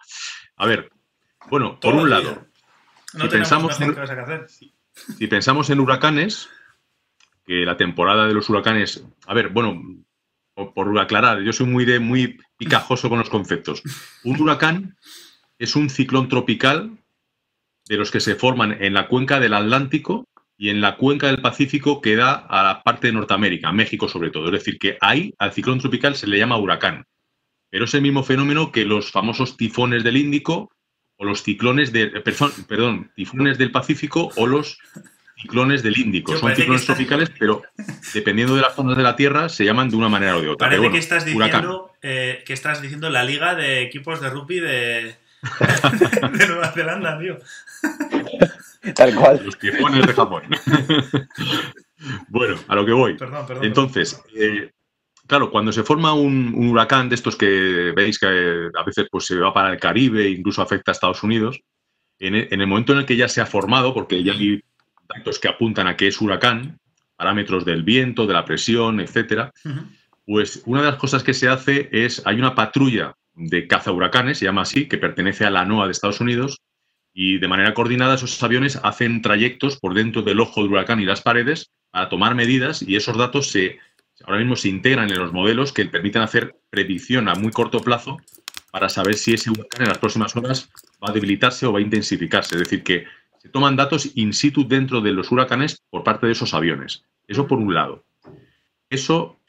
[0.54, 0.88] A ver,
[1.48, 2.46] bueno, por un lado,
[3.06, 3.96] si, pensamos en,
[5.18, 6.48] si pensamos en huracanes,
[7.44, 9.82] que la temporada de los huracanes, a ver, bueno,
[10.54, 13.82] por, aclarar, yo soy muy de muy picajoso con los conceptos.
[14.22, 14.96] Un huracán
[15.58, 16.98] es un ciclón tropical
[17.88, 21.40] de los que se forman en la cuenca del Atlántico y en la cuenca del
[21.40, 24.44] Pacífico que da a la parte de Norteamérica, México sobre todo.
[24.46, 27.06] Es decir, que ahí al ciclón tropical se le llama huracán.
[27.70, 30.70] Pero es el mismo fenómeno que los famosos tifones del Índico
[31.16, 32.08] o los ciclones de,
[32.68, 34.78] perdón, tifones del Pacífico o los
[35.40, 36.36] ciclones del Índico.
[36.36, 37.62] Son ciclones tropicales, pero
[38.12, 40.68] dependiendo de las zonas de la Tierra se llaman de una manera o de otra.
[40.68, 45.16] Parece que, estás diciendo, eh, que estás diciendo la liga de equipos de rugby de,
[46.32, 47.38] de Nueva Zelanda, tío.
[48.94, 49.40] Tal cual.
[49.44, 50.42] Los tifones de Japón.
[52.28, 53.16] bueno, a lo que voy.
[53.16, 54.70] Perdón, perdón, Entonces, eh,
[55.26, 59.36] claro, cuando se forma un, huracán de estos que veis que a veces pues, se
[59.36, 61.60] va para el Caribe e incluso afecta a Estados Unidos,
[62.18, 64.62] en el, momento en el que ya se ha formado, porque ya hay
[65.08, 66.78] datos que apuntan a que es huracán,
[67.16, 69.52] parámetros del viento, de la presión, etcétera,
[70.26, 74.38] pues una de las cosas que se hace es, hay una patrulla de caza huracanes,
[74.38, 76.60] se llama así, que pertenece a la NOAA de Estados Unidos,
[77.12, 81.04] y de manera coordinada esos aviones hacen trayectos por dentro del ojo del huracán y
[81.04, 83.78] las paredes para tomar medidas y esos datos se,
[84.24, 88.18] ahora mismo se integran en los modelos que permiten hacer predicción a muy corto plazo
[88.70, 90.70] para saber si ese huracán en las próximas horas
[91.02, 92.54] va a debilitarse o va a intensificarse.
[92.54, 93.06] Es decir, que
[93.38, 97.04] se toman datos in situ dentro de los huracanes por parte de esos aviones.
[97.26, 98.04] Eso por un lado.
[98.88, 99.39] Eso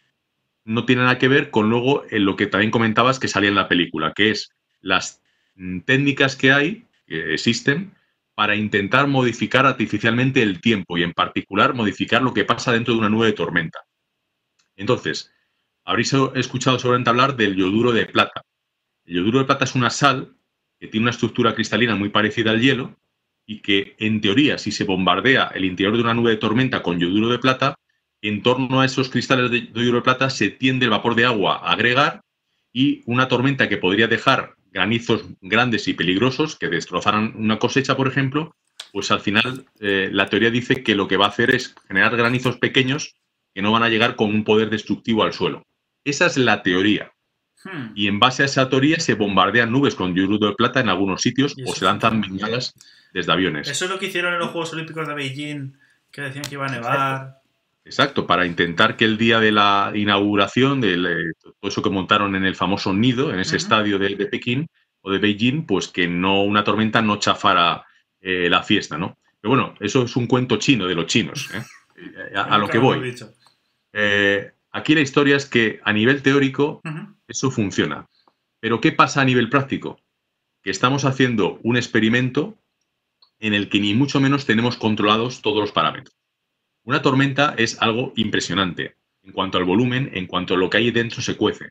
[0.64, 3.56] no tiene nada que ver con luego en lo que también comentabas que salía en
[3.56, 5.22] la película, que es las
[5.56, 7.94] mm, técnicas que hay existen
[8.36, 13.00] para intentar modificar artificialmente el tiempo y en particular modificar lo que pasa dentro de
[13.00, 13.80] una nube de tormenta.
[14.78, 15.32] Entonces,
[15.84, 18.42] habréis escuchado sobre hablar del yoduro de plata.
[19.06, 20.36] El yoduro de plata es una sal
[20.80, 22.98] que tiene una estructura cristalina muy parecida al hielo
[23.46, 27.00] y que, en teoría, si se bombardea el interior de una nube de tormenta con
[27.00, 27.76] yoduro de plata,
[28.22, 31.58] en torno a esos cristales de yoduro de plata se tiende el vapor de agua
[31.58, 32.22] a agregar
[32.72, 38.08] y una tormenta que podría dejar granizos grandes y peligrosos que destrozaran una cosecha, por
[38.08, 38.56] ejemplo,
[38.94, 42.16] pues al final eh, la teoría dice que lo que va a hacer es generar
[42.16, 43.16] granizos pequeños
[43.54, 45.66] que no van a llegar con un poder destructivo al suelo.
[46.06, 47.12] Esa es la teoría.
[47.64, 47.92] Hmm.
[47.96, 51.22] Y en base a esa teoría se bombardean nubes con yoduro de plata en algunos
[51.22, 52.74] sitios o se lanzan bengalas
[53.14, 53.68] desde aviones.
[53.68, 55.78] Eso es lo que hicieron en los Juegos Olímpicos de Beijing,
[56.12, 57.41] que decían que iba a nevar.
[57.84, 62.36] Exacto, para intentar que el día de la inauguración, de eh, todo eso que montaron
[62.36, 64.68] en el famoso nido, en ese estadio de, Pekín
[65.02, 67.84] o de Beijing, pues que no una tormenta no chafara
[68.20, 69.18] eh, la fiesta, ¿no?
[69.40, 71.64] Pero bueno, eso es un cuento chino de los chinos, ¿eh?
[72.36, 73.16] a, lo que voy.
[74.72, 76.82] aquí la historia es que a nivel teórico
[77.28, 78.08] eso funciona.
[78.60, 80.00] Pero ¿qué pasa a nivel práctico?
[80.62, 82.58] Que estamos haciendo un experimento
[83.40, 86.21] en el que ni mucho menos tenemos controlados todos los parámetros.
[86.84, 90.92] Una tormenta es algo impresionante en cuanto al volumen, en cuanto a lo que hay
[90.92, 91.70] dentro se cuece.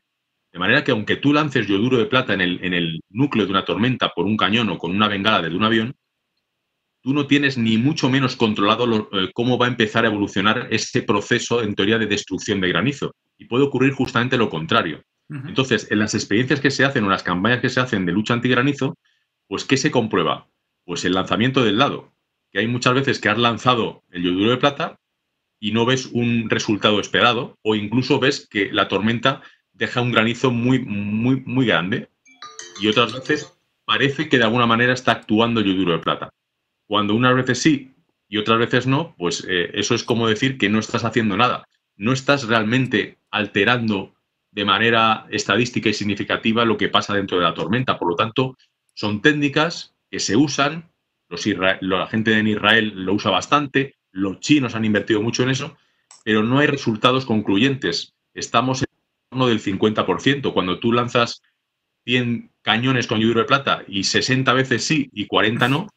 [0.51, 3.51] De manera que aunque tú lances yoduro de plata en el, en el núcleo de
[3.51, 5.95] una tormenta por un cañón o con una bengala de un avión,
[7.01, 11.01] tú no tienes ni mucho menos controlado eh, cómo va a empezar a evolucionar ese
[11.01, 13.15] proceso en teoría de destrucción de granizo.
[13.37, 15.03] Y puede ocurrir justamente lo contrario.
[15.29, 18.33] Entonces, en las experiencias que se hacen o las campañas que se hacen de lucha
[18.33, 18.97] antigranizo,
[19.47, 20.49] pues ¿qué se comprueba?
[20.83, 22.13] Pues el lanzamiento del lado.
[22.51, 24.99] Que hay muchas veces que has lanzado el yoduro de plata
[25.61, 29.41] y no ves un resultado esperado o incluso ves que la tormenta
[29.71, 32.09] deja un granizo muy, muy, muy grande
[32.81, 33.53] y otras veces
[33.85, 36.33] parece que de alguna manera está actuando el yoduro de plata.
[36.87, 37.93] Cuando unas veces sí
[38.27, 41.67] y otras veces no, pues eh, eso es como decir que no estás haciendo nada.
[41.95, 44.15] No estás realmente alterando
[44.51, 47.99] de manera estadística y significativa lo que pasa dentro de la tormenta.
[47.99, 48.57] Por lo tanto,
[48.95, 50.89] son técnicas que se usan,
[51.29, 51.45] los
[51.81, 55.77] la gente en Israel lo usa bastante, los chinos han invertido mucho en eso,
[56.23, 58.13] pero no hay resultados concluyentes.
[58.33, 58.87] Estamos en
[59.29, 60.53] torno del 50%.
[60.53, 61.41] Cuando tú lanzas
[62.05, 65.87] 100 cañones con yoduro de plata y 60 veces sí y 40 no,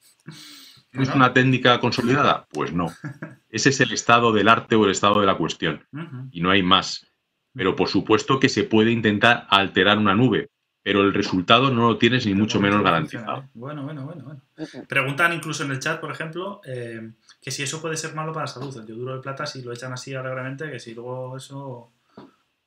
[0.93, 2.47] ¿es una técnica consolidada?
[2.51, 2.93] Pues no.
[3.51, 5.87] Ese es el estado del arte o el estado de la cuestión.
[6.33, 7.07] Y no hay más.
[7.53, 10.49] Pero por supuesto que se puede intentar alterar una nube
[10.85, 13.49] pero el resultado no lo tienes ni mucho menos garantizado.
[13.55, 14.43] Bueno, bueno, bueno, bueno.
[14.87, 17.11] Preguntan incluso en el chat, por ejemplo, eh,
[17.45, 19.71] que si eso puede ser malo para la salud, el yoduro de plata, si lo
[19.71, 21.93] echan así alegremente, que si luego eso...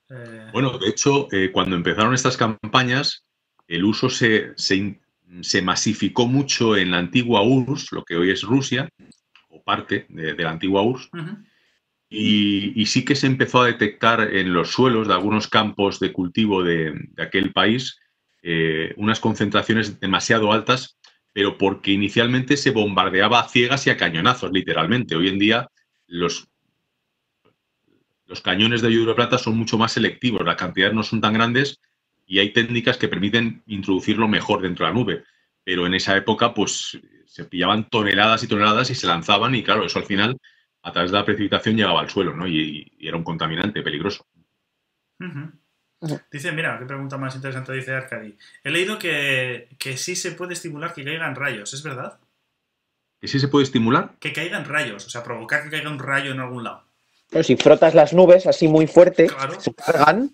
[0.07, 3.25] Eh, bueno, de hecho, eh, cuando empezaron estas campañas,
[3.67, 8.87] el uso se, se, masificó mucho en la antigua URSS, lo que hoy es Rusia,
[9.49, 11.09] o parte de, la antigua URSS,
[12.07, 16.63] y, sí que se empezó a detectar en los suelos de algunos campos de cultivo
[16.63, 17.99] de, de aquel país
[18.43, 20.96] eh, unas concentraciones demasiado altas,
[21.37, 25.15] pero porque inicialmente se bombardeaba a ciegas y a cañonazos, literalmente.
[25.15, 25.69] Hoy en día
[26.07, 26.47] los
[28.25, 31.35] los cañones de yodo de plata son mucho más selectivos, las cantidades no son tan
[31.35, 31.79] grandes
[32.25, 35.23] y hay técnicas que permiten introducirlo mejor dentro de la nube.
[35.63, 39.85] Pero en esa época, pues se pillaban toneladas y toneladas y se lanzaban y claro,
[39.85, 40.39] eso al final,
[40.81, 42.47] a través de la precipitación, llegaba al suelo, ¿no?
[42.47, 44.25] Y, era un contaminante peligroso.
[46.31, 48.37] Dice, mira, qué pregunta más interesante dice Arcadi.
[48.63, 52.19] He leído que, que sí se puede estimular que caigan rayos, ¿es verdad?
[53.19, 54.15] ¿Que sí se puede estimular?
[54.19, 56.83] Que caigan rayos, o sea, provocar que caiga un rayo en algún lado.
[57.29, 59.27] Pero si frotas las nubes así muy fuerte,
[59.59, 60.31] se cargan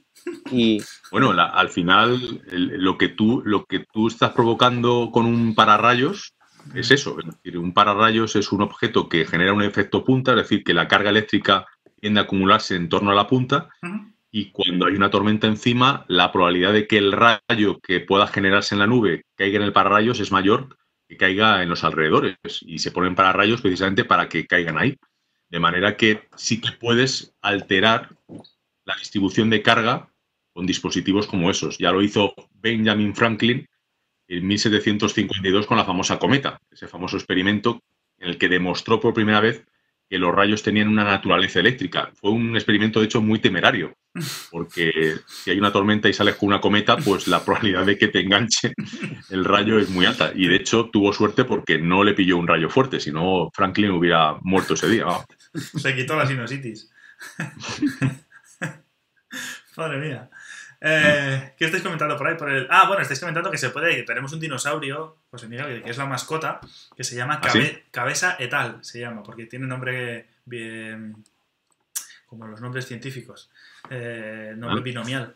[0.51, 0.81] y...
[1.11, 6.33] Bueno, al final lo, que tú, lo que tú estás provocando con un pararrayos
[6.73, 7.15] es eso.
[7.53, 11.11] un pararrayos es un objeto que genera un efecto punta, es decir, que la carga
[11.11, 11.67] eléctrica
[11.99, 13.69] tiende a acumularse en torno a la punta
[14.35, 18.73] y cuando hay una tormenta encima, la probabilidad de que el rayo que pueda generarse
[18.73, 20.75] en la nube caiga en el pararrayos es mayor
[21.07, 24.97] que caiga en los alrededores y se ponen pararrayos precisamente para que caigan ahí.
[25.49, 28.09] De manera que sí que puedes alterar
[28.85, 30.11] la distribución de carga
[30.51, 31.77] con dispositivos como esos.
[31.77, 33.67] Ya lo hizo Benjamin Franklin
[34.27, 37.83] en 1752 con la famosa cometa, ese famoso experimento
[38.17, 39.63] en el que demostró por primera vez
[40.13, 42.11] que los rayos tenían una naturaleza eléctrica.
[42.13, 43.95] Fue un experimento, de hecho, muy temerario,
[44.51, 48.09] porque si hay una tormenta y sales con una cometa, pues la probabilidad de que
[48.09, 48.75] te enganche
[49.31, 50.31] el rayo es muy alta.
[50.35, 53.89] Y de hecho tuvo suerte porque no le pilló un rayo fuerte, si no Franklin
[53.89, 55.07] hubiera muerto ese día.
[55.55, 56.91] Se quitó la sinusitis.
[59.75, 60.29] Madre mía.
[60.85, 62.35] Eh, ¿Qué estáis comentando por ahí?
[62.35, 62.67] Por el...
[62.69, 64.03] Ah, bueno, estáis comentando que se puede.
[64.03, 66.59] Tenemos un dinosaurio, José Miguel, que es la mascota,
[66.95, 67.53] que se llama ¿Ah,
[67.89, 71.23] Cabeza Etal, se llama, porque tiene nombre bien.
[72.27, 73.49] como los nombres científicos.
[73.89, 74.83] Eh, nombre ah.
[74.83, 75.35] binomial.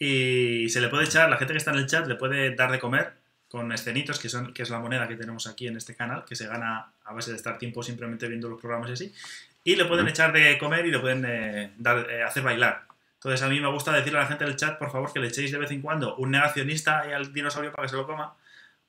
[0.00, 2.72] Y se le puede echar, la gente que está en el chat le puede dar
[2.72, 3.12] de comer
[3.48, 6.34] con escenitos, que, son, que es la moneda que tenemos aquí en este canal, que
[6.34, 9.14] se gana a base de estar tiempo simplemente viendo los programas y así.
[9.62, 10.10] Y le pueden ah.
[10.10, 12.87] echar de comer y le pueden eh, dar, hacer bailar.
[13.18, 15.26] Entonces a mí me gusta decirle a la gente del chat, por favor, que le
[15.26, 18.36] echéis de vez en cuando un negacionista al dinosaurio para que se lo coma,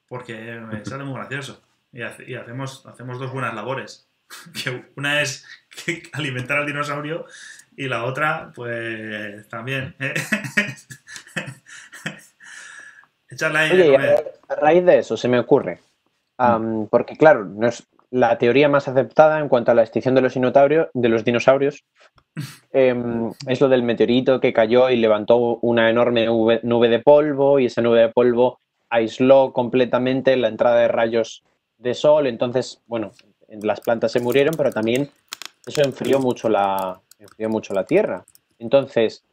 [0.08, 1.64] porque me sale muy gracioso.
[1.92, 4.08] Y, hacemos, hacemos dos buenas labores.
[4.64, 5.48] Que una es
[6.14, 7.26] alimentar al dinosaurio
[7.76, 9.96] y la otra, pues también.
[10.00, 10.14] ¿eh?
[13.30, 13.96] Echarla ahí.
[13.96, 15.80] a raíz de eso se me ocurre.
[16.92, 21.24] porque claro, no es, la teoría más aceptada en cuanto a la extinción de los,
[21.24, 21.84] dinosaurios
[22.72, 27.66] Em, es lo del meteorito que cayó y levantó una enorme nube, de polvo y
[27.66, 31.44] esa nube de polvo aisló completamente la entrada de rayos
[31.78, 32.28] de sol.
[32.28, 33.12] Entonces, bueno,
[33.48, 35.10] las plantas se murieron, pero también
[35.66, 38.26] eso enfrió mucho la, enfrió mucho la Tierra.
[38.60, 39.24] Entonces,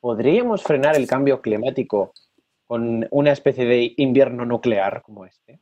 [0.00, 2.12] ¿podríamos frenar el cambio climático
[2.66, 5.60] con una especie de invierno nuclear como este?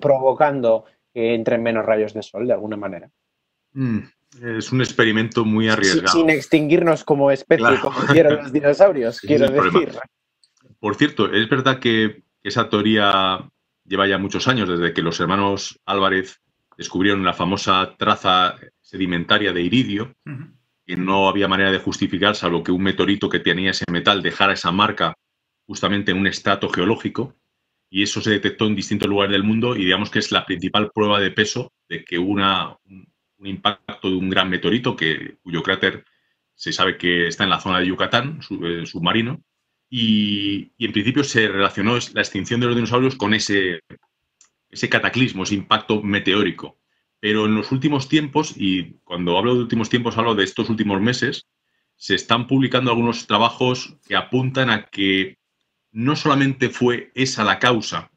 [0.00, 0.86] provocando
[1.16, 3.10] que entren menos rayos de sol de alguna manera.
[3.72, 4.00] Mm,
[4.58, 6.08] es un experimento muy arriesgado.
[6.08, 9.92] Sin, extinguirnos como especie, como hicieron los dinosaurios, quiero decir.
[10.78, 13.48] Por cierto, es verdad que esa teoría
[13.86, 16.42] lleva ya muchos años, desde que los hermanos Álvarez
[16.76, 20.14] descubrieron la famosa traza sedimentaria de iridio,
[20.84, 24.52] que no había manera de justificar, salvo que un meteorito que tenía ese metal dejara
[24.52, 25.14] esa marca
[25.66, 27.34] justamente en un estrato geológico,
[27.88, 30.90] y eso se detectó en distintos lugares del mundo, y digamos que es la principal
[30.94, 36.04] prueba de peso de que una, un impacto de un gran meteorito que, cuyo cráter
[36.54, 39.42] se sabe que está en la zona de Yucatán, eh, submarino,
[39.88, 43.80] y, en principio se relacionó la extinción de los dinosaurios con ese,
[44.70, 46.78] ese cataclismo, ese impacto meteórico.
[47.20, 51.00] Pero en los últimos tiempos, y cuando hablo de últimos tiempos hablo de estos últimos
[51.00, 51.46] meses,
[51.96, 55.38] se están publicando algunos trabajos que apuntan a que
[55.96, 58.10] no solamente fue esa la causa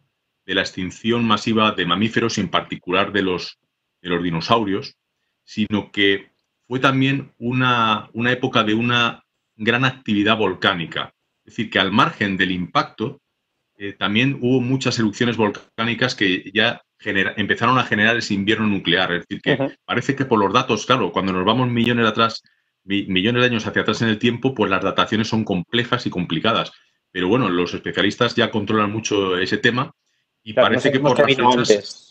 [0.45, 3.57] de la extinción masiva de mamíferos, en particular de los,
[4.01, 4.97] de los dinosaurios,
[5.45, 6.29] sino que
[6.67, 9.23] fue también una, época de una
[9.55, 11.13] gran actividad volcánica.
[11.45, 13.21] Es decir, que al margen del impacto,
[13.77, 19.13] eh, también hubo muchas erupciones volcánicas que ya empezaron a generar ese invierno nuclear.
[19.13, 22.13] Es decir, que parece que por los datos, claro, cuando nos vamos millones
[22.83, 26.73] millones de años hacia atrás en el tiempo, pues las dataciones son complejas y complicadas.
[27.11, 29.95] Pero bueno, los especialistas ya controlan mucho ese tema
[30.43, 32.09] y parece que por fechas,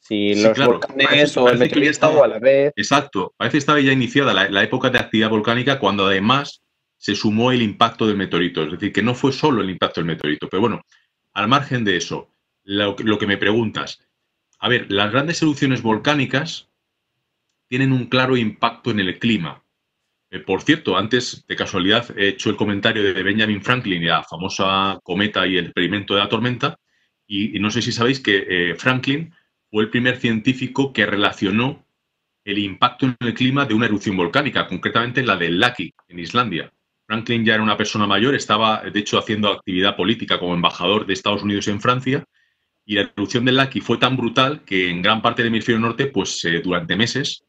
[0.00, 2.72] si los volcanes o el meteorito a la vez.
[2.76, 6.62] Exacto, parece que estaba ya iniciada la, época de actividad volcánica cuando además
[6.96, 8.62] se sumó el impacto del meteorito.
[8.62, 10.48] Es decir, que no fue solo el impacto del meteorito.
[10.48, 10.80] Pero bueno,
[11.34, 12.30] al margen de eso,
[12.64, 13.98] lo, que me preguntas,
[14.58, 16.70] a ver, las grandes erupciones volcánicas
[17.68, 19.62] tienen un claro impacto en el clima.
[20.30, 24.22] Eh, por cierto, antes de casualidad he hecho el comentario de Benjamin Franklin y la
[24.22, 26.76] famosa cometa y el experimento de la tormenta.
[27.26, 29.34] Y, no sé si sabéis que eh, Franklin
[29.70, 31.86] fue el primer científico que relacionó
[32.44, 36.72] el impacto en el clima de una erupción volcánica, concretamente la del Laki, en Islandia.
[37.06, 41.12] Franklin ya era una persona mayor, estaba de hecho haciendo actividad política como embajador de
[41.12, 42.24] Estados Unidos en Francia,
[42.86, 46.06] y la erupción del Laki fue tan brutal que en gran parte del hemisferio norte,
[46.06, 47.44] pues eh, durante meses,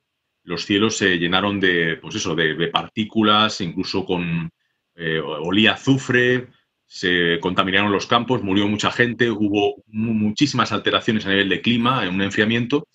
[0.50, 4.50] los cielos se llenaron de, pues eso, de, partículas, incluso con
[4.96, 6.48] eh, olía azufre,
[6.88, 12.24] se contaminaron los campos, murió mucha gente, hubo muchísimas alteraciones a nivel de clima, un
[12.24, 12.88] enfriamiento,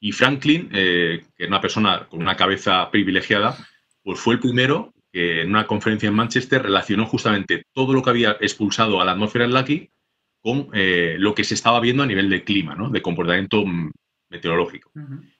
[0.00, 3.56] y Franklin, eh, que era una persona con una cabeza privilegiada,
[4.02, 8.10] pues fue el primero que en una conferencia en Manchester relacionó justamente todo lo que
[8.10, 9.90] había expulsado a la atmósfera en Lucky
[10.40, 12.90] con eh, lo que se estaba viendo a nivel de clima, ¿no?
[12.90, 13.64] de comportamiento
[14.28, 14.90] meteorológico.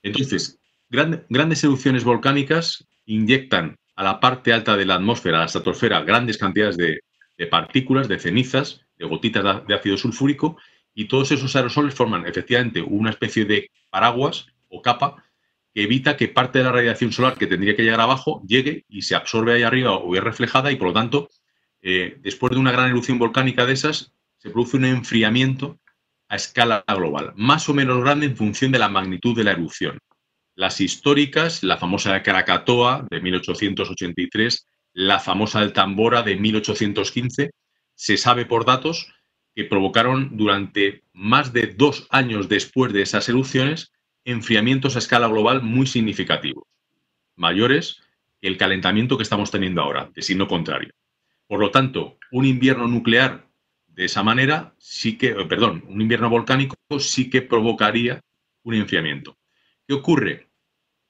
[0.00, 6.02] Entonces, grandes erupciones volcánicas inyectan a la parte alta de la atmósfera, a la estratosfera,
[6.02, 7.00] grandes cantidades de,
[7.50, 10.58] partículas, de cenizas, de gotitas de ácido sulfúrico,
[10.94, 15.22] y todos esos aerosoles forman efectivamente una especie de paraguas o capa
[15.74, 19.02] que evita que parte de la radiación solar que tendría que llegar abajo llegue y
[19.02, 21.28] se absorbe ahí arriba o es reflejada y por lo tanto,
[21.82, 25.78] eh, después de una gran erupción volcánica de esas, se produce un enfriamiento
[26.28, 29.98] a escala global, más o menos grande en función de la magnitud de la erupción.
[30.56, 37.50] Las históricas, la famosa Krakatoa de 1883, la famosa del Tambora de 1815,
[37.94, 39.12] se sabe por datos
[39.54, 43.92] que provocaron durante más de dos años después de esas erupciones
[44.24, 46.64] enfriamientos a escala global muy significativos,
[47.36, 48.00] mayores
[48.40, 50.90] que el calentamiento que estamos teniendo ahora, de signo contrario.
[51.46, 53.46] Por lo tanto, un invierno nuclear
[53.88, 58.22] de esa manera sí que, eh, perdón, un invierno volcánico sí que provocaría
[58.62, 59.36] un enfriamiento.
[59.86, 60.48] ¿Qué ocurre?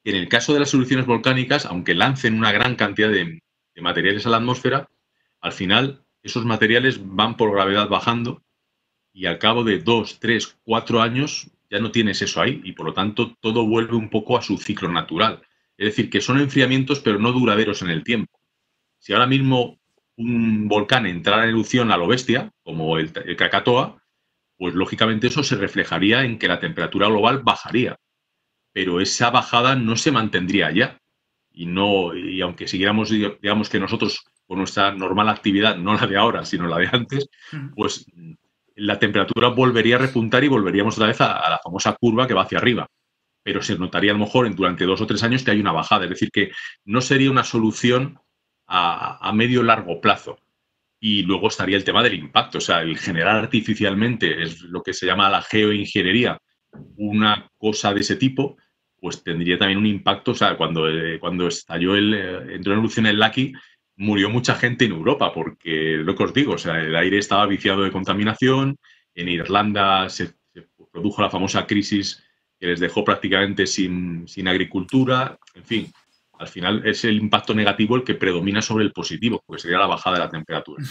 [0.04, 3.40] En el caso de las erupciones volcánicas, aunque lancen una gran cantidad de,
[3.76, 4.88] materiales a la atmósfera,
[5.40, 8.42] al final esos materiales van por gravedad bajando
[9.12, 12.86] y al cabo de dos, tres, cuatro años ya no tienes eso ahí y por
[12.86, 15.42] lo tanto todo vuelve un poco a su ciclo natural.
[15.76, 18.38] Es decir, que son enfriamientos pero no duraderos en el tiempo.
[18.98, 19.78] Si ahora mismo
[20.16, 24.02] un volcán entrara en erupción a lo bestia, como el, Krakatoa,
[24.56, 27.98] pues lógicamente eso se reflejaría en que la temperatura global bajaría.
[28.76, 31.00] Pero esa bajada no se mantendría ya
[31.50, 36.18] y no y aunque siguiéramos digamos que nosotros con nuestra normal actividad, no la de
[36.18, 37.26] ahora, sino la de antes,
[37.74, 38.04] pues
[38.74, 42.42] la temperatura volvería a repuntar y volveríamos otra vez a, la famosa curva que va
[42.42, 42.86] hacia arriba.
[43.42, 46.04] Pero se notaría a lo mejor durante dos o tres años que hay una bajada,
[46.04, 46.50] es decir, que
[46.84, 48.18] no sería una solución
[48.66, 50.38] a, a medio largo plazo.
[51.00, 54.92] Y luego estaría el tema del impacto, o sea, el generar artificialmente es lo que
[54.92, 56.38] se llama la geoingeniería,
[56.96, 58.58] una cosa de ese tipo,
[59.00, 60.32] pues tendría también un impacto.
[60.32, 63.52] O sea, cuando, eh, cuando estalló el, eh, entró en erupción el Lucky,
[63.96, 67.46] murió mucha gente en Europa, porque lo que os digo, o sea, el aire estaba
[67.46, 68.76] viciado de contaminación.
[69.14, 70.34] En Irlanda se,
[70.92, 72.22] produjo la famosa crisis
[72.58, 75.38] que les dejó prácticamente sin, sin agricultura.
[75.54, 75.92] En fin,
[76.38, 79.86] al final es el impacto negativo el que predomina sobre el positivo, porque sería la
[79.86, 80.84] bajada de la temperatura.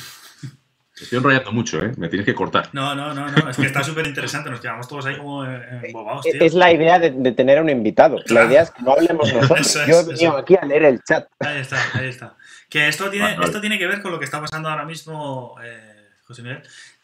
[1.03, 1.91] Estoy enrollando mucho, ¿eh?
[1.97, 2.69] Me tienes que cortar.
[2.73, 3.49] No, no, no, no.
[3.49, 4.49] Es que está súper interesante.
[4.49, 6.41] Nos quedamos todos ahí como embobados, tío.
[6.41, 8.19] Es la idea de, tener a un invitado.
[8.27, 9.73] La idea es que no hablemos nosotros.
[9.87, 11.27] Yo he venido aquí a leer el chat.
[11.39, 12.35] Ahí está, ahí está.
[12.69, 16.09] Que esto tiene, esto tiene que ver con lo que está pasando ahora mismo, eh,
[16.25, 16.63] José Miguel.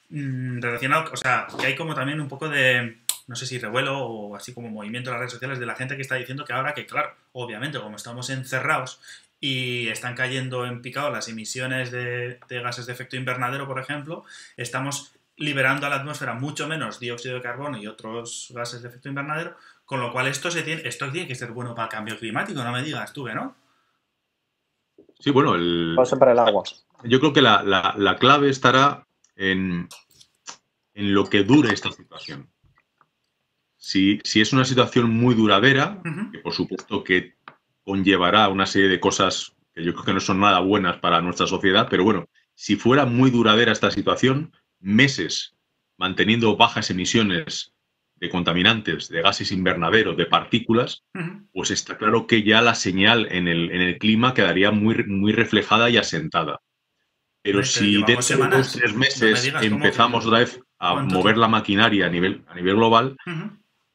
[0.09, 3.97] Mm, relacionado, o sea, que hay como también un poco de, no sé si revuelo
[3.97, 6.51] o así como movimiento en las redes sociales de la gente que está diciendo que
[6.51, 8.99] ahora que, claro, obviamente, como estamos encerrados
[9.43, 14.23] y están cayendo en picado las emisiones de, gases de efecto invernadero, por ejemplo,
[14.55, 19.09] estamos liberando a la atmósfera mucho menos dióxido de carbono y otros gases de efecto
[19.09, 22.19] invernadero, con lo cual esto, se tiene, esto tiene que ser bueno para el cambio
[22.19, 23.55] climático, no me digas tú, ¿no?
[25.19, 25.97] Sí, bueno, el...
[26.19, 26.63] para el agua.
[27.03, 29.89] Yo creo que la, clave estará en,
[30.93, 32.47] en, lo que dure esta situación.
[33.77, 35.99] Si, si, es una situación muy duradera,
[36.31, 37.40] que por supuesto que
[37.83, 41.47] conllevará una serie de cosas que yo creo que no son nada buenas para nuestra
[41.47, 45.55] sociedad, pero bueno, si fuera muy duradera esta situación, meses
[45.97, 47.73] manteniendo bajas emisiones
[48.15, 51.03] de contaminantes, de gases invernadero, de partículas,
[51.53, 55.31] pues está claro que ya la señal en el, en el, clima quedaría muy, muy
[55.31, 56.61] reflejada y asentada.
[57.41, 62.09] Pero si dentro de dos tres meses empezamos otra vez a mover la maquinaria a
[62.09, 63.17] nivel, a nivel global,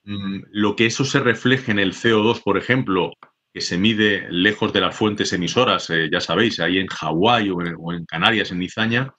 [0.03, 3.13] mm, lo que eso se refleje en el CO2, por ejemplo,
[3.57, 7.95] que se mide lejos de las fuentes emisoras, eh, ya sabéis, ahí en Hawái o,
[7.95, 9.15] en Canarias, en Nizaña,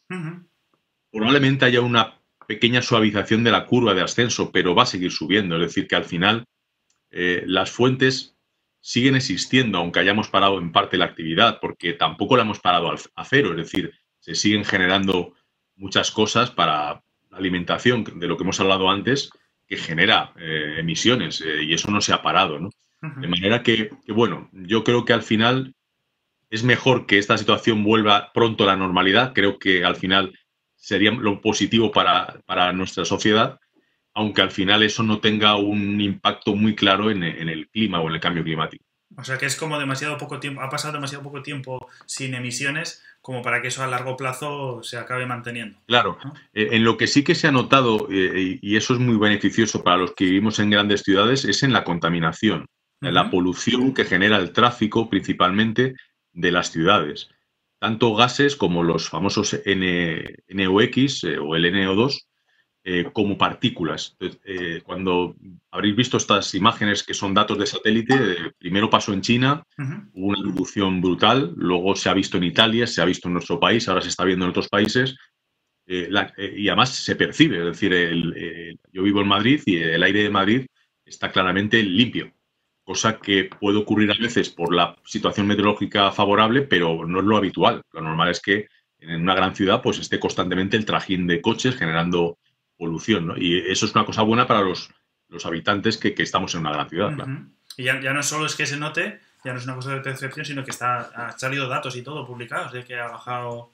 [1.11, 5.55] probablemente haya una pequeña suavización de la curva de ascenso, pero va a seguir subiendo.
[5.55, 6.45] Es decir, que al final
[7.09, 8.37] eh, las fuentes
[8.79, 13.25] siguen existiendo, aunque hayamos parado en parte la actividad, porque tampoco la hemos parado a
[13.25, 13.49] cero.
[13.49, 15.33] Es decir, se siguen generando
[15.75, 19.31] muchas cosas para la alimentación, de lo que hemos hablado antes,
[19.65, 22.59] que genera eh, emisiones y eso no se ha parado.
[22.59, 22.69] ¿no?
[23.01, 25.75] De manera que, bueno, yo creo que al final
[26.49, 29.33] es mejor que esta situación vuelva pronto a la normalidad.
[29.33, 30.37] Creo que al final
[30.75, 33.59] sería lo positivo para, nuestra sociedad,
[34.13, 38.15] aunque al final eso no tenga un impacto muy claro en, el clima o en
[38.15, 38.83] el cambio climático.
[39.15, 43.03] O sea que es como demasiado poco tiempo, ha pasado demasiado poco tiempo sin emisiones
[43.21, 45.79] como para que eso a largo plazo se acabe manteniendo.
[45.87, 46.17] Claro,
[46.53, 49.83] eh, en lo que sí que se ha notado, eh, y eso es muy beneficioso
[49.83, 52.67] para los que vivimos en grandes ciudades, es en la contaminación,
[53.01, 55.95] la polución que genera el tráfico principalmente
[56.33, 57.29] de las ciudades.
[57.79, 62.25] Tanto gases como los famosos NOx eh, o el NO2,
[62.83, 64.17] eh, como partículas.
[64.19, 65.35] Eh, cuando
[65.71, 69.63] habréis visto estas imágenes que son datos de satélite, primero pasó en China,
[70.13, 73.59] hubo una evolución brutal, luego se ha visto en Italia, se ha visto en nuestro
[73.59, 75.15] país, ahora se está viendo en otros países.
[75.85, 80.65] y además se percibe, es decir, yo vivo en Madrid y el aire de Madrid
[81.05, 82.31] está claramente limpio
[82.87, 87.35] cosa que puede ocurrir a veces por la situación meteorológica favorable, pero no es lo
[87.35, 87.81] habitual.
[87.91, 88.69] Lo normal es que
[88.99, 92.39] en una gran ciudad pues esté constantemente el trajín de coches generando
[92.77, 94.89] polución, Y eso es una cosa buena para los,
[95.27, 97.11] los habitantes que, estamos en una gran ciudad.
[97.75, 100.45] Y ya, no solo es que se note, ya no es una cosa de percepción,
[100.45, 103.73] sino que está, ha salido datos y todo publicados de que ha bajado...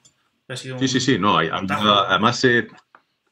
[0.54, 2.66] sí, sí, sí, no, hay, además eh,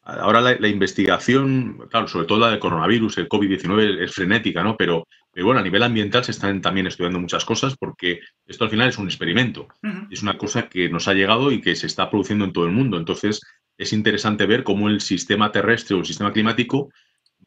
[0.05, 4.77] Ahora la, investigación, claro, sobre todo la del coronavirus, el COVID-19 es frenética, ¿no?
[4.77, 5.07] Pero,
[5.41, 8.99] bueno, a nivel ambiental se están también estudiando muchas cosas porque esto al final es
[8.99, 9.69] un experimento.
[10.11, 12.73] Es una cosa que nos ha llegado y que se está produciendo en todo el
[12.73, 12.99] mundo.
[12.99, 13.41] Entonces,
[13.79, 16.91] es interesante ver cómo el sistema terrestre o el sistema climático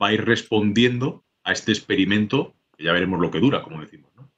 [0.01, 4.11] va a ir respondiendo a este experimento, que ya veremos lo que dura, como decimos,
[4.15, 4.31] ¿no?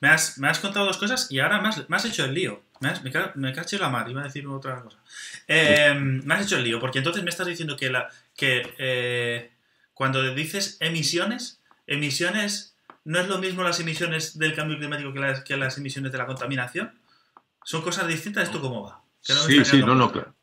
[0.00, 2.34] me, has, me, has, contado dos cosas y ahora me has, me has hecho el
[2.34, 2.62] lío.
[2.80, 3.04] Me, has,
[3.36, 4.98] me, caché la mar, iba a decir otra cosa.
[5.46, 9.50] Eh, me has hecho el lío, porque entonces me estás diciendo que, la, que eh,
[9.92, 11.59] cuando dices emisiones,
[11.90, 16.12] emisiones no es lo mismo las emisiones del cambio climático que las, que las emisiones
[16.12, 16.98] de la contaminación.
[17.64, 18.44] ¿Son cosas distintas?
[18.44, 19.02] ¿Esto cómo va?
[19.20, 20.34] sí, sí, no, no, claro.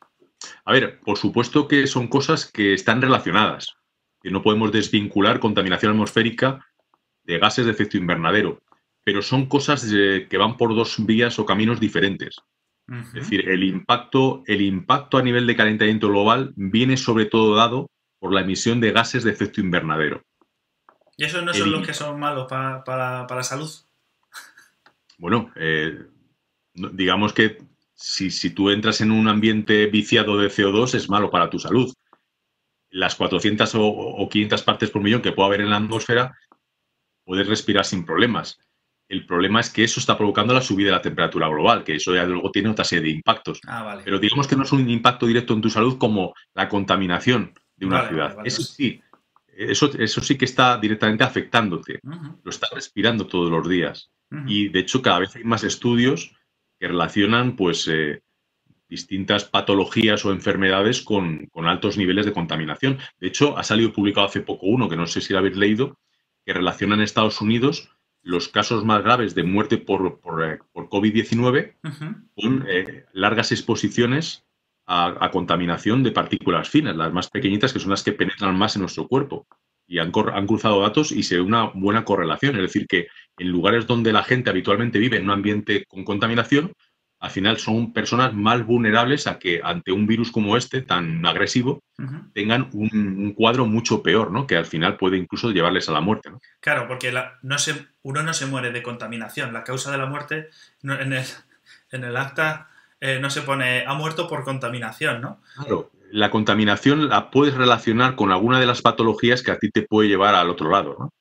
[0.65, 3.75] A ver, por supuesto que son cosas que están relacionadas,
[4.21, 6.63] que no podemos desvincular contaminación atmosférica
[7.23, 8.61] de gases de efecto invernadero
[9.07, 12.41] pero son cosas que van por dos vías o caminos diferentes.
[12.89, 17.89] Es decir, el impacto, el impacto a nivel de calentamiento global viene sobre todo dado
[18.19, 20.23] por la emisión de gases de efecto invernadero.
[21.17, 23.69] ¿Y eso no son los que son malos para, la salud?
[25.17, 26.05] Bueno, eh,
[26.73, 27.57] digamos que
[27.95, 31.91] si, si, tú entras en un ambiente viciado de CO2 es malo para tu salud.
[32.91, 36.37] Las 400 o, o 500 partes por millón que puede haber en la atmósfera,
[37.25, 38.59] puedes respirar sin problemas.
[39.09, 42.13] El problema es que eso está provocando la subida de la temperatura global, que eso
[42.13, 43.59] ya luego tiene otra serie de impactos.
[43.65, 47.53] Ah, Pero digamos que no es un impacto directo en tu salud como la contaminación
[47.75, 48.37] de una ciudad.
[48.43, 49.01] eso sí,
[49.57, 51.99] eso, eso, sí que está directamente afectándote.
[52.03, 54.09] Lo estás respirando todos los días.
[54.45, 56.33] Y de hecho, cada vez hay más estudios
[56.79, 58.21] que relacionan pues, eh,
[58.89, 62.99] distintas patologías o enfermedades con, con, altos niveles de contaminación.
[63.19, 65.97] De hecho, ha salido publicado hace poco uno, que no sé si lo habéis leído,
[66.45, 67.89] que relaciona en Estados Unidos
[68.21, 71.75] los casos más graves de muerte por, por, eh, COVID-19
[72.35, 74.46] con eh, largas exposiciones
[74.87, 78.81] a, contaminación de partículas finas, las más pequeñitas que son las que penetran más en
[78.81, 79.45] nuestro cuerpo.
[79.85, 82.55] Y han, han cruzado datos y se ve una buena correlación.
[82.55, 83.07] Es decir, que
[83.37, 86.73] en lugares donde la gente habitualmente vive en un ambiente con contaminación,
[87.19, 91.83] al final son personas más vulnerables a que ante un virus como este, tan agresivo,
[92.33, 94.45] tengan un, cuadro mucho peor, ¿no?
[94.45, 96.39] Que al final puede incluso llevarles a la muerte, ¿no?
[96.59, 97.11] Claro, porque
[97.41, 99.51] no se, uno no se muere de contaminación.
[99.51, 100.49] La causa de la muerte
[100.83, 101.23] en, el,
[101.91, 102.69] en, el, acta
[102.99, 105.39] eh, no se pone ha muerto por contaminación, ¿no?
[105.55, 109.83] Claro, la contaminación la puedes relacionar con alguna de las patologías que a ti te
[109.83, 111.13] puede llevar al otro lado, ¿no?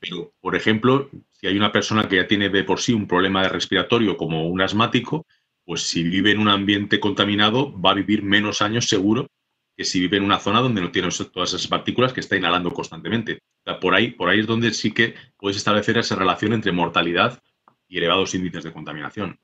[0.00, 3.42] Pero, por ejemplo, si hay una persona que ya tiene de por sí un problema
[3.42, 5.26] de respiratorio como un asmático,
[5.64, 9.28] pues si vive en un ambiente contaminado va a vivir menos años seguro
[9.76, 12.70] que si vive en una zona donde no tiene todas esas partículas que está inhalando
[12.70, 13.40] constantemente.
[13.80, 17.42] por, ahí, por ahí es donde sí que puedes establecer esa relación entre mortalidad
[17.86, 19.38] y elevados índices de contaminación.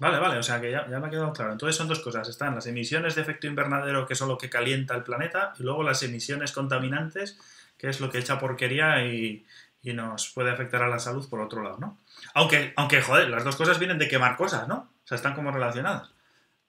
[0.00, 1.52] Vale, vale, o sea que ya, ya, me ha quedado claro.
[1.52, 2.28] Entonces son dos cosas.
[2.28, 5.82] Están las emisiones de efecto invernadero, que son lo que calienta el planeta, y luego
[5.82, 7.38] las emisiones contaminantes,
[7.76, 9.44] que es lo que echa porquería y,
[9.82, 11.98] y nos puede afectar a la salud por otro lado, ¿no?
[12.34, 14.76] Aunque, aunque, joder, las dos cosas vienen de quemar cosas, ¿no?
[14.76, 16.12] O sea, están como relacionadas.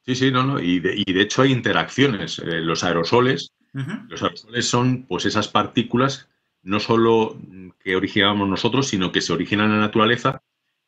[0.05, 0.59] Sí, sí, no, no.
[0.59, 2.39] Y de, y de hecho hay interacciones.
[2.39, 6.27] Eh, los aerosoles, los aerosoles son pues esas partículas
[6.63, 7.37] no solo
[7.79, 10.41] que originamos nosotros, sino que se originan en la naturaleza,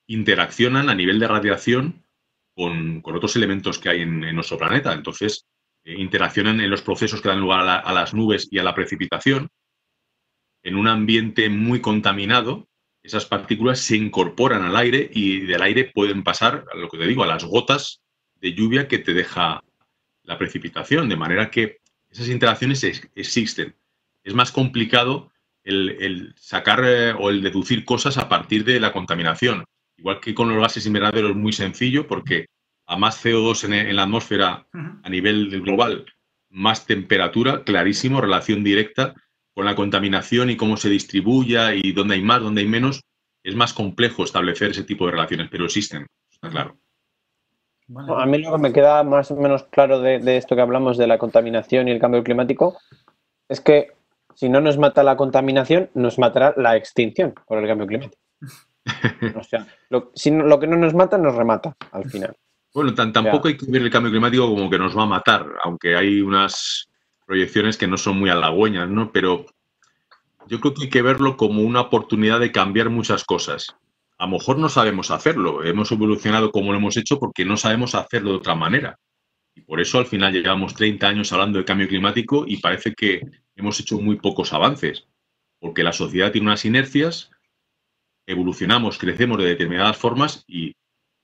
[0.07, 2.03] interaccionan a nivel de radiación
[2.55, 4.93] con, otros elementos que hay en, nuestro planeta.
[4.93, 5.45] Entonces,
[5.83, 9.49] eh, interaccionan en los procesos que dan lugar a las nubes y a la precipitación
[10.63, 12.67] en un ambiente muy contaminado,
[13.03, 17.07] esas partículas se incorporan al aire y del aire pueden pasar, a lo que te
[17.07, 18.01] digo, a las gotas
[18.35, 19.63] de lluvia que te deja
[20.23, 21.79] la precipitación, de manera que
[22.09, 22.83] esas interacciones
[23.15, 23.75] existen.
[24.23, 25.31] Es más complicado
[25.63, 29.65] el, sacar eh, o el deducir cosas a partir de la contaminación.
[30.01, 32.47] Igual que con los gases invernaderos es muy sencillo porque
[32.87, 36.07] a más CO2 en, la atmósfera a nivel global,
[36.49, 39.13] más temperatura, clarísimo, relación directa
[39.53, 43.01] con la contaminación y cómo se distribuya y dónde hay más, dónde hay menos,
[43.43, 46.79] es más complejo establecer ese tipo de relaciones, pero existen, está claro.
[48.17, 51.05] A mí lo que me queda más o menos claro de, esto que hablamos de
[51.05, 52.75] la contaminación y el cambio climático
[53.47, 53.91] es que
[54.33, 58.17] si no nos mata la contaminación, nos matará la extinción por el cambio climático.
[59.35, 62.35] o sea, lo, si lo que no nos mata, nos remata al final.
[62.73, 65.95] Bueno, tampoco hay que ver el cambio climático como que nos va a matar, aunque
[65.95, 66.89] hay unas
[67.25, 69.11] proyecciones que no son muy halagüeñas, ¿no?
[69.11, 69.45] Pero
[70.47, 73.75] yo creo que hay que verlo como una oportunidad de cambiar muchas cosas.
[74.17, 77.95] A lo mejor no sabemos hacerlo, hemos evolucionado como lo hemos hecho porque no sabemos
[77.95, 78.97] hacerlo de otra manera.
[79.53, 83.21] Y por eso al final llevamos 30 años hablando de cambio climático y parece que
[83.55, 85.07] hemos hecho muy pocos avances,
[85.59, 87.31] porque la sociedad tiene unas inercias,
[88.31, 90.75] evolucionamos, crecemos de determinadas formas y,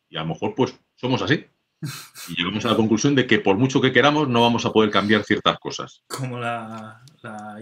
[0.10, 1.46] y a lo mejor pues somos así.
[2.28, 4.90] Y llegamos a la conclusión de que por mucho que queramos no vamos a poder
[4.90, 6.04] cambiar ciertas cosas.
[6.08, 7.02] Como la,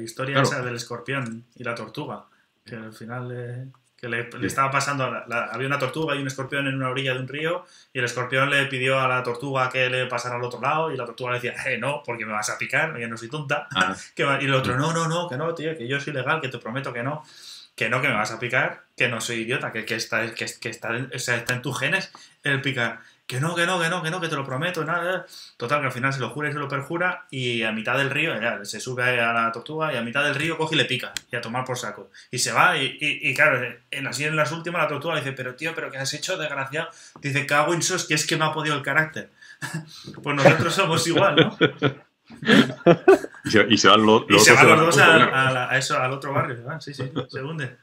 [0.01, 2.25] historia esa del escorpión y la tortuga,
[2.63, 6.89] que al final que le, estaba pasando, había una tortuga y un escorpión en una
[6.89, 10.35] orilla de un río y el escorpión le pidió a la tortuga que le pasara
[10.35, 12.95] al otro lado y la tortuga le decía, eh, no, porque me vas a picar,
[12.95, 13.67] que no soy tonta.
[13.75, 13.95] Ah.
[14.41, 16.59] y el otro, no, no, no, que no, tío, que yo soy legal, que te
[16.59, 17.23] prometo que no
[17.75, 20.45] que no, que me vas a picar, que no soy idiota, que, que, está, que,
[20.45, 22.11] está, está en tus genes
[22.43, 25.25] el picar que no, que no, que no, que no, que te lo prometo, nada.
[25.57, 28.11] Total, que al final se lo jura y se lo perjura y a mitad del
[28.11, 31.11] río, se sube a la tortuga y a mitad del río coge y le pica
[31.31, 32.11] y a tomar por saco.
[32.29, 35.55] Y se va y, y, claro, en, así en las últimas la tortuga dice, pero
[35.55, 36.89] tío, pero ¿qué has hecho, desgraciado?
[37.19, 39.31] Dice, cago en sos, que es que me ha podido el carácter.
[40.23, 41.57] pues nosotros somos igual, ¿no?
[43.45, 47.11] y se, van, los, y van los dos a, eso, al otro barrio, sí, sí,
[47.29, 47.77] se hunde.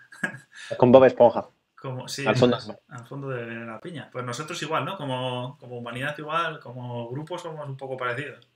[0.76, 1.48] Con Bob Esponja.
[1.76, 3.28] Como, sí, al fondo.
[3.28, 4.08] de la piña.
[4.12, 4.96] Pues nosotros igual, ¿no?
[4.96, 8.48] Como, como humanidad igual, como grupo somos un poco parecidos.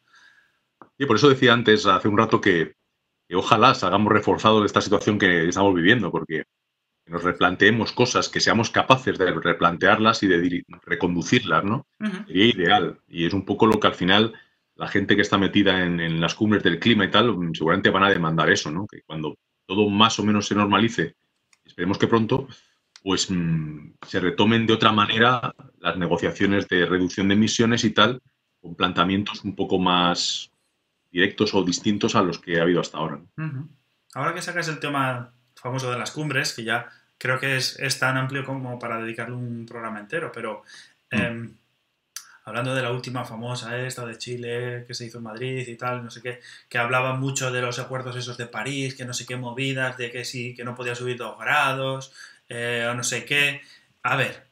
[0.98, 2.76] Y por eso decía antes, hace un rato, que,
[3.32, 6.44] ojalá salgamos reforzados de esta situación que estamos viviendo, porque
[7.06, 11.86] nos replanteemos cosas, que seamos capaces de replantearlas y de reconducirlas, ¿no?
[12.26, 13.00] Sería ideal.
[13.08, 14.34] Y es un poco lo que al final
[14.76, 18.04] la gente que está metida en, en, las cumbres del clima y tal, seguramente van
[18.04, 18.86] a demandar eso, ¿no?
[18.86, 21.16] Que cuando todo más o menos se normalice,
[21.64, 22.46] esperemos que pronto,
[23.02, 28.20] pues mm, se retomen de otra manera las negociaciones de reducción de emisiones y tal,
[28.60, 30.50] con planteamientos un poco más
[31.10, 33.20] directos o distintos a los que ha habido hasta ahora.
[34.14, 38.16] Ahora que sacas el tema famoso de las cumbres, que ya creo que es, tan
[38.16, 40.62] amplio como para dedicarle un programa entero, pero
[41.12, 41.16] mm.
[41.16, 41.54] em,
[42.46, 46.04] hablando de la última famosa esta de Chile que se hizo en Madrid y tal,
[46.04, 49.26] no sé qué, que hablaban mucho de los acuerdos esos de París, que no sé
[49.26, 52.12] qué movidas, de que sí, que no podía subir dos grados,
[52.48, 53.62] eh, o no sé qué.
[54.04, 54.46] A ver,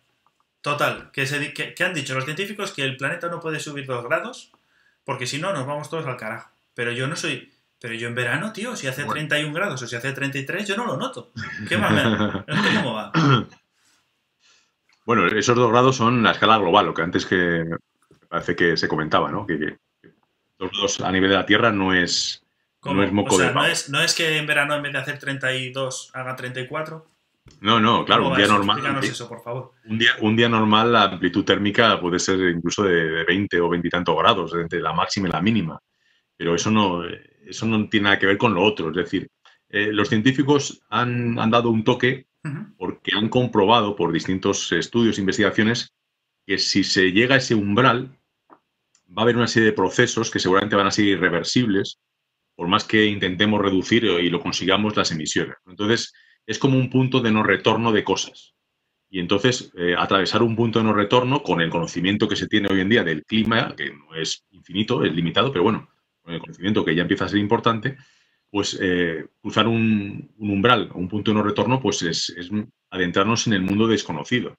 [0.61, 1.37] total, ¿qué, se,
[1.85, 2.73] han dicho los científicos?
[2.73, 4.51] Que el planeta no puede subir dos grados,
[5.05, 6.51] porque si no nos vamos todos al carajo.
[6.75, 7.53] Pero yo no soy...
[7.81, 10.87] Pero yo en verano, tío, si hace 31 grados o si hace 33, yo no
[10.87, 11.31] lo noto.
[11.69, 12.45] ¿Qué va?
[12.83, 13.13] ¿Cómo va?
[15.07, 17.77] Bueno, esos dos grados son la escala global, lo que antes que
[18.35, 19.47] parece que se comentaba, ¿no?
[19.47, 19.79] Que,
[20.59, 22.45] dos grados a nivel de la Tierra no es,
[22.85, 24.99] no es moco o sea, no es, no es que en verano en vez de
[24.99, 27.07] hacer 32 haga 34.
[27.61, 28.83] No, no, claro, un día normal.
[29.85, 33.87] Un día, un día normal la amplitud térmica puede ser incluso de, 20 o 20
[33.87, 35.81] y tantos grados, entre la máxima y la mínima.
[36.37, 38.89] Pero eso no, eso no tiene nada que ver con lo otro.
[38.89, 39.29] Es decir,
[39.69, 42.27] eh, los científicos han, dado un toque
[42.79, 45.95] porque han comprobado por distintos estudios e investigaciones
[46.45, 48.19] que si se llega a ese umbral,
[49.17, 52.01] va a haber una serie de procesos que seguramente van a ser irreversibles,
[52.57, 55.57] por más que intentemos reducir y lo consigamos las emisiones.
[55.67, 56.13] Entonces,
[56.47, 58.55] es como un punto de no retorno de cosas.
[59.09, 62.69] Y entonces, eh, atravesar un punto de no retorno con el conocimiento que se tiene
[62.71, 65.89] hoy en día del clima, que no es infinito, es limitado, pero bueno,
[66.23, 67.97] con el conocimiento que ya empieza a ser importante,
[68.51, 72.35] pues eh, cruzar un, umbral, un punto de no retorno, pues es,
[72.91, 74.57] adentrarnos en el mundo desconocido,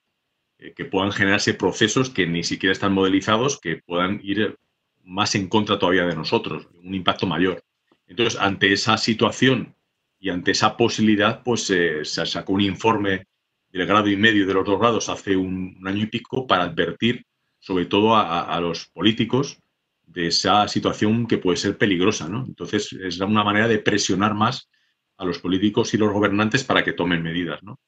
[0.57, 4.57] eh, que puedan generarse procesos que ni siquiera están modelizados, que puedan ir
[5.03, 7.63] más en contra todavía de nosotros, un impacto mayor.
[8.07, 9.75] Entonces, ante esa situación
[10.19, 13.27] y ante esa posibilidad, pues se sacó un informe
[13.69, 17.25] del grado y medio de los dos grados hace un, año y pico para advertir,
[17.59, 19.59] sobre todo a, los políticos,
[20.05, 22.25] de esa situación que puede ser peligrosa.
[22.27, 24.69] Entonces, es una manera de presionar más
[25.17, 27.61] a los políticos y los gobernantes para que tomen medidas.
[27.63, 27.79] ¿no?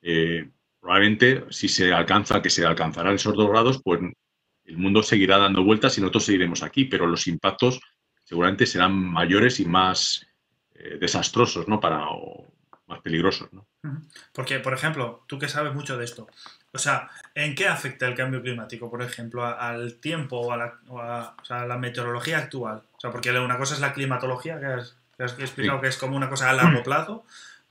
[0.00, 0.48] Eh,
[0.84, 4.00] probablemente si se alcanza, que se alcanzarán esos dos grados, pues
[4.64, 7.80] el mundo seguirá dando vueltas y nosotros seguiremos aquí, pero los impactos
[8.22, 10.26] seguramente serán mayores y más
[10.74, 11.80] eh, desastrosos, ¿no?
[11.80, 12.52] Para, o
[12.86, 13.66] más peligrosos, ¿no?
[14.34, 16.28] Porque, por ejemplo, tú que sabes mucho de esto,
[16.70, 21.66] o sea, ¿en qué afecta el cambio climático, por ejemplo, al tiempo o a, la,
[21.66, 22.82] la, meteorología actual?
[22.92, 26.28] O sea, porque una cosa es la climatología, que has, explicado que es como una
[26.28, 27.24] cosa a largo plazo,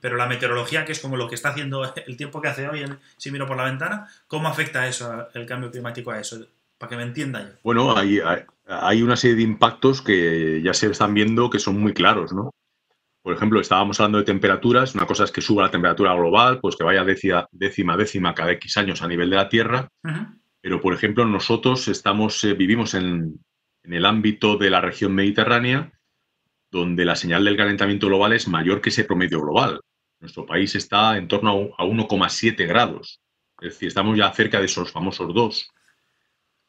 [0.04, 2.84] pero la meteorología, que es como lo que está haciendo el tiempo que hace hoy,
[3.16, 6.46] si miro por la ventana, ¿cómo afecta eso, el cambio climático a eso?
[6.76, 7.54] Para que me entienda yo.
[7.62, 8.20] Bueno, hay,
[8.66, 12.50] hay, una serie de impactos que ya se están viendo que son muy claros, ¿no?
[13.22, 14.94] Por ejemplo, estábamos hablando de temperaturas.
[14.94, 18.52] Una cosa es que suba la temperatura global, pues que vaya décima, décima, décima cada
[18.52, 19.88] X años a nivel de la Tierra.
[20.60, 23.40] Pero, por ejemplo, nosotros estamos, eh, vivimos en,
[23.82, 25.92] en, el ámbito de la región mediterránea,
[26.70, 29.80] donde la señal del calentamiento global es mayor que ese promedio global.
[30.24, 33.20] Nuestro país está en torno a 1,7 grados.
[33.60, 35.68] Es decir, estamos ya cerca de esos famosos dos.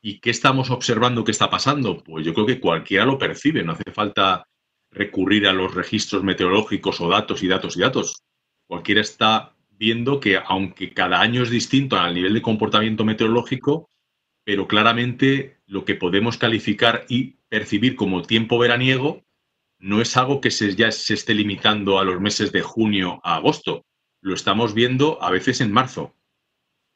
[0.01, 2.03] ¿Y qué estamos observando que está pasando?
[2.03, 4.45] Pues yo creo que cualquiera lo percibe, no hace falta
[4.91, 8.23] recurrir a los registros meteorológicos o datos y datos y datos.
[8.67, 13.89] Cualquiera está viendo que aunque cada año es distinto al nivel de comportamiento meteorológico,
[14.43, 19.23] pero claramente lo que podemos calificar y percibir como tiempo veraniego
[19.79, 23.35] no es algo que se, ya se esté limitando a los meses de junio a
[23.35, 23.85] agosto.
[24.21, 26.15] Lo estamos viendo a veces en marzo,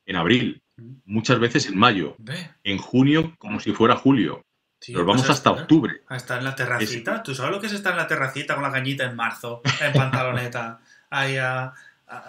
[0.06, 0.94] en abril, mm.
[1.06, 2.16] muchas veces en mayo,
[2.64, 4.44] en junio como si fuera julio.
[4.88, 6.02] Nos vamos pues hasta, octubre.
[6.08, 7.22] Hasta en la terracita.
[7.22, 9.92] ¿Tú sabes lo que es estar en la terracita con la cañita en marzo, en
[9.92, 10.80] pantaloneta,
[11.10, 11.36] ahí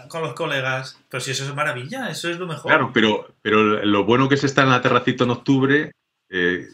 [0.08, 0.98] con los colegas?
[1.08, 2.70] Pues si eso es maravilla, eso es lo mejor.
[2.70, 5.92] Claro, pero, pero lo bueno que es estar en la terracita en octubre
[6.28, 6.68] eh,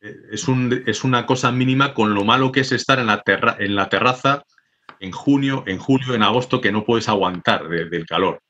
[0.00, 3.56] es, un, es una cosa mínima con lo malo que es estar en la, terra,
[3.58, 4.44] en la terraza
[5.00, 8.42] en junio, en julio, en agosto, que no puedes aguantar del calor.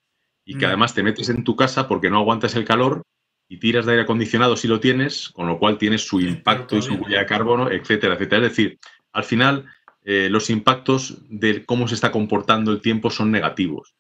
[0.45, 0.69] Y que mm.
[0.69, 3.03] además te metes en tu casa porque no aguantas el calor
[3.49, 6.83] y tiras de aire acondicionado si lo tienes, con lo cual tienes su impacto y
[6.83, 8.47] su huella de carbono, etcétera, etcétera.
[8.47, 8.79] Es decir,
[9.13, 9.67] al final
[10.05, 13.95] eh, los impactos de cómo se está comportando el tiempo son negativos.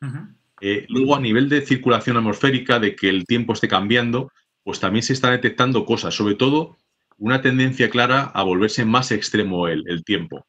[0.60, 4.30] Eh, luego, a nivel de circulación atmosférica, de que el tiempo esté cambiando,
[4.62, 6.76] pues también se están detectando cosas, sobre todo
[7.20, 10.46] una tendencia clara a volverse más extremo el, tiempo.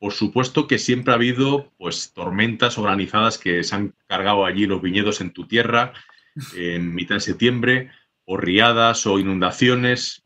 [0.00, 4.80] Por supuesto que siempre ha habido pues, tormentas organizadas que se han cargado allí los
[4.80, 5.92] viñedos en tu tierra
[6.56, 7.90] en mitad de septiembre,
[8.24, 10.22] o riadas o inundaciones.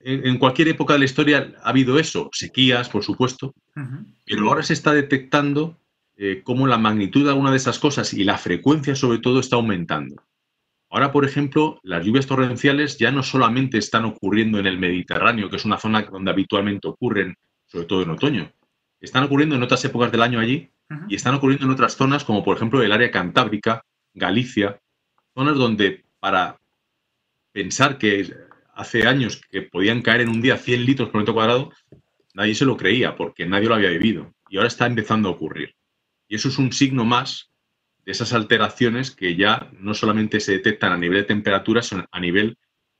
[0.00, 3.54] En, cualquier época de la historia ha habido eso, sequías, por supuesto,
[4.26, 5.78] pero ahora se está detectando
[6.16, 9.56] eh, cómo la magnitud de alguna de esas cosas y la frecuencia sobre todo está
[9.56, 10.16] aumentando.
[10.90, 15.56] Ahora, por ejemplo, las lluvias torrenciales ya no solamente están ocurriendo en el Mediterráneo, que
[15.56, 17.36] es una zona donde habitualmente ocurren,
[17.66, 18.52] sobre todo en otoño,
[19.00, 20.70] están ocurriendo en otras épocas del año allí
[21.08, 23.84] y están ocurriendo en otras zonas, como por ejemplo el área cantábrica,
[24.14, 24.80] Galicia,
[25.34, 26.58] zonas donde para
[27.52, 28.32] pensar que
[28.74, 31.72] hace años que podían caer en un día 100 litros por metro cuadrado,
[32.34, 35.74] nadie se lo creía porque nadie lo había vivido y ahora está empezando a ocurrir.
[36.28, 37.50] Y eso es un signo más
[38.06, 42.20] de esas alteraciones que ya no solamente se detectan a nivel de temperatura, sino a
[42.20, 42.56] nivel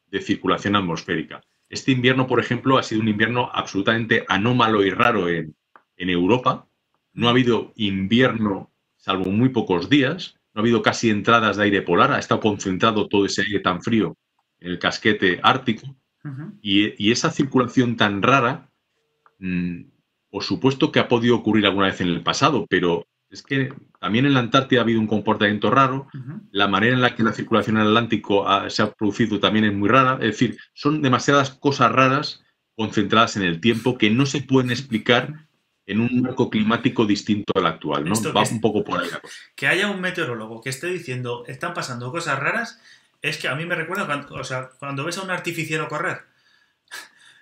[0.08, 1.40] de circulación atmosférica.
[1.68, 5.54] Este invierno, por ejemplo, ha sido un invierno absolutamente anómalo y raro en,
[5.96, 6.68] Europa.
[7.14, 11.82] No ha habido invierno salvo muy pocos días, no ha habido casi entradas de aire
[11.82, 14.16] polar, ha estado concentrado todo ese aire tan frío
[14.58, 15.96] en el casquete ártico.
[16.60, 18.68] y, esa circulación tan rara,
[19.38, 19.82] mm,
[20.28, 23.72] por supuesto que ha podido ocurrir alguna vez en el pasado, pero es que
[24.06, 26.06] también en la Antártida ha habido un comportamiento raro,
[26.52, 29.74] la manera en la que la circulación en el Atlántico se ha producido también es
[29.74, 32.44] muy rara, es decir, son demasiadas cosas raras
[32.76, 35.48] concentradas en el tiempo que no se pueden explicar
[35.86, 38.14] en un marco climático distinto al actual, ¿no?
[38.32, 39.08] Va un poco por ahí
[39.56, 42.80] Que haya un meteorólogo que esté diciendo están pasando cosas raras,
[43.22, 46.18] es que a mí me recuerda cuando, o sea, cuando ves a un artificiero correr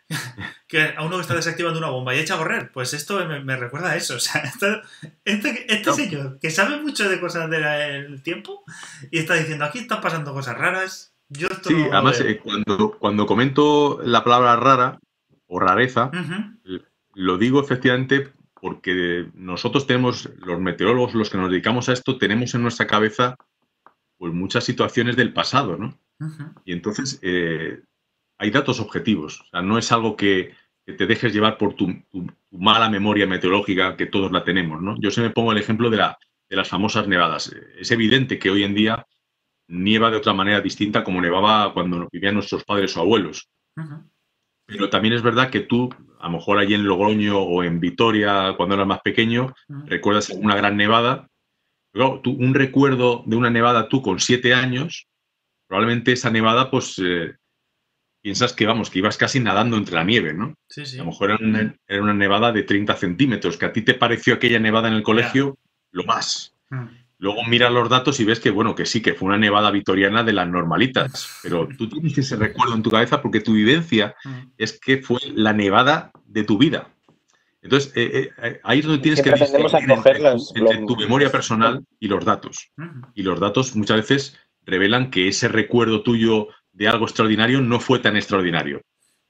[0.69, 3.57] que a uno que está desactivando una bomba y echa a correr, pues esto me,
[3.57, 4.15] recuerda a eso.
[4.17, 4.43] O sea,
[5.25, 8.65] este, este señor que sabe mucho de cosas del tiempo
[9.11, 11.15] y está diciendo aquí están pasando cosas raras.
[11.29, 15.01] Yo sí, además, eh, cuando, cuando comento la palabra rara
[15.47, 16.11] o rareza,
[17.15, 22.55] lo digo efectivamente porque nosotros tenemos, los meteorólogos, los que nos dedicamos a esto, tenemos
[22.55, 23.37] en nuestra cabeza
[24.17, 25.99] pues muchas situaciones del pasado, ¿no?
[26.65, 27.83] Y entonces eh,
[28.39, 29.41] hay datos objetivos.
[29.41, 30.55] O sea, no es algo que,
[30.85, 31.95] te dejes llevar por tu,
[32.51, 34.83] mala memoria meteorológica, que todos la tenemos.
[34.83, 34.97] ¿no?
[35.01, 37.55] Yo se me pongo el ejemplo de, la, de las famosas nevadas.
[37.79, 39.07] Es evidente que hoy en día
[39.69, 43.49] nieva de otra manera distinta como nevaba cuando vivían nuestros padres o abuelos.
[44.67, 45.91] Pero también es verdad que tú
[46.25, 49.55] a lo mejor allí en Logroño o en Vitoria, cuando eras más pequeño,
[49.85, 51.29] recuerdas una gran nevada.
[51.93, 55.07] Pero tú, un recuerdo de una nevada tú con siete años,
[55.69, 57.35] probablemente esa nevada, pues eh,
[58.25, 60.55] piensas que, vamos, que ibas casi nadando entre la nieve, ¿no?
[60.67, 60.97] Sí, sí.
[60.97, 63.93] A lo mejor era una, era una nevada de 30 centímetros, que a ti te
[63.93, 65.59] pareció aquella nevada en el colegio
[65.93, 66.55] lo más.
[66.71, 66.85] Mm.
[67.19, 70.25] Luego miras los datos y ves que, bueno, que sí, que fue una nevada vitoriana
[70.25, 74.31] de las normalitas, pero tú tienes ese recuerdo en tu cabeza porque tu vivencia Mm.
[74.57, 76.89] es que fue la nevada de tu vida.
[77.61, 81.31] Entonces, eh, eh, ahí es donde tienes que distinguir entre, los- entre los- tu memoria
[81.31, 82.71] personal y los datos.
[83.15, 87.99] Y los datos muchas veces revelan que ese recuerdo tuyo de algo extraordinario no fue
[88.01, 88.83] tan extraordinario.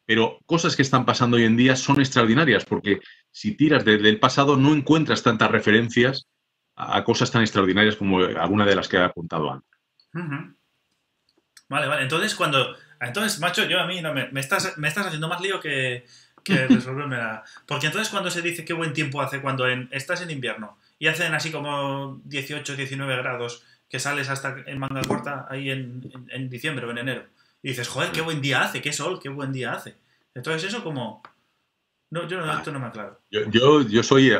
[0.07, 3.01] Pero cosas que están pasando hoy en día son extraordinarias porque
[3.31, 6.27] si tiras desde el pasado no encuentras tantas referencias
[6.77, 9.71] a, a cosas tan extraordinarias como alguna de las que he apuntado antes.
[11.69, 12.03] Vale, vale.
[12.03, 12.77] Entonces, cuando.
[13.01, 16.05] Entonces, macho, yo a mí no me, me estás, me estás haciendo más lío que,
[16.43, 17.43] que resolverme la.
[17.67, 21.07] Porque entonces, cuando se dice qué buen tiempo hace cuando en- estás en invierno y
[21.09, 26.27] hacen así como 18, 19 grados, que sales hasta en manga corta ahí en, en-
[26.31, 27.25] en diciembre o en enero,
[27.63, 29.95] y dices, joder, qué buen día hace, qué sol, qué buen día hace.
[30.35, 31.23] Entonces, eso como.
[32.11, 32.57] No, yo no, Ah.
[32.59, 33.21] esto no me aclaro.
[33.31, 34.31] Yo, yo, yo soy.
[34.31, 34.39] eh,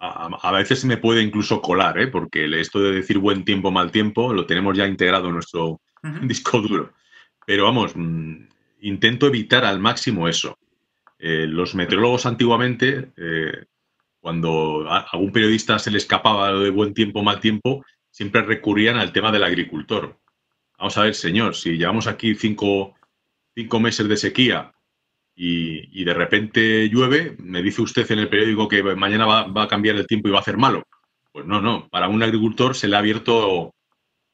[0.00, 2.08] a, a veces me puede incluso colar, ¿eh?
[2.08, 5.80] porque esto de decir buen tiempo, mal tiempo, lo tenemos ya integrado en nuestro
[6.22, 6.92] disco duro.
[7.46, 8.46] Pero vamos, mm,
[8.82, 10.58] intento evitar al máximo eso.
[11.18, 13.64] Eh, los meteorólogos antiguamente, eh,
[14.20, 17.84] cuando a algún periodista se le escapaba lo de buen tiempo, mal tiempo,
[18.14, 20.16] siempre recurrían al tema del agricultor.
[20.78, 22.94] Vamos a ver, señor, si llevamos aquí cinco,
[23.56, 24.72] cinco meses de sequía
[25.34, 29.64] y, y de repente llueve, me dice usted en el periódico que mañana va, va
[29.64, 30.84] a cambiar el tiempo y va a hacer malo.
[31.32, 31.88] Pues no, no.
[31.88, 33.74] Para un agricultor se le ha abierto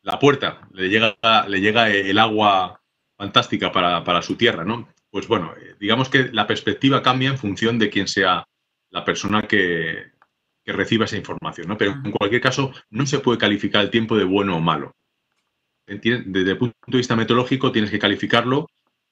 [0.03, 1.17] la puerta, le llega,
[1.49, 2.83] le llega el agua
[3.17, 4.91] fantástica para, para su tierra, ¿no?
[5.11, 8.47] Pues bueno, eh, digamos que la perspectiva cambia en función de quién sea
[8.91, 10.13] la persona que,
[10.65, 11.79] que reciba esa información, ¿no?
[11.79, 14.95] Pero en cualquier caso, no se puede calificar el tiempo de bueno o malo.
[15.87, 18.69] Desde el punto de vista meteorológico tienes que calificarlo,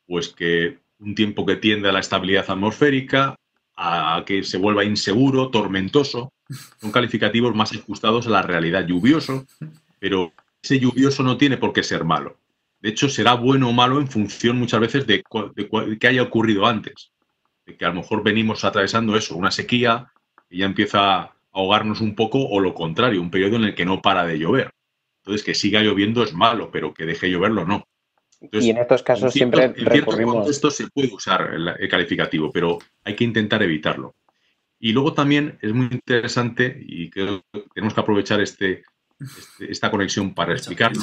[0.07, 3.37] pues que un tiempo que tiende a la estabilidad atmosférica,
[3.77, 6.33] a que se vuelva inseguro, tormentoso,
[6.81, 8.87] son calificativos más ajustados a la realidad.
[8.87, 9.47] Lluvioso,
[9.99, 12.37] pero ese lluvioso no tiene por qué ser malo.
[12.81, 16.67] De hecho, será bueno o malo en función muchas veces de, de qué haya ocurrido
[16.67, 17.11] antes.
[17.67, 20.13] De que a lo mejor venimos atravesando eso, una sequía,
[20.49, 24.01] y ya empieza ahogarnos un poco, o lo contrario, un periodo en el que no
[24.01, 24.71] para de llover.
[25.23, 27.85] Entonces, que siga lloviendo es malo, pero que deje lloverlo no.
[28.41, 31.89] Entonces, y en estos casos en siempre en ciertos contextos se puede usar el, el
[31.89, 34.15] calificativo, pero hay que intentar evitarlo.
[34.79, 38.85] Y luego también es muy interesante, y creo que tenemos que aprovechar este,
[39.21, 41.03] este- esta conexión para explicarlo,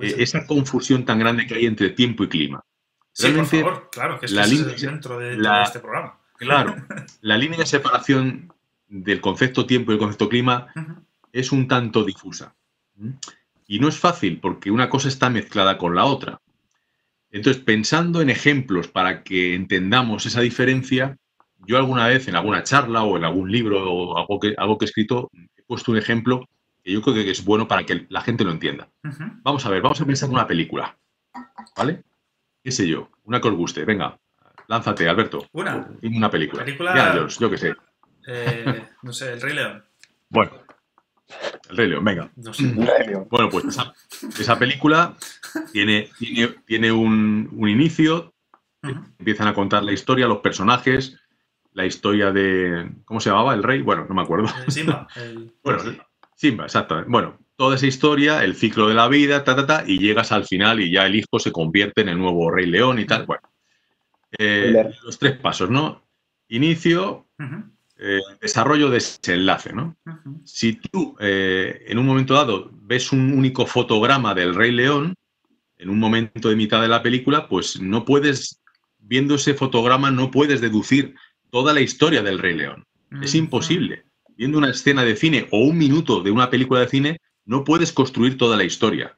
[0.00, 2.64] eh, esa confusión tan grande que hay entre tiempo y clima.
[3.12, 5.58] Sí, por realmente, favor, claro, que es, la que es línea- el centro de, la-
[5.58, 6.18] de este programa.
[6.36, 6.74] Claro,
[7.20, 8.50] la línea de separación
[8.92, 10.66] del concepto tiempo y el concepto clima
[11.32, 12.54] es un tanto difusa.
[13.66, 16.40] Y no es fácil porque una cosa está mezclada con la otra.
[17.30, 21.16] Entonces, pensando en ejemplos para que entendamos esa diferencia,
[21.66, 24.84] yo alguna vez en alguna charla o en algún libro o algo que, algo que
[24.84, 26.46] he escrito, he puesto un ejemplo
[26.84, 28.90] que yo creo que es bueno para que la gente lo entienda.
[29.42, 30.98] Vamos a ver, vamos a pensar en una película.
[31.76, 32.02] ¿Vale?
[32.62, 33.08] ¿Qué sé yo?
[33.24, 33.86] Una que os guste.
[33.86, 34.18] Venga,
[34.68, 35.46] lánzate, Alberto.
[35.52, 35.88] Una.
[36.02, 36.64] Una película.
[36.64, 37.74] Película- Ya, Dios, yo qué sé.
[38.26, 39.84] Eh, no sé, el Rey León.
[40.28, 40.52] Bueno,
[41.70, 42.30] El Rey León, venga.
[42.36, 42.66] No sé.
[43.30, 43.92] Bueno, pues esa,
[44.38, 45.14] esa película
[45.72, 48.32] tiene, tiene, tiene un, un inicio,
[49.18, 51.18] empiezan a contar la historia, los personajes,
[51.72, 52.90] la historia de...
[53.04, 53.54] ¿Cómo se llamaba?
[53.54, 53.80] El rey.
[53.82, 54.48] Bueno, no me acuerdo.
[54.68, 55.06] Simba.
[55.16, 55.82] el- Bueno,
[56.36, 57.10] Simba, exactamente.
[57.10, 60.44] Bueno, toda esa historia, el ciclo de la vida, ta, ta, ta, y llegas al
[60.46, 63.26] final y ya el hijo se convierte en el nuevo rey león y tal.
[63.26, 63.42] Bueno,
[64.38, 66.02] Eh, los tres pasos, ¿no?
[66.48, 67.26] Inicio,
[68.04, 69.96] eh, desarrollo, desenlace, ¿no?
[70.04, 70.40] ujú.
[70.44, 75.14] Si tú eh, en un momento dado ves un único fotograma del Rey León,
[75.76, 78.60] en un momento de mitad de la película, pues no puedes,
[78.98, 81.14] viendo ese fotograma, no puedes deducir
[81.50, 82.84] toda la historia del Rey León.
[83.20, 84.04] Es imposible.
[84.36, 87.92] Viendo una escena de cine o un minuto de una película de cine, no puedes
[87.92, 89.16] construir toda la historia.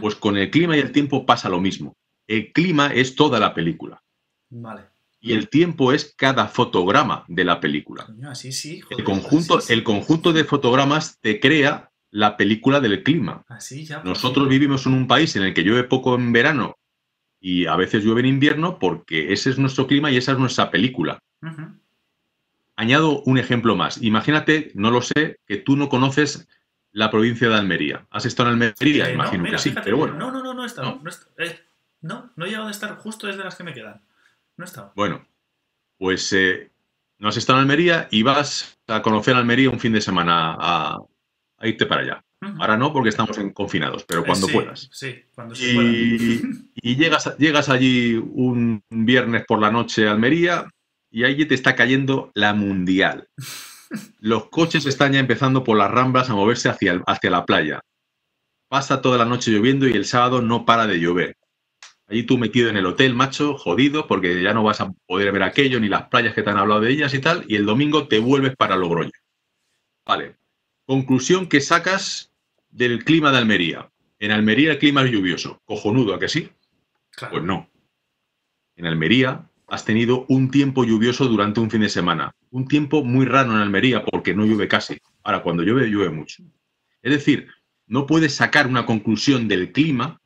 [0.00, 1.96] Pues con el clima y el tiempo pasa lo mismo.
[2.26, 4.02] El clima es toda la película
[4.50, 4.82] Vale.
[5.28, 8.06] Y el tiempo es cada fotograma de la película.
[8.06, 8.80] Coño, así sí.
[8.90, 9.72] El conjunto, así sí.
[9.72, 13.44] el conjunto de fotogramas te crea la película del clima.
[13.48, 13.98] Así ya.
[14.02, 16.78] por Nosotros vivimos en un país en el que llueve poco en verano
[17.40, 20.70] y a veces llueve en invierno porque ese es nuestro clima y esa es nuestra
[20.70, 21.18] película.
[22.76, 24.02] Añado un ejemplo más.
[24.02, 26.48] Imagínate, no lo sé, que tú no conoces
[26.92, 28.06] la provincia de Almería.
[28.10, 29.08] ¿Has estado en Almería?
[29.08, 30.14] Eh, Imagino no, mira, que sí, fíjate, pero bueno.
[30.14, 30.96] No, no, no, no he estado.
[30.96, 31.02] ¿No?
[31.02, 31.60] No, he eh,
[32.00, 34.00] no, no he llegado a estar justo desde las que me quedan.
[34.58, 34.92] No he estado.
[34.96, 35.24] Bueno,
[35.98, 36.70] pues eh,
[37.18, 40.98] no has estado en Almería y vas a conocer Almería un fin de semana a,
[41.62, 42.24] irte para allá.
[42.58, 44.88] Ahora no, porque estamos en confinados, pero cuando puedas.
[44.92, 46.40] Sí, cuando se y,
[46.74, 50.68] y llegas, llegas allí un viernes por la noche a Almería
[51.10, 53.28] y allí te está cayendo la mundial.
[54.20, 57.80] Los coches están ya empezando por las ramblas a moverse hacia, hacia la playa.
[58.68, 61.37] Pasa toda la noche lloviendo y el sábado no para de llover.
[62.08, 65.42] Allí tú metido en el hotel, macho, jodido, porque ya no vas a poder ver
[65.42, 68.08] aquello ni las playas que te han hablado de ellas y tal, y el domingo
[68.08, 69.10] te vuelves para Logroño.
[70.06, 70.36] Vale.
[70.86, 72.32] Conclusión que sacas
[72.70, 73.90] del clima de Almería.
[74.18, 75.60] En Almería el clima es lluvioso.
[75.66, 76.50] Cojonudo, ¿a que sí?
[77.30, 77.68] Pues no.
[78.74, 82.34] En Almería has tenido un tiempo lluvioso durante un fin de semana.
[82.50, 84.98] Un tiempo muy raro en Almería porque no llueve casi.
[85.22, 86.42] Ahora, cuando llueve, llueve mucho.
[87.02, 87.48] Es decir,
[87.86, 90.22] no puedes sacar una conclusión del clima,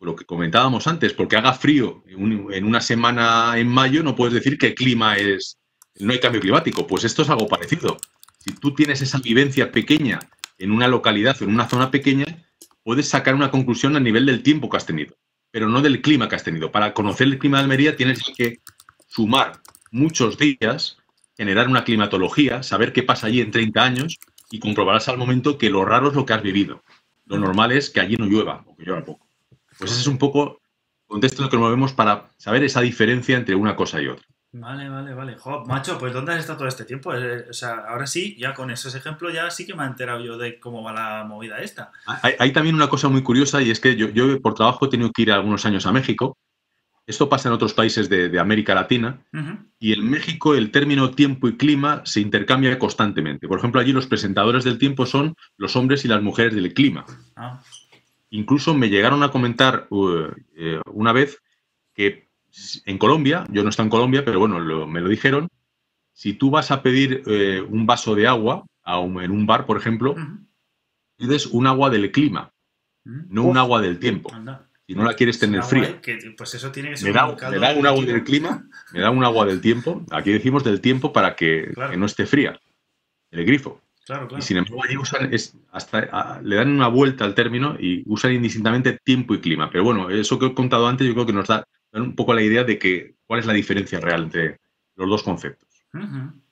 [0.00, 4.58] lo que comentábamos antes, porque haga frío en una semana en mayo, no puedes decir
[4.58, 5.58] que el clima es.
[5.98, 6.86] No hay cambio climático.
[6.86, 7.96] Pues esto es algo parecido.
[8.38, 10.20] Si tú tienes esa vivencia pequeña
[10.58, 12.26] en una localidad o en una zona pequeña,
[12.82, 15.16] puedes sacar una conclusión a nivel del tiempo que has tenido
[15.56, 16.70] pero no del clima que has tenido.
[16.70, 18.60] Para conocer el clima de Almería tienes que
[19.06, 19.60] sumar
[19.90, 20.98] muchos días,
[21.34, 24.18] generar una climatología, saber qué pasa allí en 30 años
[24.50, 26.82] y comprobarás al momento que lo raro es lo que has vivido.
[27.24, 29.25] Lo normal es que allí no llueva o que llueva poco.
[29.78, 30.60] Pues ese es un poco
[31.08, 34.08] el contexto en el que nos movemos para saber esa diferencia entre una cosa y
[34.08, 34.26] otra.
[34.58, 35.36] Vale, vale, vale.
[35.66, 37.14] macho, pues ¿dónde has estado todo este tiempo?
[37.14, 40.24] Eh, o sea, ahora sí, ya con esos ejemplos, ya sí que me he enterado
[40.24, 41.92] yo de cómo va la movida esta.
[42.06, 45.22] Hay, también una cosa muy curiosa y es que yo, por trabajo he tenido que
[45.22, 46.38] ir algunos años a México.
[47.06, 49.20] Esto pasa en otros países de, América Latina
[49.78, 53.46] y en México el término tiempo y clima se intercambia constantemente.
[53.46, 57.04] Por ejemplo, allí los presentadores del tiempo son los hombres y las mujeres del clima.
[57.36, 57.62] Ah.
[58.30, 61.42] Incluso me llegaron a comentar uh, eh, una vez
[61.94, 62.28] que
[62.84, 65.48] en Colombia, yo no estoy en Colombia, pero bueno, me lo dijeron,
[66.12, 70.14] si tú vas a pedir eh, un vaso de agua en un bar, por ejemplo,
[71.16, 72.52] pides un agua del clima,
[73.04, 74.30] no un agua del tiempo.
[74.86, 76.00] Si no la quieres tener fría.
[76.36, 79.24] pues eso tiene que ser me da, un, un agua del clima, me da un
[79.24, 80.04] agua del tiempo.
[80.12, 82.58] Aquí decimos del tiempo para que, no esté fría.
[83.30, 83.82] El grifo.
[84.38, 85.30] Y sin embargo, allí usan,
[85.72, 89.68] hasta, le dan una vuelta al término y usan indistintamente tiempo y clima.
[89.70, 92.42] Pero bueno, eso que he contado antes, yo creo que nos da un poco la
[92.42, 94.60] idea de que cuál es la diferencia real entre
[94.94, 95.68] los dos conceptos.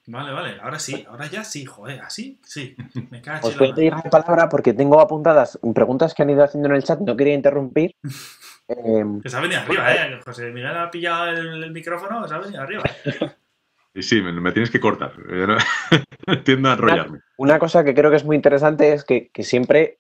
[0.07, 2.77] Vale, vale, ahora sí, ahora ya sí, joder, así sí.
[3.11, 6.69] Me Os voy a pedir la palabra porque tengo apuntadas preguntas que han ido haciendo
[6.69, 7.95] en el chat, no quería interrumpir.
[8.69, 10.21] eh, que se ha venido arriba, ¿eh?
[10.23, 12.83] José Miguel ha pillado el, micrófono, se ha venido arriba.
[13.95, 15.13] Sí, sí, me, tienes que cortar.
[16.27, 17.21] Entiendo a enrollarme.
[17.37, 19.99] Una, cosa que creo que es muy interesante es que, siempre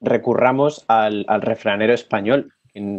[0.00, 2.52] recurramos al, al refranero español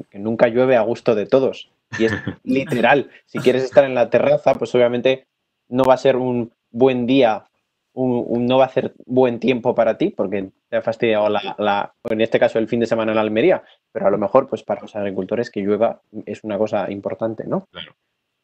[0.09, 1.69] que, nunca llueve a gusto de todos.
[1.99, 2.13] Y es
[2.43, 3.09] literal.
[3.25, 5.27] Si quieres estar en la terraza, pues obviamente
[5.69, 7.45] no va a ser un buen día,
[7.93, 12.39] no va a ser buen tiempo para ti, porque te ha fastidiado la, en este
[12.39, 14.95] caso el fin de semana en la Almería, pero a lo mejor pues para los
[14.95, 17.67] agricultores que llueva es una cosa importante, ¿no?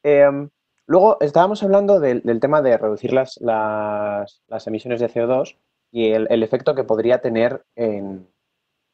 [0.04, 0.50] Em,
[0.88, 5.57] luego estábamos hablando del, tema de reducir las, las, emisiones de CO2
[5.91, 8.27] y el efecto que podría tener en,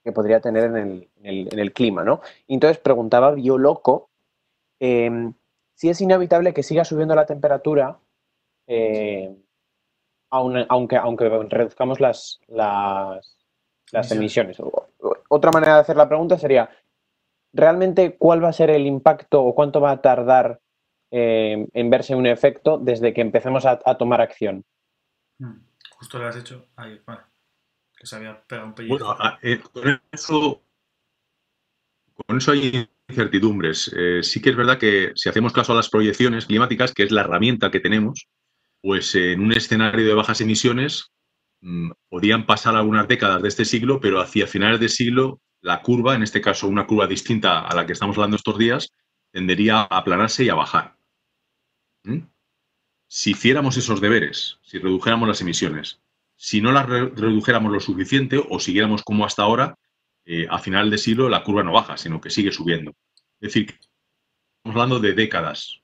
[0.03, 2.21] que podría tener en el, clima, ¿no?
[2.47, 4.09] entonces preguntaba Bioloco
[4.79, 5.33] em,
[5.75, 7.99] si es inevitable que siga subiendo la temperatura
[8.67, 9.35] eh,
[10.31, 14.57] aunque, aunque reduzcamos las, las, emisiones.
[15.27, 16.69] Otra manera de hacer la pregunta sería,
[17.51, 20.59] ¿realmente cuál va a ser el impacto o cuánto va a tardar
[21.11, 24.64] em, en verse un efecto desde que empecemos a, tomar acción?
[25.40, 25.60] Hmm,
[25.98, 26.65] justo lo has hecho.
[26.76, 27.22] Ahí, vale
[27.99, 30.64] que se había pegado un Bueno, ah, eh, con, eso,
[32.26, 33.94] con eso hay incertidumbres.
[33.95, 37.11] Eh, sí que es verdad que si hacemos caso a las proyecciones climáticas, que es
[37.11, 38.27] la herramienta que tenemos,
[38.81, 41.11] pues en un escenario de bajas emisiones
[41.60, 46.15] mm, podían pasar algunas décadas de este siglo, pero hacia finales de siglo la curva,
[46.15, 48.94] en este caso una curva distinta a la que estamos hablando estos días,
[49.34, 50.95] tendería a aplanarse y a bajar.
[52.03, 52.19] ¿Mm?
[53.07, 55.99] Si hiciéramos esos deberes, si redujéramos las emisiones,
[56.35, 59.76] si no las redujéramos lo suficiente o siguiéramos como hasta ahora,
[60.26, 62.91] eh, a final de siglo la curva no baja, sino que sigue subiendo.
[63.41, 63.80] Es decir,
[64.57, 65.81] estamos hablando de décadas.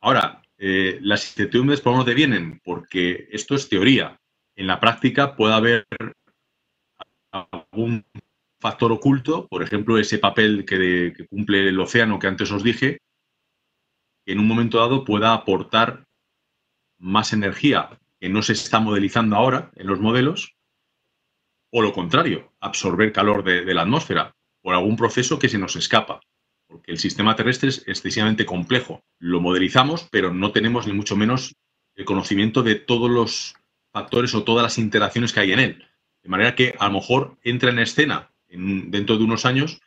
[0.00, 4.18] Ahora, eh, las incertidumbres por dónde vienen, porque esto es teoría.
[4.56, 5.86] En la práctica puede haber
[7.30, 8.04] algún
[8.58, 13.00] factor oculto, por ejemplo, ese papel que, que cumple el océano que antes os dije,
[14.24, 16.06] que en un momento dado pueda aportar
[16.98, 20.56] más energía que no se está modelizando ahora en los modelos,
[21.70, 26.20] o lo contrario, absorber calor de, la atmósfera por algún proceso que se nos escapa.
[26.66, 29.04] porque el sistema terrestre es excesivamente complejo.
[29.18, 31.54] Lo modelizamos, pero no tenemos ni mucho menos
[31.94, 33.54] el conocimiento de todos los
[33.92, 35.84] factores o todas las interacciones que hay en él.
[36.22, 39.80] De manera que a lo mejor entra en escena dentro de unos años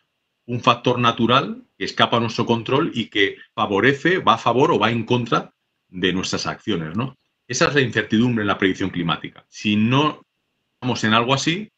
[0.48, 4.80] un factor natural que escapa a nuestro control y que favorece, va a favor o
[4.80, 5.53] va en contra
[5.90, 6.95] de nuestras acciones.
[6.95, 7.15] ¿no?
[7.48, 9.45] Esa es la incertidumbre en la predicción climática.
[9.49, 10.22] Si no
[10.76, 11.69] estamos en algo así,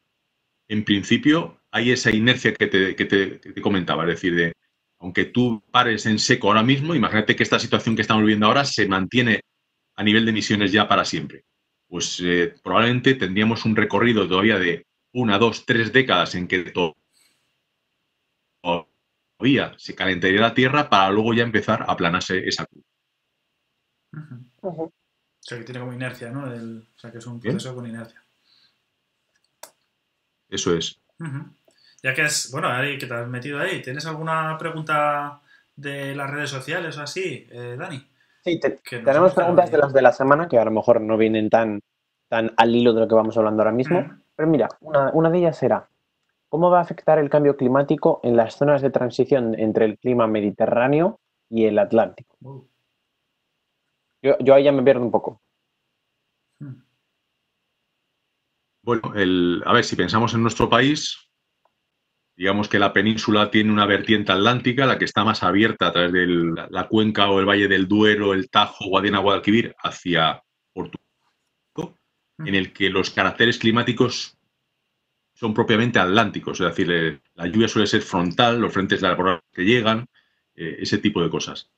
[0.68, 4.54] en principio hay esa inercia que te, comentaba, es decir, de,
[5.00, 8.66] aunque tú pares en seco ahora mismo, imagínate que esta situación que estamos viviendo ahora
[8.66, 9.42] se mantiene
[9.96, 11.44] a nivel de emisiones ya para siempre.
[11.88, 16.72] Pues eh, probablemente tendríamos un recorrido todavía de una, dos, tres décadas en que
[19.40, 22.86] todavía se calentaría la Tierra para luego ya empezar a aplanarse esa curva.
[24.62, 24.92] O
[25.40, 26.44] sea, que tiene como inercia, ¿no?
[26.44, 28.22] o sea, que es un proceso con inercia.
[30.50, 31.00] Eso es.
[32.04, 35.42] Ya que es, bueno, Ari, que te has metido ahí, ¿tienes alguna pregunta
[35.76, 38.06] de las redes sociales o así, eh, Dani?
[38.44, 38.60] Sí,
[38.90, 41.82] tenemos preguntas de las de la semana que a lo mejor no vienen tan,
[42.28, 44.06] tan al hilo de lo que vamos hablando ahora mismo.
[44.36, 45.90] Pero mira, una, de ellas será,
[46.50, 50.28] ¿cómo va a afectar el cambio climático en las zonas de transición entre el clima
[50.28, 51.20] mediterráneo
[51.50, 52.68] y el Atlántico?
[54.22, 55.42] Yo, ahí ya me pierdo un poco.
[58.82, 59.14] Bueno,
[59.66, 61.30] a ver, si pensamos en nuestro país,
[62.36, 66.12] digamos que la península tiene una vertiente atlántica, la que está más abierta a través
[66.12, 66.26] de
[66.70, 70.42] la, cuenca o el valle del Duero, el Tajo, Guadiana, Guadalquivir, hacia
[70.74, 71.06] Portugal,
[72.40, 74.39] en el que los caracteres climáticos
[75.40, 79.64] son propiamente atlánticos, es decir, eh, la lluvia suele ser frontal, los frentes laborales que
[79.64, 80.06] llegan,
[80.54, 81.72] eh, ese tipo de cosas.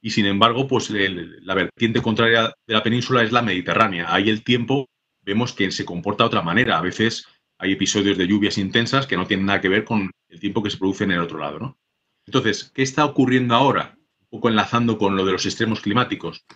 [0.00, 4.06] Y sin embargo, pues la vertiente contraria de la península es la mediterránea.
[4.14, 4.88] Ahí el tiempo
[5.20, 6.78] vemos que se comporta de otra manera.
[6.78, 7.26] A veces
[7.58, 10.70] hay episodios de lluvias intensas que no tienen nada que ver con el tiempo que
[10.70, 11.58] se produce en el otro lado.
[11.58, 11.78] ¿no?
[12.24, 13.98] Entonces, ¿qué está ocurriendo ahora?
[14.20, 16.46] Un poco enlazando con lo de los extremos climáticos.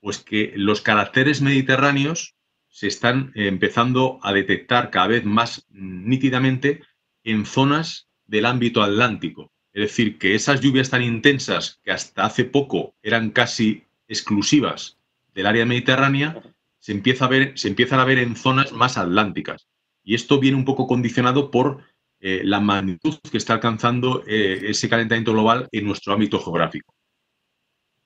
[0.00, 2.36] Pues que los caracteres mediterráneos
[2.70, 6.82] se están empezando a detectar cada vez más nítidamente
[7.24, 9.52] en zonas del ámbito atlántico.
[9.72, 14.98] Es decir, que esas lluvias tan intensas que hasta hace poco eran casi exclusivas
[15.34, 16.42] del área mediterránea,
[16.78, 19.68] se, empieza a ver, se empiezan a ver en zonas más atlánticas.
[20.02, 21.84] Y esto viene un poco condicionado por
[22.20, 26.94] eh, la magnitud que está alcanzando eh, ese calentamiento global en nuestro ámbito geográfico.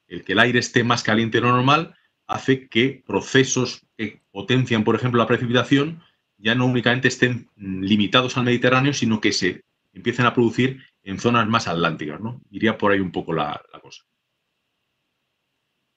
[0.06, 1.94] El que el aire esté más caliente de lo normal
[2.26, 6.02] hace que procesos que potencian, por ejemplo, la precipitación
[6.38, 11.46] ya no únicamente estén limitados al Mediterráneo, sino que se empiecen a producir en zonas
[11.48, 12.20] más atlánticas.
[12.20, 12.40] ¿no?
[12.50, 14.04] Iría por ahí un poco la cosa.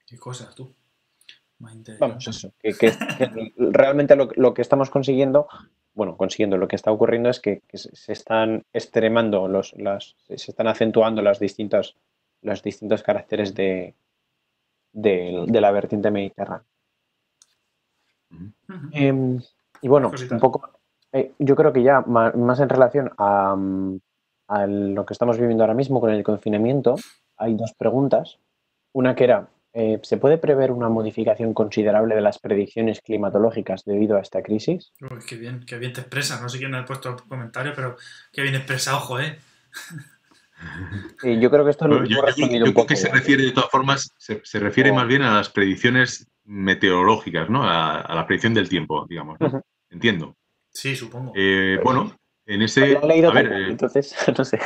[0.05, 0.73] ¿Qué cosas tú?
[1.59, 2.53] Vamos, eso.
[2.59, 2.93] Que,
[3.57, 5.47] realmente lo, que estamos consiguiendo,
[5.93, 10.67] bueno, consiguiendo lo que está ocurriendo es que, se están extremando, los, las, se están
[10.67, 11.95] acentuando las distintas,
[12.41, 13.95] los distintos caracteres de,
[14.97, 16.65] de, la vertiente mediterránea.
[18.91, 19.39] Em,
[19.81, 20.79] y bueno, un poco,
[21.13, 23.55] eh, yo creo que ya más, en relación a,
[24.47, 26.95] a lo que estamos viviendo ahora mismo con el confinamiento,
[27.37, 28.39] hay dos preguntas.
[28.93, 34.17] Una que era, eh, ¿Se puede prever una modificación considerable de las predicciones climatológicas debido
[34.17, 34.91] a esta crisis?
[35.01, 36.41] Uy, qué bien, qué bien te expresa.
[36.41, 37.95] No sé quién ha puesto el comentario, pero
[38.31, 39.37] qué bien expresado, joder.
[41.23, 44.59] Yo creo que esto no yo, yo, creo que se refiere, de todas formas, se,
[44.59, 47.63] refiere más bien a las predicciones meteorológicas, ¿no?
[47.63, 49.37] A, la predicción del tiempo, digamos.
[49.89, 50.35] Entiendo.
[50.71, 51.33] Sí, supongo.
[51.35, 52.15] Eh, bueno,
[52.45, 52.99] en ese.
[53.01, 54.59] Leído a ver, eh, entonces, no sé.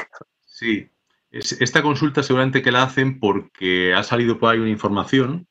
[0.45, 0.89] Sí,
[1.31, 5.47] esta consulta seguramente que la hacen porque ha salido por ahí una información,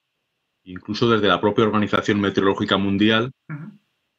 [0.65, 3.33] incluso desde la propia Organización Meteorológica Mundial,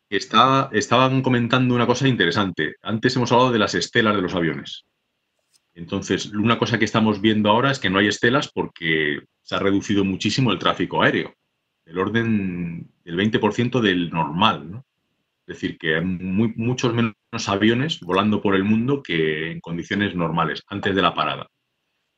[0.09, 2.75] que estaban comentando una cosa interesante.
[2.81, 4.85] Antes hemos hablado de las estelas de los aviones.
[5.73, 9.59] Entonces, una cosa que estamos viendo ahora es que no hay estelas porque se ha
[9.59, 11.33] reducido muchísimo el tráfico aéreo,
[11.85, 14.83] el orden del 20% del normal.
[15.47, 17.15] Es decir, que hay muchos menos
[17.47, 21.47] aviones volando por el mundo que en condiciones normales, antes de la parada.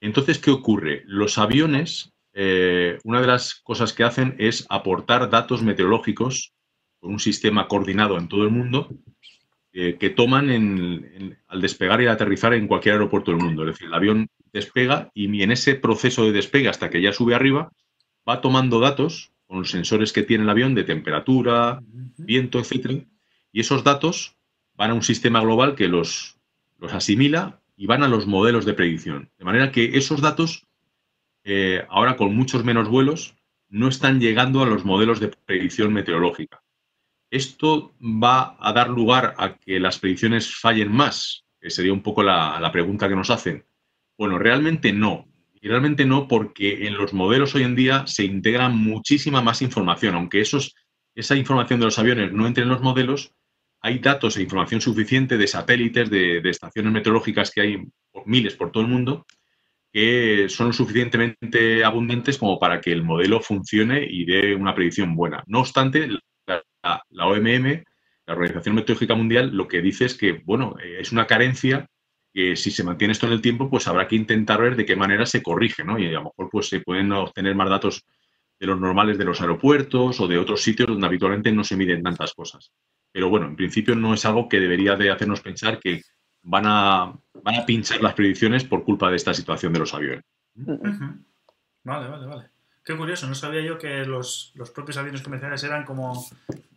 [0.01, 1.03] Entonces, ¿qué ocurre?
[1.05, 6.53] Los aviones, eh, una de las cosas que hacen es aportar datos meteorológicos
[6.99, 8.89] con un sistema coordinado en todo el mundo
[9.73, 10.51] eh, que toman
[11.47, 13.63] al despegar y aterrizar en cualquier aeropuerto del mundo.
[13.63, 17.33] Es decir, el avión despega y en ese proceso de despegue hasta que ya sube
[17.35, 17.71] arriba,
[18.27, 21.81] va tomando datos con los sensores que tiene el avión de temperatura,
[22.17, 23.03] viento, etcétera,
[23.51, 24.35] y esos datos
[24.75, 26.39] van a un sistema global que los,
[26.79, 29.31] los asimila y van a los modelos de predicción.
[29.37, 30.65] De manera que esos datos,
[31.43, 33.35] eh, ahora con muchos menos vuelos,
[33.69, 36.62] no están llegando a los modelos de predicción meteorológica.
[37.33, 42.21] Esto va a dar lugar a que las predicciones fallen más, que sería un poco
[42.21, 43.65] la, pregunta que nos hacen.
[44.15, 45.27] Bueno, realmente no.
[45.59, 50.13] Y realmente no porque en los modelos hoy en día se integra muchísima más información.
[50.13, 50.75] Aunque esos,
[51.15, 53.33] esa información de los aviones no entre en los modelos,
[53.81, 57.77] hay datos e información suficiente de satélites, de, estaciones meteorológicas que hay
[58.11, 59.25] por miles por todo el mundo,
[59.91, 65.43] que son suficientemente abundantes como para que el modelo funcione y dé una predicción buena.
[65.47, 66.09] No obstante,
[66.83, 67.83] la, OMM,
[68.25, 71.87] la Organización Meteorológica Mundial, lo que dice es que, bueno, eh, es una carencia
[72.33, 74.95] que si se mantiene esto en el tiempo, pues habrá que intentar ver de qué
[74.95, 75.99] manera se corrige, ¿no?
[75.99, 78.05] Y a lo mejor pues se pueden obtener más datos
[78.59, 82.01] de los normales de los aeropuertos o de otros sitios donde habitualmente no se miden
[82.01, 82.71] tantas cosas.
[83.11, 86.01] Pero bueno, en principio no es algo que debería de hacernos pensar que
[86.41, 90.23] van a, van a pinchar las predicciones por culpa de esta situación de los aviones.
[91.83, 92.52] Vale, vale, vale.
[92.83, 96.25] Qué curioso, no sabía yo que los, los propios aviones comerciales eran como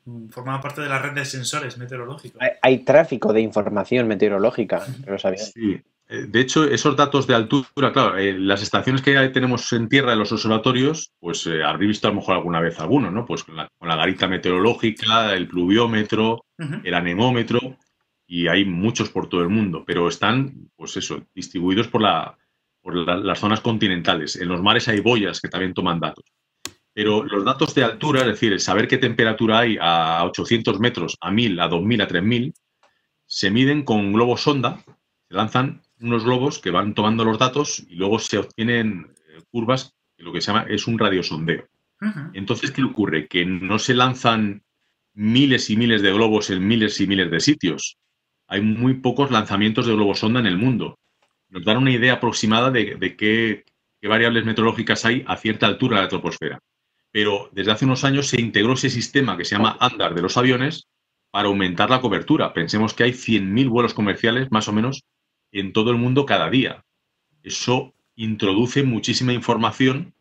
[0.05, 2.41] mm, formaban parte de la red de sensores meteorológicos.
[2.63, 5.53] Hay, tráfico de información meteorológica los aviones.
[5.53, 5.83] Sí.
[6.09, 10.13] Eh, de hecho, esos datos de altura, claro, eh, las estaciones que tenemos en tierra
[10.13, 13.27] en los observatorios, pues eh, habréis visto a lo mejor alguna vez alguno, ¿no?
[13.27, 16.45] Pues con la, garita meteorológica, el pluviómetro,
[16.85, 17.77] el anemómetro,
[18.25, 22.39] y hay muchos por todo el mundo, pero están, pues eso, distribuidos por la,
[22.87, 24.37] por las zonas continentales.
[24.37, 26.25] En los mares hay boyas que también toman datos.
[26.93, 31.17] Pero los datos de altura, es decir, el saber qué temperatura hay a 800 metros,
[31.21, 32.55] a 1000, a 2000, a 3000,
[33.27, 34.85] se miden con globos sonda,
[35.29, 39.93] se lanzan unos globos que van tomando los datos y luego se obtienen eh, curvas,
[40.17, 41.67] que lo que se llama es un radiosondeo.
[42.35, 43.27] Entonces, ¿qué ocurre?
[43.27, 44.63] Que no se lanzan
[45.13, 47.97] miles y miles de globos en miles y miles de sitios.
[48.47, 51.01] Hay muy pocos lanzamientos de globos sonda en el mundo
[51.49, 53.65] nos dan una idea aproximada de, qué,
[54.03, 56.61] variables meteorológicas hay a cierta altura de la troposfera.
[57.11, 60.37] Pero desde hace unos años se integró ese sistema que se llama ANDAR de los
[60.37, 60.87] aviones
[61.31, 62.53] para aumentar la cobertura.
[62.53, 65.05] Pensemos que hay 100.000 vuelos comerciales más o menos
[65.51, 66.85] en todo el mundo cada día.
[67.43, 70.15] Eso introduce muchísima información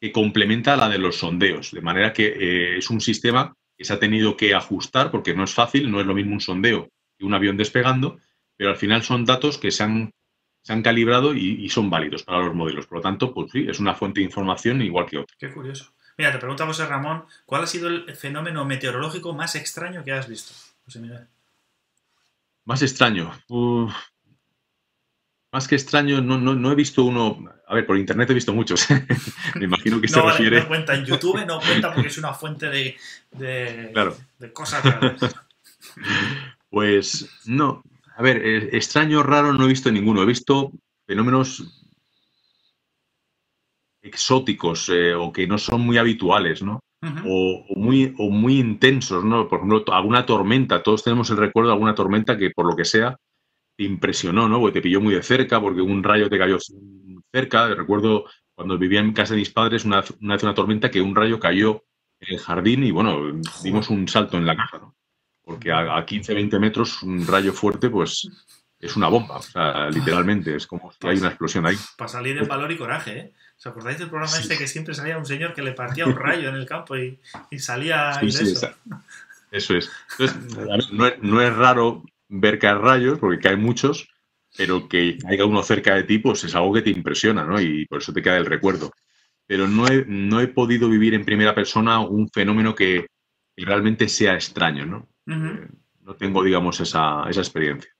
[0.00, 3.84] que complementa a la de los sondeos, de manera que eh, es un sistema que
[3.84, 6.88] se ha tenido que ajustar porque no es fácil, no es lo mismo un sondeo
[7.16, 8.18] que un avión despegando,
[8.56, 10.12] pero al final son datos que se han
[10.62, 12.86] se han calibrado y, son válidos para los modelos.
[12.86, 15.36] Por lo tanto, pues sí, es una fuente de información igual que otra.
[15.38, 15.92] Qué curioso.
[16.16, 20.28] Mira, te pregunta José Ramón, ¿cuál ha sido el fenómeno meteorológico más extraño que has
[20.28, 20.54] visto?
[20.84, 21.26] José Miguel.
[22.64, 23.32] Más extraño.
[25.50, 27.44] más que extraño, no, he visto uno.
[27.66, 28.86] A ver, por internet he visto muchos.
[29.56, 30.60] Me imagino que se refiere.
[30.60, 32.96] No cuenta, en YouTube no cuenta porque es una fuente de,
[33.32, 35.34] de cosas raras.
[36.70, 37.82] Pues no,
[38.16, 40.22] a ver, eh, extraño, raro no he visto ninguno.
[40.22, 40.72] He visto
[41.06, 41.88] fenómenos
[44.02, 46.80] exóticos eh, o que no son muy habituales, ¿no?
[47.26, 49.48] o, muy, o muy intensos, ¿no?
[49.48, 50.82] Por ejemplo, alguna tormenta.
[50.82, 53.16] Todos tenemos el recuerdo de alguna tormenta que, por lo que sea,
[53.76, 54.60] te impresionó, ¿no?
[54.60, 56.58] Porque te pilló muy de cerca, porque un rayo te cayó
[57.32, 57.74] cerca.
[57.74, 61.14] Recuerdo cuando vivía en casa de mis padres una, una vez una tormenta que un
[61.14, 61.82] rayo cayó
[62.20, 64.94] en el jardín y, bueno, dimos un salto en la casa, ¿no?
[65.44, 68.28] Porque a, 15, 20 metros un rayo fuerte, pues
[68.78, 71.76] es una bomba, o sea, literalmente, es como si hay una explosión ahí.
[71.96, 73.32] Para salir en valor y coraje, ¿eh?
[73.56, 76.48] ¿Os acordáis del programa este que siempre salía un señor que le partía un rayo
[76.48, 77.20] en el campo y,
[77.58, 78.70] salía sí, eso?
[79.52, 79.88] eso es.
[80.18, 80.92] Entonces,
[81.22, 84.08] no, es, raro ver caer rayos, porque caen muchos,
[84.56, 87.60] pero que caiga uno cerca de ti, pues es algo que te impresiona, ¿no?
[87.60, 88.90] Y por eso te queda el recuerdo.
[89.46, 93.06] Pero no he, no he podido vivir en primera persona un fenómeno que
[93.56, 95.11] realmente sea extraño, ¿no?
[95.26, 95.68] Eh,
[96.02, 97.90] no tengo, digamos, esa, experiencia.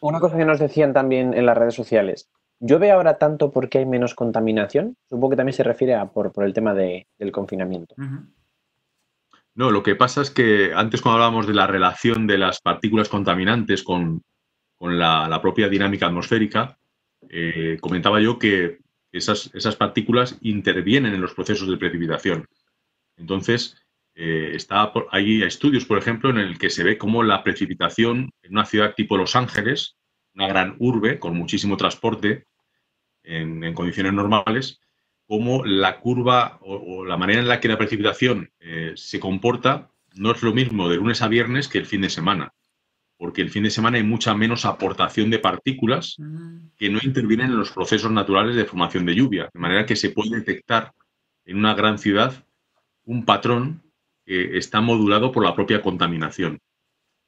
[0.00, 2.30] Una cosa que nos decían también en las redes sociales.
[2.60, 4.96] ¿Llueve ahora tanto porque hay menos contaminación?
[5.08, 7.94] Supongo que también se refiere a por, el tema del confinamiento.
[9.54, 13.08] No, lo que pasa es que antes cuando hablábamos de la relación de las partículas
[13.08, 14.22] contaminantes con,
[14.80, 16.78] la, propia dinámica atmosférica,
[17.28, 18.78] eh, comentaba yo que
[19.10, 22.46] esas, esas partículas intervienen en los procesos de precipitación.
[23.22, 23.76] Entonces,
[24.14, 28.52] eh, está hay estudios, por ejemplo, en el que se ve cómo la precipitación en
[28.52, 29.96] una ciudad tipo Los Ángeles,
[30.34, 32.46] una gran urbe con muchísimo transporte
[33.22, 34.80] en, condiciones normales,
[35.26, 40.32] cómo la curva o, la manera en la que la precipitación eh, se comporta no
[40.32, 42.52] es lo mismo de lunes a viernes que el fin de semana,
[43.16, 46.72] porque el fin de semana hay mucha menos aportación de partículas mm.
[46.76, 50.10] que no intervienen en los procesos naturales de formación de lluvia, de manera que se
[50.10, 50.92] puede detectar
[51.44, 52.44] en una gran ciudad
[53.04, 53.82] un patrón
[54.24, 56.58] que está modulado por la propia contaminación.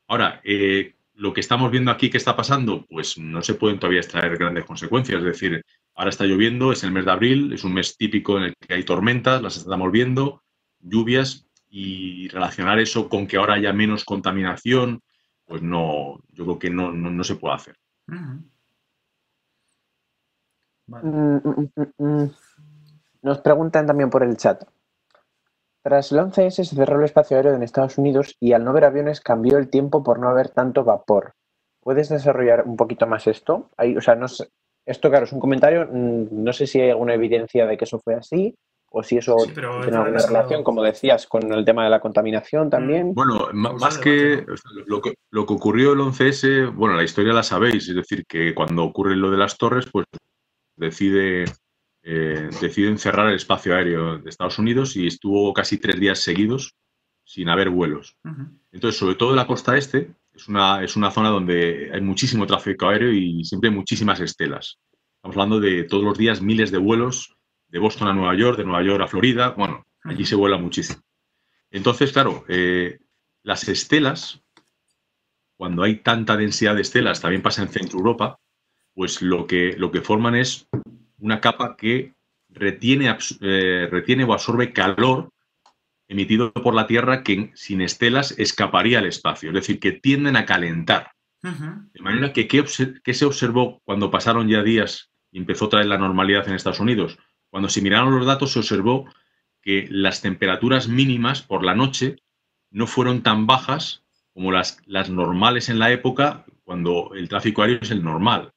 [0.09, 4.01] Ahora, eh, lo que estamos viendo aquí que está pasando, pues no se pueden todavía
[4.01, 5.19] extraer grandes consecuencias.
[5.19, 5.65] Es decir,
[5.95, 8.75] ahora está lloviendo, es el mes de abril, es un mes típico en el que
[8.75, 10.43] hay tormentas, las estamos viendo,
[10.81, 15.01] lluvias, y relacionar eso con que ahora haya menos contaminación
[15.47, 17.77] pues no, yo creo que no, no, se puede hacer.
[18.07, 18.45] Mm,
[20.87, 21.69] mm,
[21.99, 22.31] mm,
[23.23, 24.65] Nos preguntan también por el chat.
[25.85, 28.85] Tras el 11S se cerró el espacio aéreo en Estados Unidos y al no ver
[28.85, 31.35] aviones cambió el tiempo por no haber tanto vapor.
[31.83, 33.69] ¿Puedes desarrollar un poquito más esto?
[33.77, 34.27] o sea, no
[34.87, 35.87] esto, claro, es un comentario.
[35.93, 38.55] No sé si hay alguna evidencia de que eso fue así
[38.91, 43.13] o si eso tiene alguna relación, como decías, con el tema de la contaminación también.
[43.13, 44.47] Bueno, más que
[44.87, 48.55] lo, que lo que ocurrió el 11S, bueno, la historia la sabéis, es decir, que
[48.55, 50.07] cuando ocurre lo de las torres, pues
[50.77, 51.45] decide
[52.07, 56.75] eh, deciden cerrar el espacio aéreo de Estados Unidos y estuvo casi tres días seguidos
[57.25, 58.19] sin haber vuelos.
[58.71, 62.47] Entonces, sobre todo en la costa este, es una, es una zona donde hay muchísimo
[62.47, 64.79] tráfico aéreo y siempre hay muchísimas estelas.
[65.17, 67.35] Estamos hablando de todos los días miles de vuelos
[67.69, 69.55] de Boston a Nueva York, de Nueva York a Florida.
[69.57, 71.01] Bueno, allí se vuela muchísimo.
[71.71, 72.99] Entonces, claro, eh,
[73.43, 74.43] las estelas,
[75.57, 78.39] cuando hay tanta densidad de estelas, también pasa en Centro Europa,
[78.93, 80.69] pues lo que, lo que forman es
[81.25, 82.13] una capa que
[82.51, 85.31] retiene, eh, retiene o absorbe calor
[86.07, 90.45] emitido por la Tierra que sin estelas escaparía al espacio, es decir, que tienden a
[90.45, 91.13] calentar.
[91.43, 95.99] De manera que, ¿qué, se observó cuando pasaron ya días y empezó a traer la
[95.99, 97.19] normalidad en Estados Unidos?
[97.51, 99.07] Cuando se miraron los datos se observó
[99.61, 102.17] que las temperaturas mínimas por la noche
[102.71, 107.81] no fueron tan bajas como las, las normales en la época cuando el tráfico aéreo
[107.83, 108.54] es el normal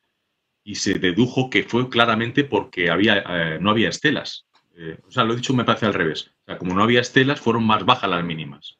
[0.67, 4.47] y se dedujo que fue claramente porque había, eh, no había estelas.
[4.75, 6.29] Eh, o sea, lo he dicho me parece al revés.
[6.41, 8.77] O sea, como no había estelas, fueron más bajas las mínimas.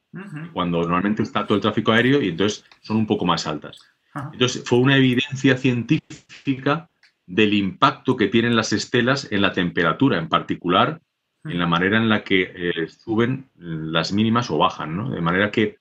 [0.51, 3.79] Cuando normalmente está todo el tráfico aéreo y entonces son un poco más altas.
[4.33, 6.89] Entonces, fue una evidencia científica
[7.25, 10.99] del impacto que tienen las estelas en la temperatura, en particular
[11.45, 14.97] en la manera en la que eh, suben las mínimas o bajan.
[14.97, 15.09] ¿no?
[15.11, 15.77] De manera que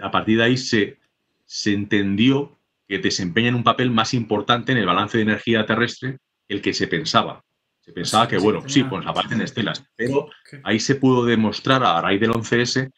[0.00, 0.98] a partir de ahí se,
[1.46, 2.55] se entendió
[2.86, 6.18] que desempeñan un papel más importante en el balance de energía terrestre
[6.48, 7.42] el que se pensaba.
[7.80, 10.28] Se pensaba que, bueno, sí, pues aparecen estelas, pero
[10.64, 12.90] ahí se pudo demostrar a raíz del 11S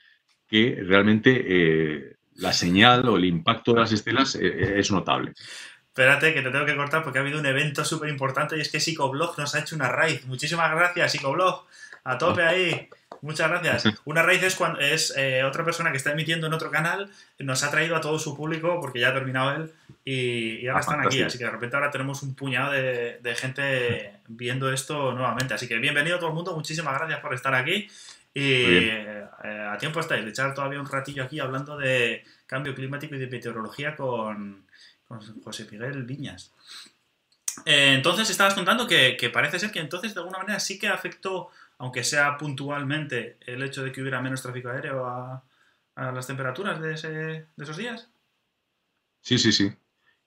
[0.46, 5.34] que realmente eh, la señal o el impacto de las estelas eh, eh, es notable.
[5.82, 8.70] Espérate, que te tengo que cortar porque ha habido un evento súper importante y es
[8.70, 10.24] que Psicoblog nos ha hecho una raíz.
[10.26, 11.66] Muchísimas gracias, Psicoblog.
[12.04, 12.88] A tope ahí.
[13.20, 13.94] Muchas gracias.
[14.04, 17.64] Una raíz es, cuando, es eh, otra persona que está emitiendo en otro canal, nos
[17.64, 19.72] ha traído a todo su público porque ya ha terminado él
[20.04, 21.22] y, ahora ah, están aquí.
[21.22, 25.54] Así que de repente ahora tenemos un puñado de, gente viendo esto nuevamente.
[25.54, 27.88] Así que bienvenido a todo el mundo, muchísimas gracias por estar aquí.
[28.34, 29.24] Y eh,
[29.70, 33.26] a tiempo estáis de echar todavía un ratillo aquí hablando de cambio climático y de
[33.26, 34.66] meteorología con,
[35.42, 36.52] José Miguel Viñas.
[37.64, 40.86] Eh, entonces estabas contando que, que, parece ser que entonces de alguna manera sí que
[40.86, 45.44] afectó aunque sea puntualmente, el hecho de que hubiera menos tráfico aéreo a,
[45.96, 48.10] las temperaturas de, esos días?
[49.20, 49.72] Sí, sí, sí.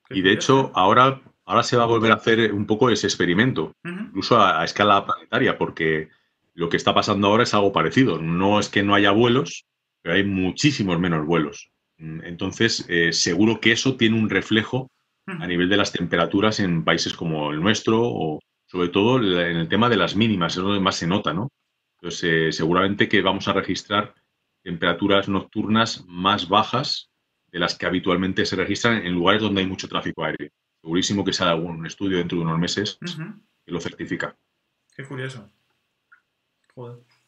[0.09, 3.73] Y de hecho, ahora, ahora se va a volver a hacer un poco ese experimento,
[3.85, 6.09] incluso a, escala planetaria, porque
[6.53, 8.21] lo que está pasando ahora es algo parecido.
[8.21, 9.65] No es que no haya vuelos,
[10.01, 11.71] pero hay muchísimos menos vuelos.
[11.97, 14.89] Entonces, eh, seguro que eso tiene un reflejo
[15.27, 18.39] a nivel de las temperaturas en países como el nuestro o,
[18.71, 21.49] sobre todo en el tema de las mínimas, es donde más se nota, ¿no?
[21.99, 24.13] Entonces, eh, seguramente que vamos a registrar
[24.63, 27.09] temperaturas nocturnas más bajas
[27.51, 30.51] de las que habitualmente se registran en lugares donde hay mucho tráfico aéreo.
[30.81, 32.97] Segurísimo que sale algún estudio dentro de unos meses
[33.65, 34.37] que lo certifica.
[34.95, 35.49] Qué curioso.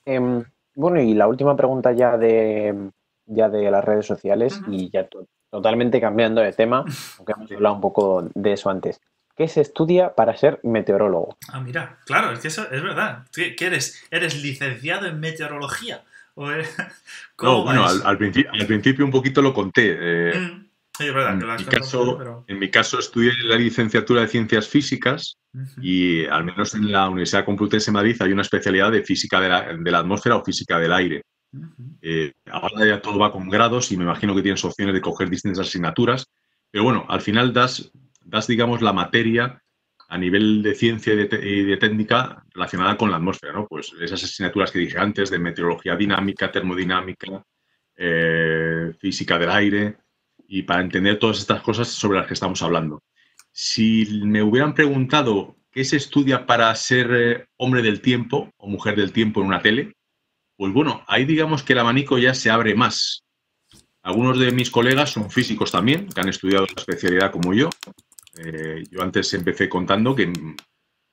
[0.06, 0.46] Em,
[0.76, 2.90] bueno, y la última pregunta ya de,
[3.26, 5.10] ya de las redes sociales y ya
[5.50, 6.86] totalmente cambiando de tema,
[7.18, 9.02] aunque hemos hablado un poco de eso antes.
[9.36, 11.38] ¿Qué se estudia para ser meteorólogo?
[11.50, 13.26] Ah, mira, claro, es que eso es verdad.
[13.34, 14.04] ¿Qué eres?
[14.12, 16.04] ¿Eres licenciado en meteorología?
[16.36, 19.96] no, bueno, al, principio, un poquito lo conté.
[20.00, 24.28] Eh, mm, sí, es verdad, en, mi caso, en mi caso estudié la licenciatura de
[24.28, 25.38] Ciencias Físicas
[25.80, 29.92] y al menos en la Universidad Complutense de Madrid hay una especialidad de Física de
[29.92, 31.22] la, Atmósfera o Física del Aire.
[32.02, 35.30] Eh, ahora ya todo va con grados y me imagino que tienes opciones de coger
[35.30, 36.26] distintas asignaturas,
[36.72, 37.92] pero bueno, al final das
[38.26, 39.62] das, digamos, la materia
[40.10, 43.68] a nivel de ciencia y de, técnica relacionada con la atmósfera, ¿no?
[43.68, 47.44] Pues esas asignaturas que dije antes de meteorología dinámica, termodinámica,
[47.96, 49.98] eh, física del aire,
[50.48, 53.02] y para entender todas estas cosas sobre las que estamos hablando.
[53.52, 58.96] Si me hubieran preguntado qué se estudia para ser eh, hombre del tiempo o mujer
[58.96, 59.94] del tiempo en una tele,
[60.56, 63.24] pues bueno, ahí digamos que el abanico ya se abre más.
[64.04, 67.70] Algunos de mis colegas son físicos también, que han estudiado la especialidad como yo,
[68.38, 70.56] eh, yo antes empecé contando que mi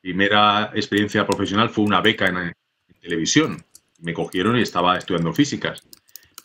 [0.00, 2.52] primera experiencia profesional fue una beca en,
[3.00, 3.64] televisión.
[4.00, 5.82] Me cogieron y estaba estudiando físicas.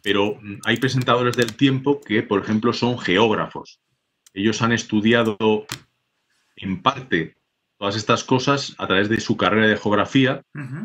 [0.02, 3.80] pero mm, hay presentadores del tiempo que, por ejemplo, son geógrafos.
[4.34, 5.38] Ellos han estudiado
[6.56, 7.36] en parte
[7.78, 10.42] todas estas cosas a través de su carrera de geografía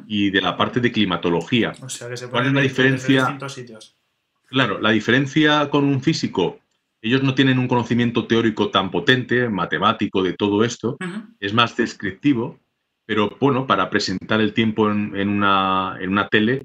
[0.07, 1.73] y de la parte de climatología.
[1.81, 3.39] O sea, que se ¿Cuál es la diferencia?
[3.49, 3.97] Sitios.
[4.49, 6.59] Claro, la diferencia con un físico,
[7.03, 10.97] ellos no tienen un conocimiento teórico tan potente, matemático de todo esto,
[11.39, 12.59] es más descriptivo,
[13.07, 16.65] pero bueno, para presentar el tiempo en, una, en una tele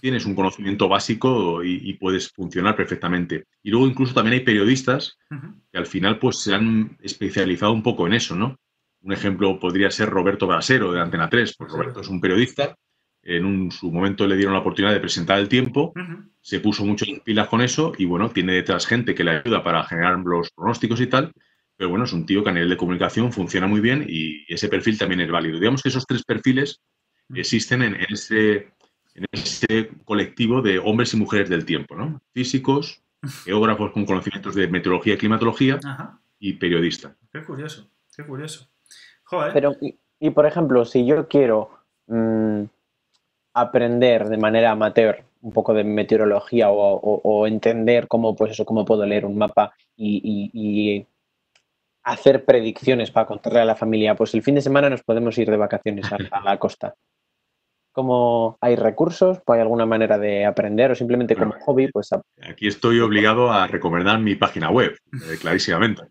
[0.00, 3.44] tienes un conocimiento básico y, puedes funcionar perfectamente.
[3.62, 8.06] Y luego incluso también hay periodistas que al final pues se han especializado un poco
[8.06, 8.56] en eso, ¿no?
[9.02, 11.56] Un ejemplo podría ser Roberto Brasero de Antena 3.
[11.58, 12.74] Pues Roberto es un periodista,
[13.24, 15.92] en su momento le dieron la oportunidad de presentar el tiempo,
[16.40, 19.62] se puso mucho en pilas con eso y bueno, tiene detrás gente que le ayuda
[19.62, 21.32] para generar los pronósticos y tal.
[21.76, 24.68] Pero bueno, es un tío que a nivel de comunicación funciona muy bien y ese
[24.68, 25.58] perfil también es válido.
[25.58, 26.80] Digamos que esos tres perfiles
[27.30, 28.74] existen en ese
[29.14, 32.20] en ese colectivo de hombres y mujeres del tiempo, ¿no?
[32.32, 33.02] Físicos,
[33.44, 35.78] geógrafos con conocimientos de meteorología y climatología
[36.38, 37.16] y periodistas.
[37.32, 38.68] Qué curioso, qué curioso.
[39.52, 39.74] Pero,
[40.20, 41.70] y, por ejemplo, si yo quiero
[42.06, 42.64] mm,
[43.54, 49.06] aprender de manera amateur un poco de meteorología o, entender cómo, pues eso, cómo puedo
[49.06, 51.06] leer un mapa y,
[52.02, 55.50] hacer predicciones para contarle a la familia, pues el fin de semana nos podemos ir
[55.50, 56.94] de vacaciones a la costa.
[57.94, 59.38] ¿Cómo hay recursos?
[59.46, 61.92] ¿Hay alguna manera de aprender o simplemente como hobby?
[61.92, 62.10] Pues
[62.42, 66.02] aquí estoy obligado a recomendar mi página web, eh, clarísimamente.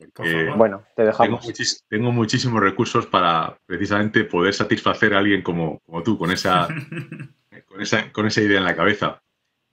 [0.55, 1.45] bueno, te dejamos.
[1.89, 6.69] Tengo, muchísimos recursos para precisamente poder satisfacer a alguien como, tú, con esa,
[7.67, 9.21] con esa, con esa idea en la cabeza.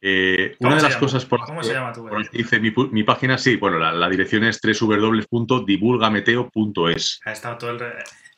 [0.01, 2.29] Eh, una de las cosas por, ¿Cómo se llama tu web?
[2.33, 7.21] hice mi, mi, página, sí, bueno, la, la dirección es www.divulgameteo.es.
[7.25, 7.79] Ha estado todo el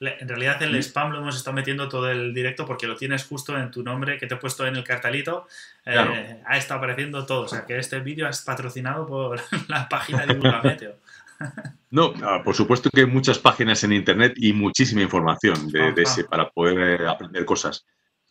[0.08, 3.56] en realidad el spam lo hemos estado metiendo todo el directo porque lo tienes justo
[3.56, 5.46] en tu nombre que te he puesto en el cartelito.
[5.86, 7.42] Eh, ha estado apareciendo todo.
[7.42, 10.96] O sea que este vídeo es patrocinado por la página de Meteo.
[11.90, 16.24] No, ah, por supuesto que hay muchas páginas en internet y muchísima información de, ese
[16.24, 17.84] para poder eh, aprender cosas.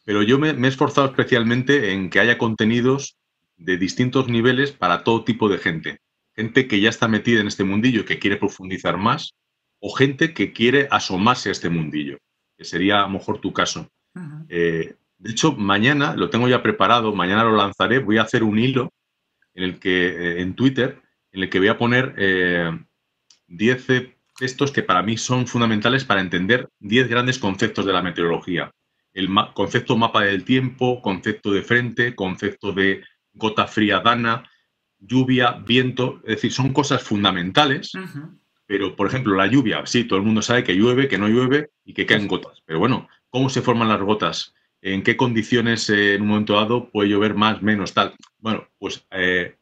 [0.03, 3.17] Pero yo me, he esforzado especialmente en que haya contenidos
[3.57, 6.01] de distintos niveles para todo tipo de gente.
[6.35, 9.35] Gente que ya está metida en este mundillo y que quiere profundizar más,
[9.81, 12.19] o gente que quiere asomarse a este mundillo,
[12.55, 13.89] que sería a lo mejor tu caso.
[14.47, 18.59] Eh, de hecho, mañana lo tengo ya preparado, mañana lo lanzaré, voy a hacer un
[18.59, 18.93] hilo
[19.55, 21.01] en el que, eh, en Twitter,
[21.31, 22.13] en el que voy a poner
[23.47, 28.03] 10 eh, textos que para mí son fundamentales para entender 10 grandes conceptos de la
[28.03, 28.71] meteorología.
[29.13, 33.03] El concepto mapa del tiempo, concepto de frente, concepto de
[33.33, 34.47] gota fría dana,
[34.99, 37.91] lluvia, viento, es decir, son cosas fundamentales
[38.71, 41.71] pero, por ejemplo, la lluvia, sí, todo el mundo sabe que llueve, que no llueve
[41.83, 42.63] y que caen gotas.
[42.65, 44.53] Pero bueno, ¿cómo se forman las gotas?
[44.81, 48.15] ¿En qué condiciones eh, en un momento dado puede llover más, menos, tal?
[48.37, 49.57] Bueno, pues eh,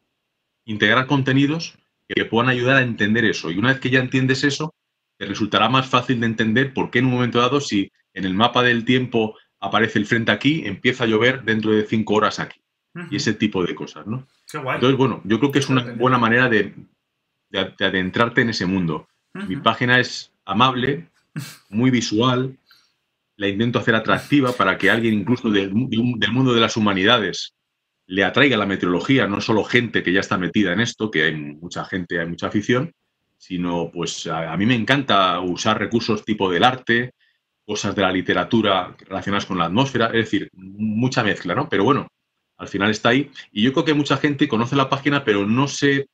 [0.65, 1.76] integrar contenidos
[2.07, 3.49] que puedan ayudar a entender eso.
[3.49, 4.76] Y una vez que ya entiendes eso,
[5.18, 8.36] te resultará más fácil de entender por qué en un momento dado, si en el
[8.36, 12.61] mapa del tiempo aparece el frente aquí, empieza a llover dentro de cinco horas aquí.
[13.10, 14.27] Y ese tipo de cosas, ¿no?
[14.53, 16.76] Entonces, bueno, yo creo que es una buena manera de,
[17.50, 19.08] de, adentrarte en ese mundo.
[19.34, 21.10] Mi página es amable,
[21.70, 22.58] muy visual,
[23.38, 27.56] la intento hacer atractiva para que alguien incluso del, mundo de las humanidades
[28.06, 31.36] le atraiga la meteorología, no solo gente que ya está metida en esto, que hay
[31.36, 32.92] mucha gente, hay mucha afición,
[33.38, 37.14] sino pues a, mí me encanta usar recursos tipo del arte,
[37.66, 41.70] cosas de la literatura relacionadas con la atmósfera, es decir, mucha mezcla, ¿no?
[41.70, 42.08] Pero bueno,
[42.58, 43.32] al final está ahí.
[43.52, 46.08] Y yo creo que mucha gente conoce la página, pero no se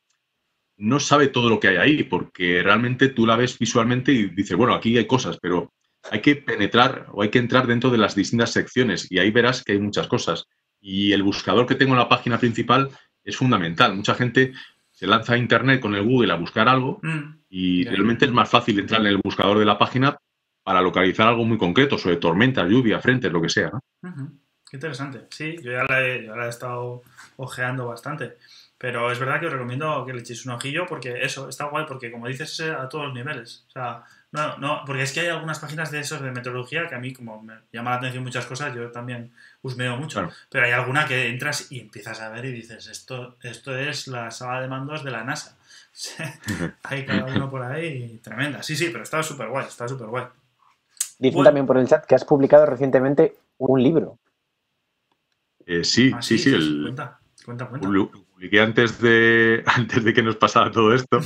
[0.77, 4.57] no sabe todo lo que hay ahí, porque realmente tú la ves visualmente y dices,
[4.57, 5.73] bueno, aquí hay cosas, pero
[6.11, 9.64] hay que penetrar o hay que entrar dentro de las distintas secciones y ahí verás
[9.64, 10.45] que hay muchas cosas.
[10.81, 12.89] Y el buscador que tengo en la página principal
[13.23, 13.95] es fundamental.
[13.95, 14.53] Mucha gente
[14.91, 17.39] se lanza a Internet con el Google a buscar algo mm.
[17.49, 20.18] y realmente es más fácil entrar en el buscador de la página
[20.64, 23.72] para localizar algo muy concreto sobre tormentas, lluvia, frentes, lo que sea.
[24.02, 25.27] Qué interesante.
[25.30, 27.03] Sí, yo ya la he, ya la he estado
[27.35, 28.38] ojeando bastante.
[28.77, 31.85] Pero es verdad que os recomiendo que le echéis un ojillo porque eso está guay,
[31.88, 33.64] porque como dices, es a todos los niveles.
[33.69, 36.95] O sea, no, no, porque es que hay algunas páginas de esos de meteorología que
[36.95, 39.31] a mí, como me llama la atención muchas cosas, yo también
[39.61, 40.30] husmeo mucho.
[40.49, 44.30] Pero hay alguna que entras y empiezas a ver y dices, esto, esto es la
[44.31, 45.57] sala de mandos de la NASA.
[46.84, 48.61] hay cada uno por ahí, tremenda.
[48.61, 50.26] Sí, sí, pero está súper guay, está súper guay.
[51.18, 54.19] Dicen también por el chat que has publicado recientemente un libro.
[55.65, 57.88] Eh, sí, ah, sí, sí, el, cuenta, cuenta, cuenta
[58.36, 61.20] publiqué antes de, antes de que nos pasara todo esto.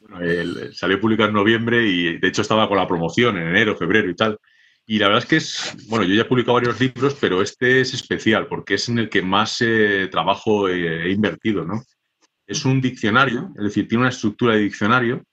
[0.00, 4.08] Bueno, salió publicado en noviembre y de hecho estaba con la promoción en enero, febrero
[4.08, 4.38] y tal.
[4.86, 7.80] Y la verdad es que es, bueno, yo ya he publicado varios libros, pero este
[7.80, 11.82] es especial porque es en el que más eh, trabajo he invertido, ¿no?
[12.46, 15.24] Es un diccionario, es decir, tiene una estructura de diccionario,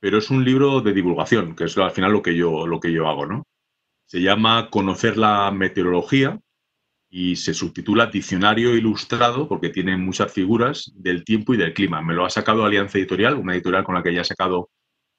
[0.00, 2.90] pero es un libro de divulgación, que es al final lo que yo, lo que
[2.90, 3.46] yo hago, ¿no?
[4.06, 6.40] Se llama Conocer la meteorología
[7.14, 12.00] y se subtitula Diccionario Ilustrado porque tiene muchas figuras del tiempo y del clima.
[12.00, 14.70] Me lo ha sacado Alianza Editorial, una editorial con la que ya he sacado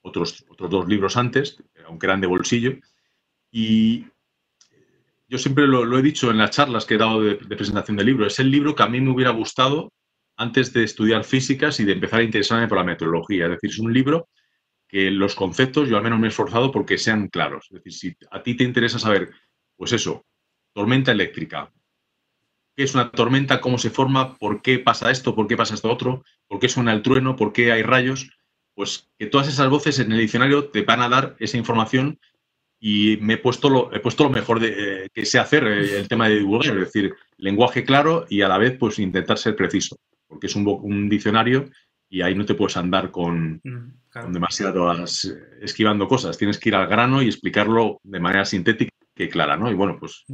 [0.01, 2.73] otros, otros dos libros antes, aunque eran de bolsillo.
[3.51, 4.07] Y
[5.27, 8.07] yo siempre lo, he dicho en las charlas que he dado de, de presentación del
[8.07, 9.93] libro, es el libro que a mí me hubiera gustado
[10.35, 13.45] antes de estudiar físicas y de empezar a interesarme por la meteorología.
[13.45, 14.29] Es decir, es un libro
[14.87, 17.67] que los conceptos yo al menos me he esforzado porque sean claros.
[17.69, 19.29] Es decir, si a ti te interesa saber,
[19.77, 20.25] pues eso,
[20.73, 21.71] tormenta eléctrica,
[22.75, 25.91] qué es una tormenta, cómo se forma, por qué pasa esto, por qué pasa esto
[25.91, 28.29] otro, por qué suena el trueno, por qué hay rayos,
[28.75, 32.19] pues que todas esas voces en el diccionario te van a dar esa información
[32.79, 35.99] y me he puesto lo, he puesto lo mejor de, eh, que sé hacer, eh,
[35.99, 39.55] el tema de divulgar, es decir, lenguaje claro y a la vez pues intentar ser
[39.55, 39.97] preciso
[40.33, 41.69] porque es un, diccionario
[42.09, 45.31] y ahí no te puedes andar con, mm, demasiadas
[45.61, 46.37] esquivando cosas.
[46.37, 49.69] Tienes que ir al grano y explicarlo de manera sintética y clara, ¿no?
[49.69, 50.25] Y bueno, pues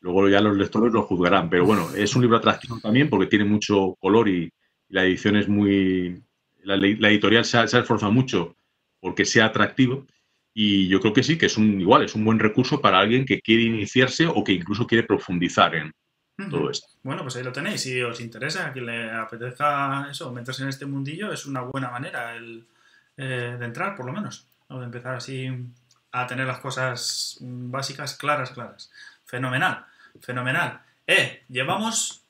[0.00, 1.48] luego ya los lectores lo juzgarán.
[1.48, 4.52] Pero bueno, es un libro atractivo también porque tiene mucho color y,
[4.88, 6.22] la edición es muy...
[6.62, 8.56] La, editorial se ha, esforzado mucho
[9.00, 10.06] porque sea atractivo
[10.52, 13.24] y yo creo que sí, que es un igual, es un buen recurso para alguien
[13.24, 15.92] que quiere iniciarse o que incluso quiere profundizar en,
[16.50, 16.86] todo esto.
[17.02, 17.80] Bueno, pues ahí lo tenéis.
[17.80, 21.90] Si os interesa, a quien le apetezca eso, meterse en este mundillo, es una buena
[21.90, 22.64] manera el,
[23.16, 24.46] eh, de entrar, por lo menos.
[24.68, 25.48] O de empezar así
[26.12, 28.90] a tener las cosas básicas claras, claras.
[29.24, 29.84] Fenomenal,
[30.20, 30.80] fenomenal.
[31.06, 32.26] Eh, llevamos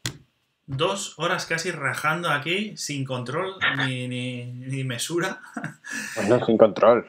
[0.66, 3.54] dos horas casi rajando aquí sin control
[3.86, 5.40] ni, ni, mesura.
[6.16, 7.08] Bueno, sin control.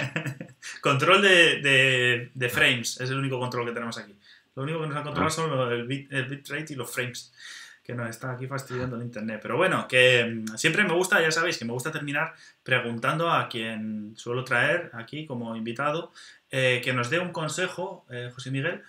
[0.80, 4.16] control de, de, frames, es el único control que tenemos aquí.
[4.54, 7.32] Lo único que nos ha controlado son el, bit, el bitrate y los frames,
[7.82, 9.40] que nos está aquí fastidiando el internet.
[9.42, 13.48] Pero bueno, que mm, siempre me gusta, ya sabéis, que me gusta terminar preguntando a
[13.48, 16.12] quien suelo traer aquí como invitado,
[16.50, 18.82] eh, que nos dé un consejo, eh, José Miguel,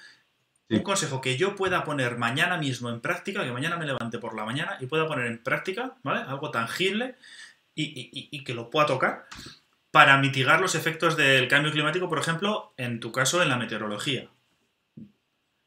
[0.69, 4.35] un consejo que yo pueda poner mañana mismo en práctica, que mañana me levante por
[4.35, 6.21] la mañana y pueda poner en práctica, ¿vale?
[6.27, 7.15] Algo tangible
[7.75, 9.27] y, y que lo pueda tocar
[9.93, 14.27] para mitigar los efectos del cambio climático, por ejemplo, en tu caso en la meteorología.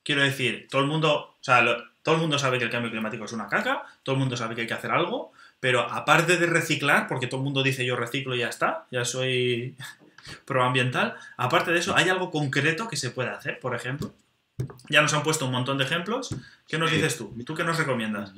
[0.02, 1.64] Quiero decir, todo el mundo, o sea,
[2.06, 4.54] todo el mundo sabe que el cambio climático es una caca, todo el mundo sabe
[4.54, 7.96] que hay que hacer algo, pero aparte de reciclar, porque todo el mundo dice yo
[7.96, 9.74] reciclo y ya está, ya soy
[10.44, 14.14] proambiental, aparte de eso, ¿hay algo concreto que se pueda hacer, por ejemplo?
[14.88, 16.32] Ya nos han puesto un montón de ejemplos.
[16.68, 17.34] ¿Qué nos dices tú?
[17.44, 18.32] ¿Tú qué nos recomiendas?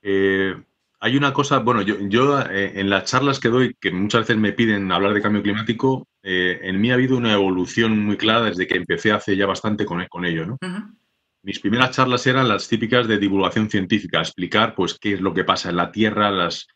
[0.00, 0.56] Eh,
[0.98, 4.54] hay una cosa, bueno, yo, eh, en las charlas que doy, que muchas veces me
[4.54, 8.66] piden hablar de cambio climático, eh, en mí ha habido una evolución muy clara desde
[8.66, 10.58] que empecé hace ya bastante con, con ello, ¿no?
[11.46, 15.44] Mis primeras charlas eran las típicas de divulgación científica, explicar pues qué es lo que
[15.44, 16.66] pasa en la Tierra, las,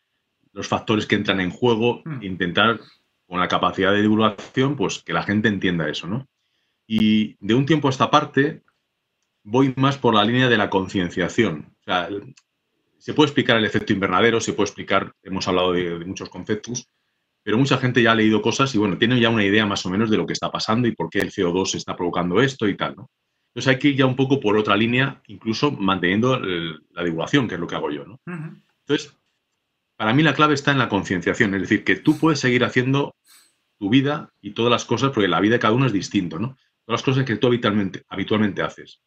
[0.53, 2.23] los factores que entran en juego, mm.
[2.23, 2.79] intentar
[3.27, 6.25] con la capacidad de divulgación, pues que la gente entienda eso, ¿no?
[6.87, 8.63] Y de un tiempo a esta parte
[9.43, 11.75] voy más por la línea de la concienciación.
[11.81, 12.07] O sea,
[12.97, 16.87] se puede explicar el efecto invernadero, se puede explicar, hemos hablado de, muchos conceptos,
[17.43, 19.89] pero mucha gente ya ha leído cosas y bueno, tiene ya una idea más o
[19.89, 22.77] menos de lo que está pasando y por qué el CO2 está provocando esto y
[22.77, 23.09] tal, ¿no?
[23.53, 27.55] Entonces hay que ir ya un poco por otra línea, incluso manteniendo la divulgación, que
[27.55, 28.19] es lo que hago yo, ¿no?
[28.25, 29.17] Entonces,
[29.97, 33.13] para mí la clave está en la concienciación, es decir, que tú puedes seguir haciendo
[33.77, 36.55] tu vida y todas las cosas, porque la vida de cada uno es distinto, ¿no?
[36.85, 39.01] Todas las cosas que tú habitualmente, habitualmente haces.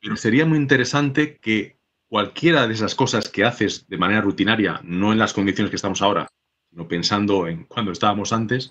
[0.00, 1.78] Pero sería muy interesante que
[2.08, 6.02] cualquiera de esas cosas que haces de manera rutinaria, no en las condiciones que estamos
[6.02, 6.28] ahora,
[6.68, 8.70] sino pensando en cuando estábamos antes,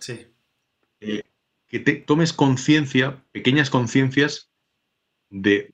[0.99, 1.23] eh,
[1.67, 4.50] que te tomes conciencia, pequeñas conciencias
[5.31, 5.73] de,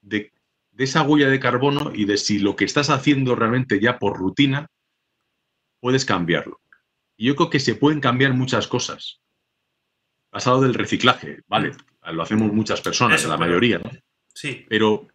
[0.00, 0.32] de,
[0.78, 4.68] esa huella de carbono y de si lo que estás haciendo realmente ya por rutina,
[5.80, 6.60] puedes cambiarlo.
[7.16, 9.20] Y yo creo que se pueden cambiar muchas cosas.
[10.30, 11.72] Pasado del reciclaje, vale,
[12.12, 13.90] lo hacemos muchas personas, la mayoría, ¿no?
[14.34, 14.66] Sí.
[14.68, 15.08] Pero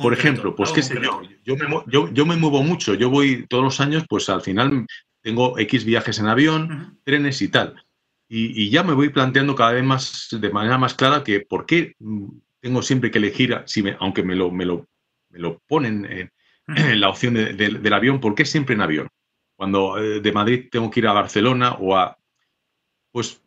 [0.00, 4.04] por ejemplo, pues qué sé yo, yo me, muevo mucho, yo voy todos los años,
[4.08, 4.86] pues al final
[5.22, 7.82] tengo X viajes en avión, trenes y tal.
[8.28, 11.94] Y, ya me voy planteando cada vez más, de manera más clara, que por qué
[12.62, 14.86] tengo siempre que elegir, si aunque me lo, me lo,
[15.30, 16.30] me lo ponen en,
[17.00, 19.08] la opción del avión, ¿por qué siempre en avión?
[19.56, 22.16] Cuando eh, de Madrid tengo que ir a Barcelona o a...
[23.10, 23.42] Pues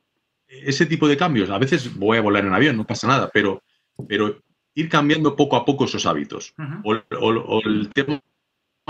[0.48, 1.50] ese tipo de cambios.
[1.50, 3.64] A veces voy a volar en avión, no pasa nada, pero,
[4.08, 4.44] pero
[4.76, 6.54] ir cambiando poco a poco esos hábitos.
[6.84, 8.22] o, el tema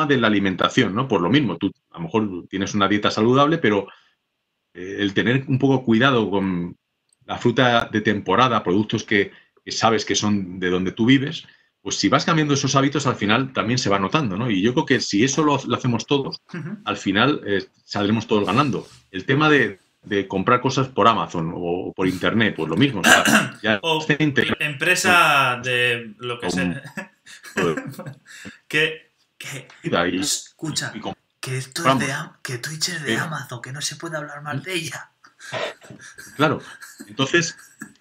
[0.07, 1.07] de la alimentación, ¿no?
[1.07, 3.88] Por lo mismo, tú a lo mejor tienes una dieta saludable, pero
[4.73, 6.76] eh, el tener un poco cuidado con,
[7.26, 9.31] la fruta de temporada, productos que,
[9.72, 11.46] sabes que son de donde tú vives,
[11.86, 14.50] pues si vas cambiando esos hábitos, al final también se va notando, ¿no?
[14.50, 16.42] Y yo creo que si eso lo, hacemos todos,
[16.84, 18.88] al final eh, saldremos todos ganando.
[19.12, 19.80] El tema de,
[20.28, 23.04] comprar cosas por Amazon o por Internet, pues lo mismo.
[23.84, 26.82] O, empresa de lo que sea.
[28.68, 29.68] que, que
[30.20, 30.92] escucha,
[31.40, 34.64] que, esto es de, que Twitch es de Amazon, que no se puede hablar mal
[34.64, 35.12] de ella.
[36.36, 36.62] Claro,
[37.08, 37.56] entonces...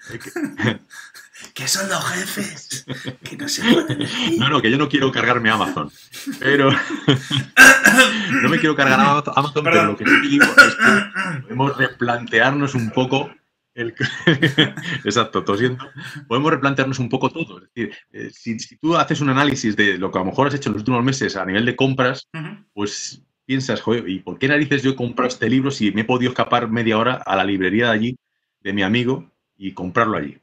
[0.09, 0.81] que
[1.67, 2.87] son los jefes,
[3.23, 4.39] que no se puede decir.
[4.39, 5.91] No, no, que yo no quiero cargarme Amazon,
[6.39, 6.71] pero...
[8.43, 12.75] no me quiero cargar a Amazon, pero lo que sí digo es que podemos replantearnos
[12.75, 13.31] un poco
[13.75, 13.95] el...
[15.05, 15.85] Exacto, tosiendo.
[16.29, 17.59] Podemos replantearnos un poco todo.
[17.59, 20.55] Es decir, eh, si, tú haces un análisis de lo que a lo mejor has
[20.55, 22.29] hecho en los últimos meses a nivel de compras,
[22.73, 26.05] pues piensas, joder, ¿y por qué narices yo he comprado este libro si me he
[26.05, 28.19] podido escapar media hora a la librería de allí,
[28.61, 30.39] de mi amigo, y comprarlo allí?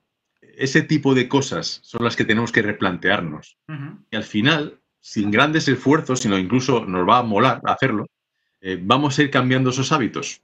[0.61, 3.57] Ese tipo de cosas son las que tenemos que replantearnos.
[4.11, 8.05] Y al final, sin grandes esfuerzos, sino incluso nos va a molar hacerlo,
[8.61, 10.43] eh, vamos a ir cambiando esos hábitos.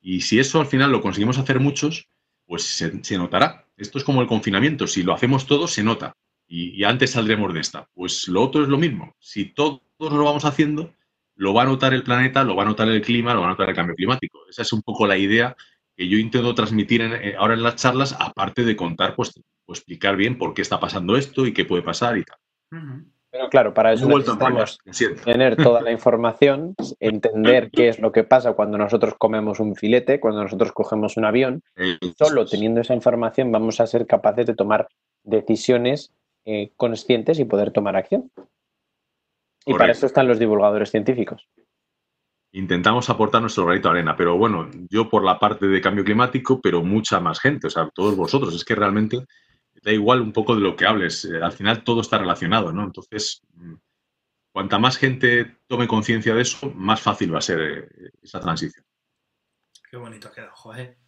[0.00, 2.08] Y si eso al final lo conseguimos hacer muchos,
[2.46, 3.66] pues se, notará.
[3.76, 4.86] Esto es como el confinamiento.
[4.86, 6.16] Si lo hacemos todos, se nota.
[6.46, 7.88] Y, y, antes saldremos de esta.
[7.92, 9.16] Pues lo otro es lo mismo.
[9.18, 10.94] Si todos lo vamos haciendo,
[11.34, 13.50] lo va a notar el planeta, lo va a notar el clima, lo va a
[13.50, 14.46] notar el cambio climático.
[14.48, 15.56] Esa es un poco la idea
[15.96, 19.32] que yo intento transmitir eh, ahora en las charlas, aparte de contar, pues,
[19.66, 22.38] pues, explicar bien por qué está pasando esto y qué puede pasar y tal.
[23.30, 24.78] Pero claro, para eso necesitamos
[25.24, 30.20] tener toda la información, entender qué es lo que pasa cuando nosotros comemos un filete,
[30.20, 31.62] cuando nosotros cogemos un avión.
[32.16, 34.88] Solo teniendo esa información vamos a ser capaces de tomar
[35.22, 36.12] decisiones
[36.46, 38.30] eh, conscientes y poder tomar acción.
[39.66, 41.46] Y para eso están los divulgadores científicos.
[42.52, 46.60] Intentamos aportar nuestro granito de arena, pero bueno, yo por la parte de cambio climático,
[46.62, 48.54] pero mucha más gente, o sea, todos vosotros.
[48.54, 49.18] Es que realmente
[49.86, 51.24] da igual un poco de lo que hables.
[51.24, 52.82] Eh, al final todo está relacionado, ¿no?
[52.82, 53.74] Entonces, mm,
[54.50, 58.84] cuanta más gente tome conciencia de eso, más fácil va a ser eh, esa transición.
[59.88, 60.98] Qué bonito ha quedado, joder.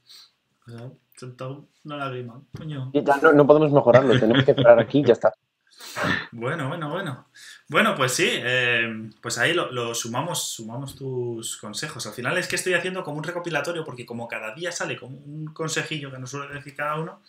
[1.84, 2.90] Una lágrima, coño.
[2.92, 5.32] Y ya no, no podemos mejorarlo, tenemos que esperar aquí y ya está.
[6.32, 7.28] Bueno, bueno, bueno.
[7.68, 12.06] Bueno, pues sí, eh, pues ahí lo, sumamos, sumamos tus consejos.
[12.06, 15.18] Al final es que estoy haciendo como un recopilatorio, porque como cada día sale como
[15.18, 17.22] un consejillo que nos suele decir cada uno,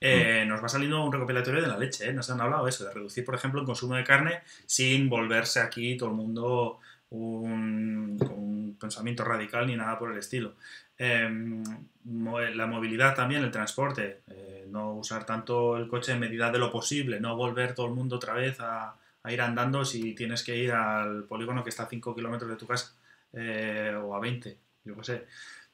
[0.00, 2.08] eh, nos va saliendo un recopilatorio de la leche.
[2.08, 2.12] ¿eh?
[2.12, 5.96] Nos han hablado eso, de reducir, por ejemplo, el consumo de carne sin volverse aquí
[5.96, 6.80] todo el mundo
[7.10, 10.54] un, un pensamiento radical ni nada por el estilo.
[10.98, 11.62] Em,
[12.04, 16.72] la movilidad también, el transporte, eh, no usar tanto el coche en medida de lo
[16.72, 18.96] posible, no volver todo el mundo otra vez a,
[19.28, 22.66] ir andando si tienes que ir al polígono que está a 5 kilómetros de tu
[22.66, 22.94] casa
[23.34, 25.26] eh, o a 20, yo qué sé.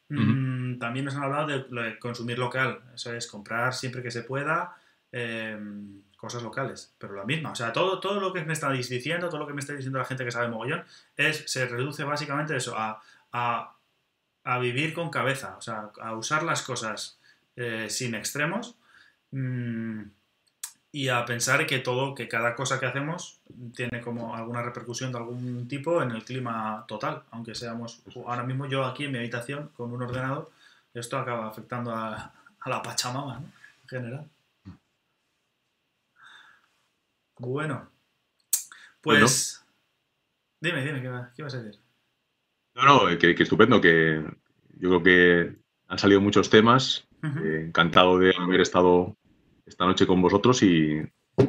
[0.09, 4.77] Mm, también nos han hablado de, consumir local, eso es comprar siempre que se pueda
[5.11, 9.29] em, cosas locales, pero la misma, o sea, todo, todo lo que me estáis diciendo,
[9.29, 10.85] todo lo que me está diciendo la gente que sabe mogollón,
[11.17, 13.01] es, se reduce básicamente eso, a,
[13.33, 13.75] a
[14.45, 17.19] a vivir con cabeza, o sea, a usar las cosas
[17.57, 18.77] eh, sin extremos.
[19.31, 20.03] Mm,
[20.95, 23.41] y a pensar que todo, que cada cosa que hacemos
[23.75, 28.67] tiene como alguna repercusión de algún tipo en el clima total, aunque seamos, ahora mismo
[28.67, 30.53] yo aquí en mi habitación con un ordenador,
[30.95, 32.33] esto acaba afectando a,
[32.65, 33.47] la Pachamama, ¿no?
[33.83, 34.31] En general.
[37.39, 37.91] Bueno,
[39.01, 39.65] pues...
[40.61, 41.81] Dime, dime, ¿qué, ¿qué vas a decir?
[42.77, 44.25] No, no, que, estupendo, que
[44.79, 45.57] yo creo que
[45.89, 47.05] han salido muchos temas.
[47.25, 49.17] Eh, encantado de haber estado
[49.67, 51.01] esta noche con vosotros y,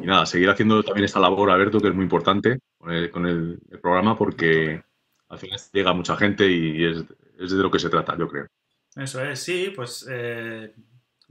[0.02, 4.82] nada, seguir haciendo también esta labor, Alberto, que es muy importante con el, programa porque
[5.28, 7.04] al final llega mucha gente y es,
[7.38, 8.46] es, de lo que se trata, yo creo.
[8.94, 10.72] Eso es, sí, pues eh,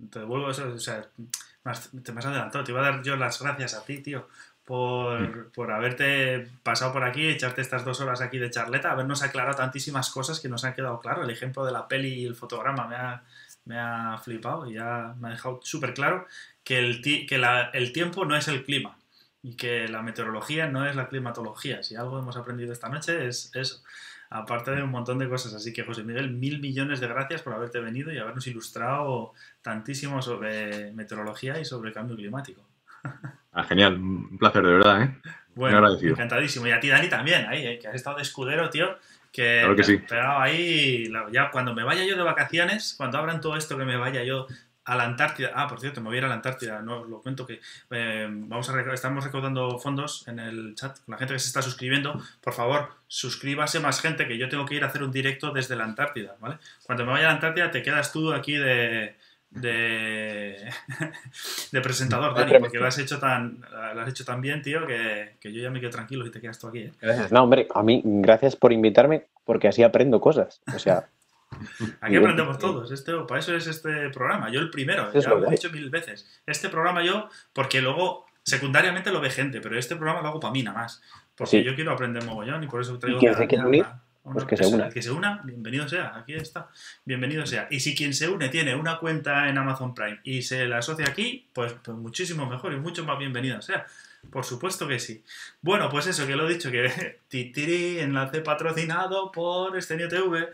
[0.10, 3.42] te devuelvo eso, o sea, te me has adelantado, te iba a dar yo las
[3.42, 4.28] gracias a ti, tío,
[4.64, 9.56] por, por, haberte pasado por aquí, echarte estas dos horas aquí de charleta, habernos aclarado
[9.56, 11.24] tantísimas cosas que nos han quedado claro.
[11.24, 13.24] El ejemplo de la peli y el fotograma me ha,
[13.66, 16.28] me ha flipado y ya me ha dejado súper claro
[16.64, 18.98] que, el, que la, el tiempo no es el clima
[19.42, 21.84] y que la meteorología no es la climatología.
[21.84, 23.84] Si algo hemos aprendido esta noche es eso.
[24.32, 25.54] Aparte de un montón de cosas.
[25.54, 30.22] Así que, José Miguel, mil millones de gracias por haberte venido y habernos ilustrado tantísimo
[30.22, 32.68] sobre meteorología y sobre cambio climático.
[33.52, 35.16] Ah, genial, un placer de verdad, ¿eh?
[35.54, 36.14] Bueno, agradecido.
[36.14, 36.68] encantadísimo.
[36.68, 37.80] Y a ti, Dani, también, ahí, ¿eh?
[37.80, 38.98] que has estado de escudero, tío.
[39.36, 40.02] Que, claro que sí.
[40.12, 44.24] ahí, ya cuando me vaya yo de vacaciones, cuando abran todo esto, que me vaya
[44.24, 44.48] yo
[44.86, 45.52] a la Antártida.
[45.54, 46.82] Ah, por cierto, me voy a ir a la Antártida.
[46.82, 47.60] No, lo cuento que
[47.90, 51.62] eh, vamos a estamos recaudando fondos en el chat con la gente que se está
[51.62, 52.24] suscribiendo.
[52.40, 55.76] Por favor, suscríbase más gente que yo tengo que ir a hacer un directo desde
[55.76, 56.60] la Antártida, ¿vale?
[56.84, 59.18] Cuando me vaya a la Antártida te quedas tú aquí de,
[59.56, 60.70] de,
[61.72, 63.62] de presentador, Dani, porque lo has hecho tan,
[63.94, 66.42] lo has hecho tan bien, tío, que, que yo ya me quedo tranquilo si te
[66.42, 66.80] quedas tú aquí.
[66.80, 66.94] ¿eh?
[67.02, 67.32] Gracias.
[67.32, 70.62] No, hombre, a mí, gracias por invitarme, porque así aprendo cosas.
[70.74, 71.08] O sea,
[72.02, 72.92] Aquí aprendemos todos.
[72.92, 74.50] Este, para eso es este programa.
[74.50, 76.42] Yo el primero, ya lo he dicho mil veces.
[76.46, 80.52] Este programa yo, porque luego secundariamente lo ve gente, pero este programa lo hago para
[80.52, 81.02] mí nada más.
[81.36, 83.18] Porque yo quiero aprender mogollón y por eso traigo...
[83.18, 83.86] ¿Y quién se unir?
[84.34, 84.90] Pues que se una.
[84.90, 86.70] Que se una, bienvenido sea, aquí está.
[87.04, 87.68] Bienvenido sea.
[87.70, 91.06] Y si quien se une tiene una cuenta en Amazon Prime y se la asocia
[91.08, 93.86] aquí, pues, pues muchísimo mejor y mucho más bienvenido sea.
[94.32, 95.24] Por supuesto que sí.
[95.62, 100.50] Bueno, pues eso, que lo he dicho, que Titiri, enlace patrocinado por Estenio TV.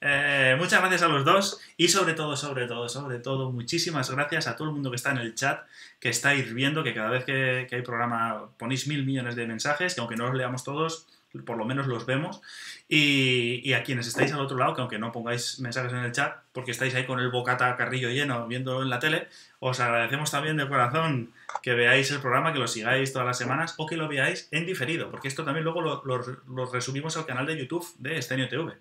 [0.00, 4.46] Eh, muchas gracias a los dos y sobre todo, sobre todo, sobre todo, muchísimas gracias
[4.46, 5.64] a todo el mundo que está en el chat,
[5.98, 9.94] que estáis viendo, que cada vez que, que hay programa ponéis mil millones de mensajes,
[9.94, 11.08] que aunque no los leamos todos,
[11.44, 12.40] por lo menos los vemos.
[12.88, 16.38] Y, a quienes estáis al otro lado, que aunque no pongáis mensajes en el chat,
[16.52, 20.56] porque estáis ahí con el bocata carrillo lleno viendo en la tele, os agradecemos también
[20.56, 21.32] de corazón
[21.62, 24.66] que veáis el programa, que lo sigáis todas las semanas o que lo veáis en
[24.66, 28.74] diferido, porque esto también luego lo, resumimos al canal de YouTube de Estenio TV.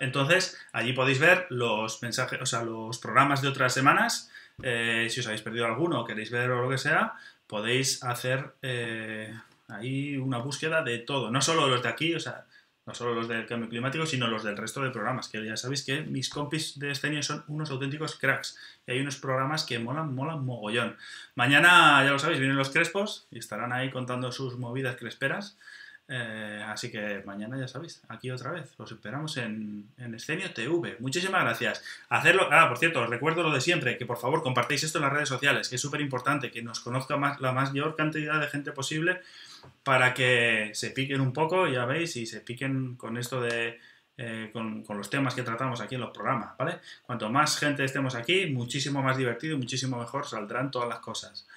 [0.00, 4.30] Entonces, allí podéis ver los mensajes, o sea, los programas de otras semanas.
[4.62, 7.14] Eh, si os habéis perdido alguno o queréis ver o lo que sea,
[7.46, 9.32] podéis hacer eh,
[9.76, 11.30] ahí una búsqueda de todo.
[11.30, 12.46] No solo los de aquí, o sea,
[12.84, 15.84] no solo los del cambio climático, sino los del resto de programas, que ya sabéis
[15.84, 18.58] que mis compis de este son unos auténticos cracks.
[18.86, 20.96] Y hay unos programas que molan, molan mogollón.
[21.36, 25.56] Mañana, ya lo sabéis, vienen los Crespos y estarán ahí contando sus movidas cresperas.
[26.08, 28.74] Eh, así que mañana ya sabéis, aquí otra vez.
[28.76, 30.96] Os esperamos en, en Escenio TV.
[30.98, 31.84] Muchísimas gracias.
[32.08, 32.48] Hacerlo.
[32.50, 35.12] Ah, por cierto, os recuerdo lo de siempre, que por favor compartáis esto en las
[35.12, 38.72] redes sociales, que es súper importante, que nos conozca más, la mayor cantidad de gente
[38.72, 39.20] posible
[39.82, 43.78] para que se piquen un poco, ya veis, y se piquen con esto de.
[44.18, 46.80] Eh, con, los temas que tratamos aquí en los programas, ¿vale?
[47.02, 51.48] Cuanto más gente estemos aquí, muchísimo más divertido y muchísimo mejor saldrán todas las cosas.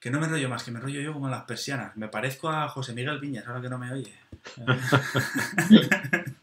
[0.00, 1.96] Que no me rollo más, que me rollo yo como las persianas.
[1.96, 4.14] Me parezco a José Miguel Viñas, ahora que no me oye.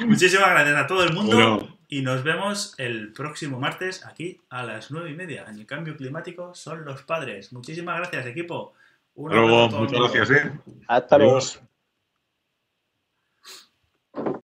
[0.00, 4.90] Muchísimas gracias a todo el mundo y nos vemos el próximo martes aquí a las
[4.90, 5.46] nueve y media.
[5.48, 7.52] En el cambio climático son los padres.
[7.52, 8.74] Muchísimas gracias, equipo.
[9.16, 10.30] Hasta luego, muchas gracias.
[10.30, 10.52] ¿eh?
[10.88, 11.38] Hasta luego.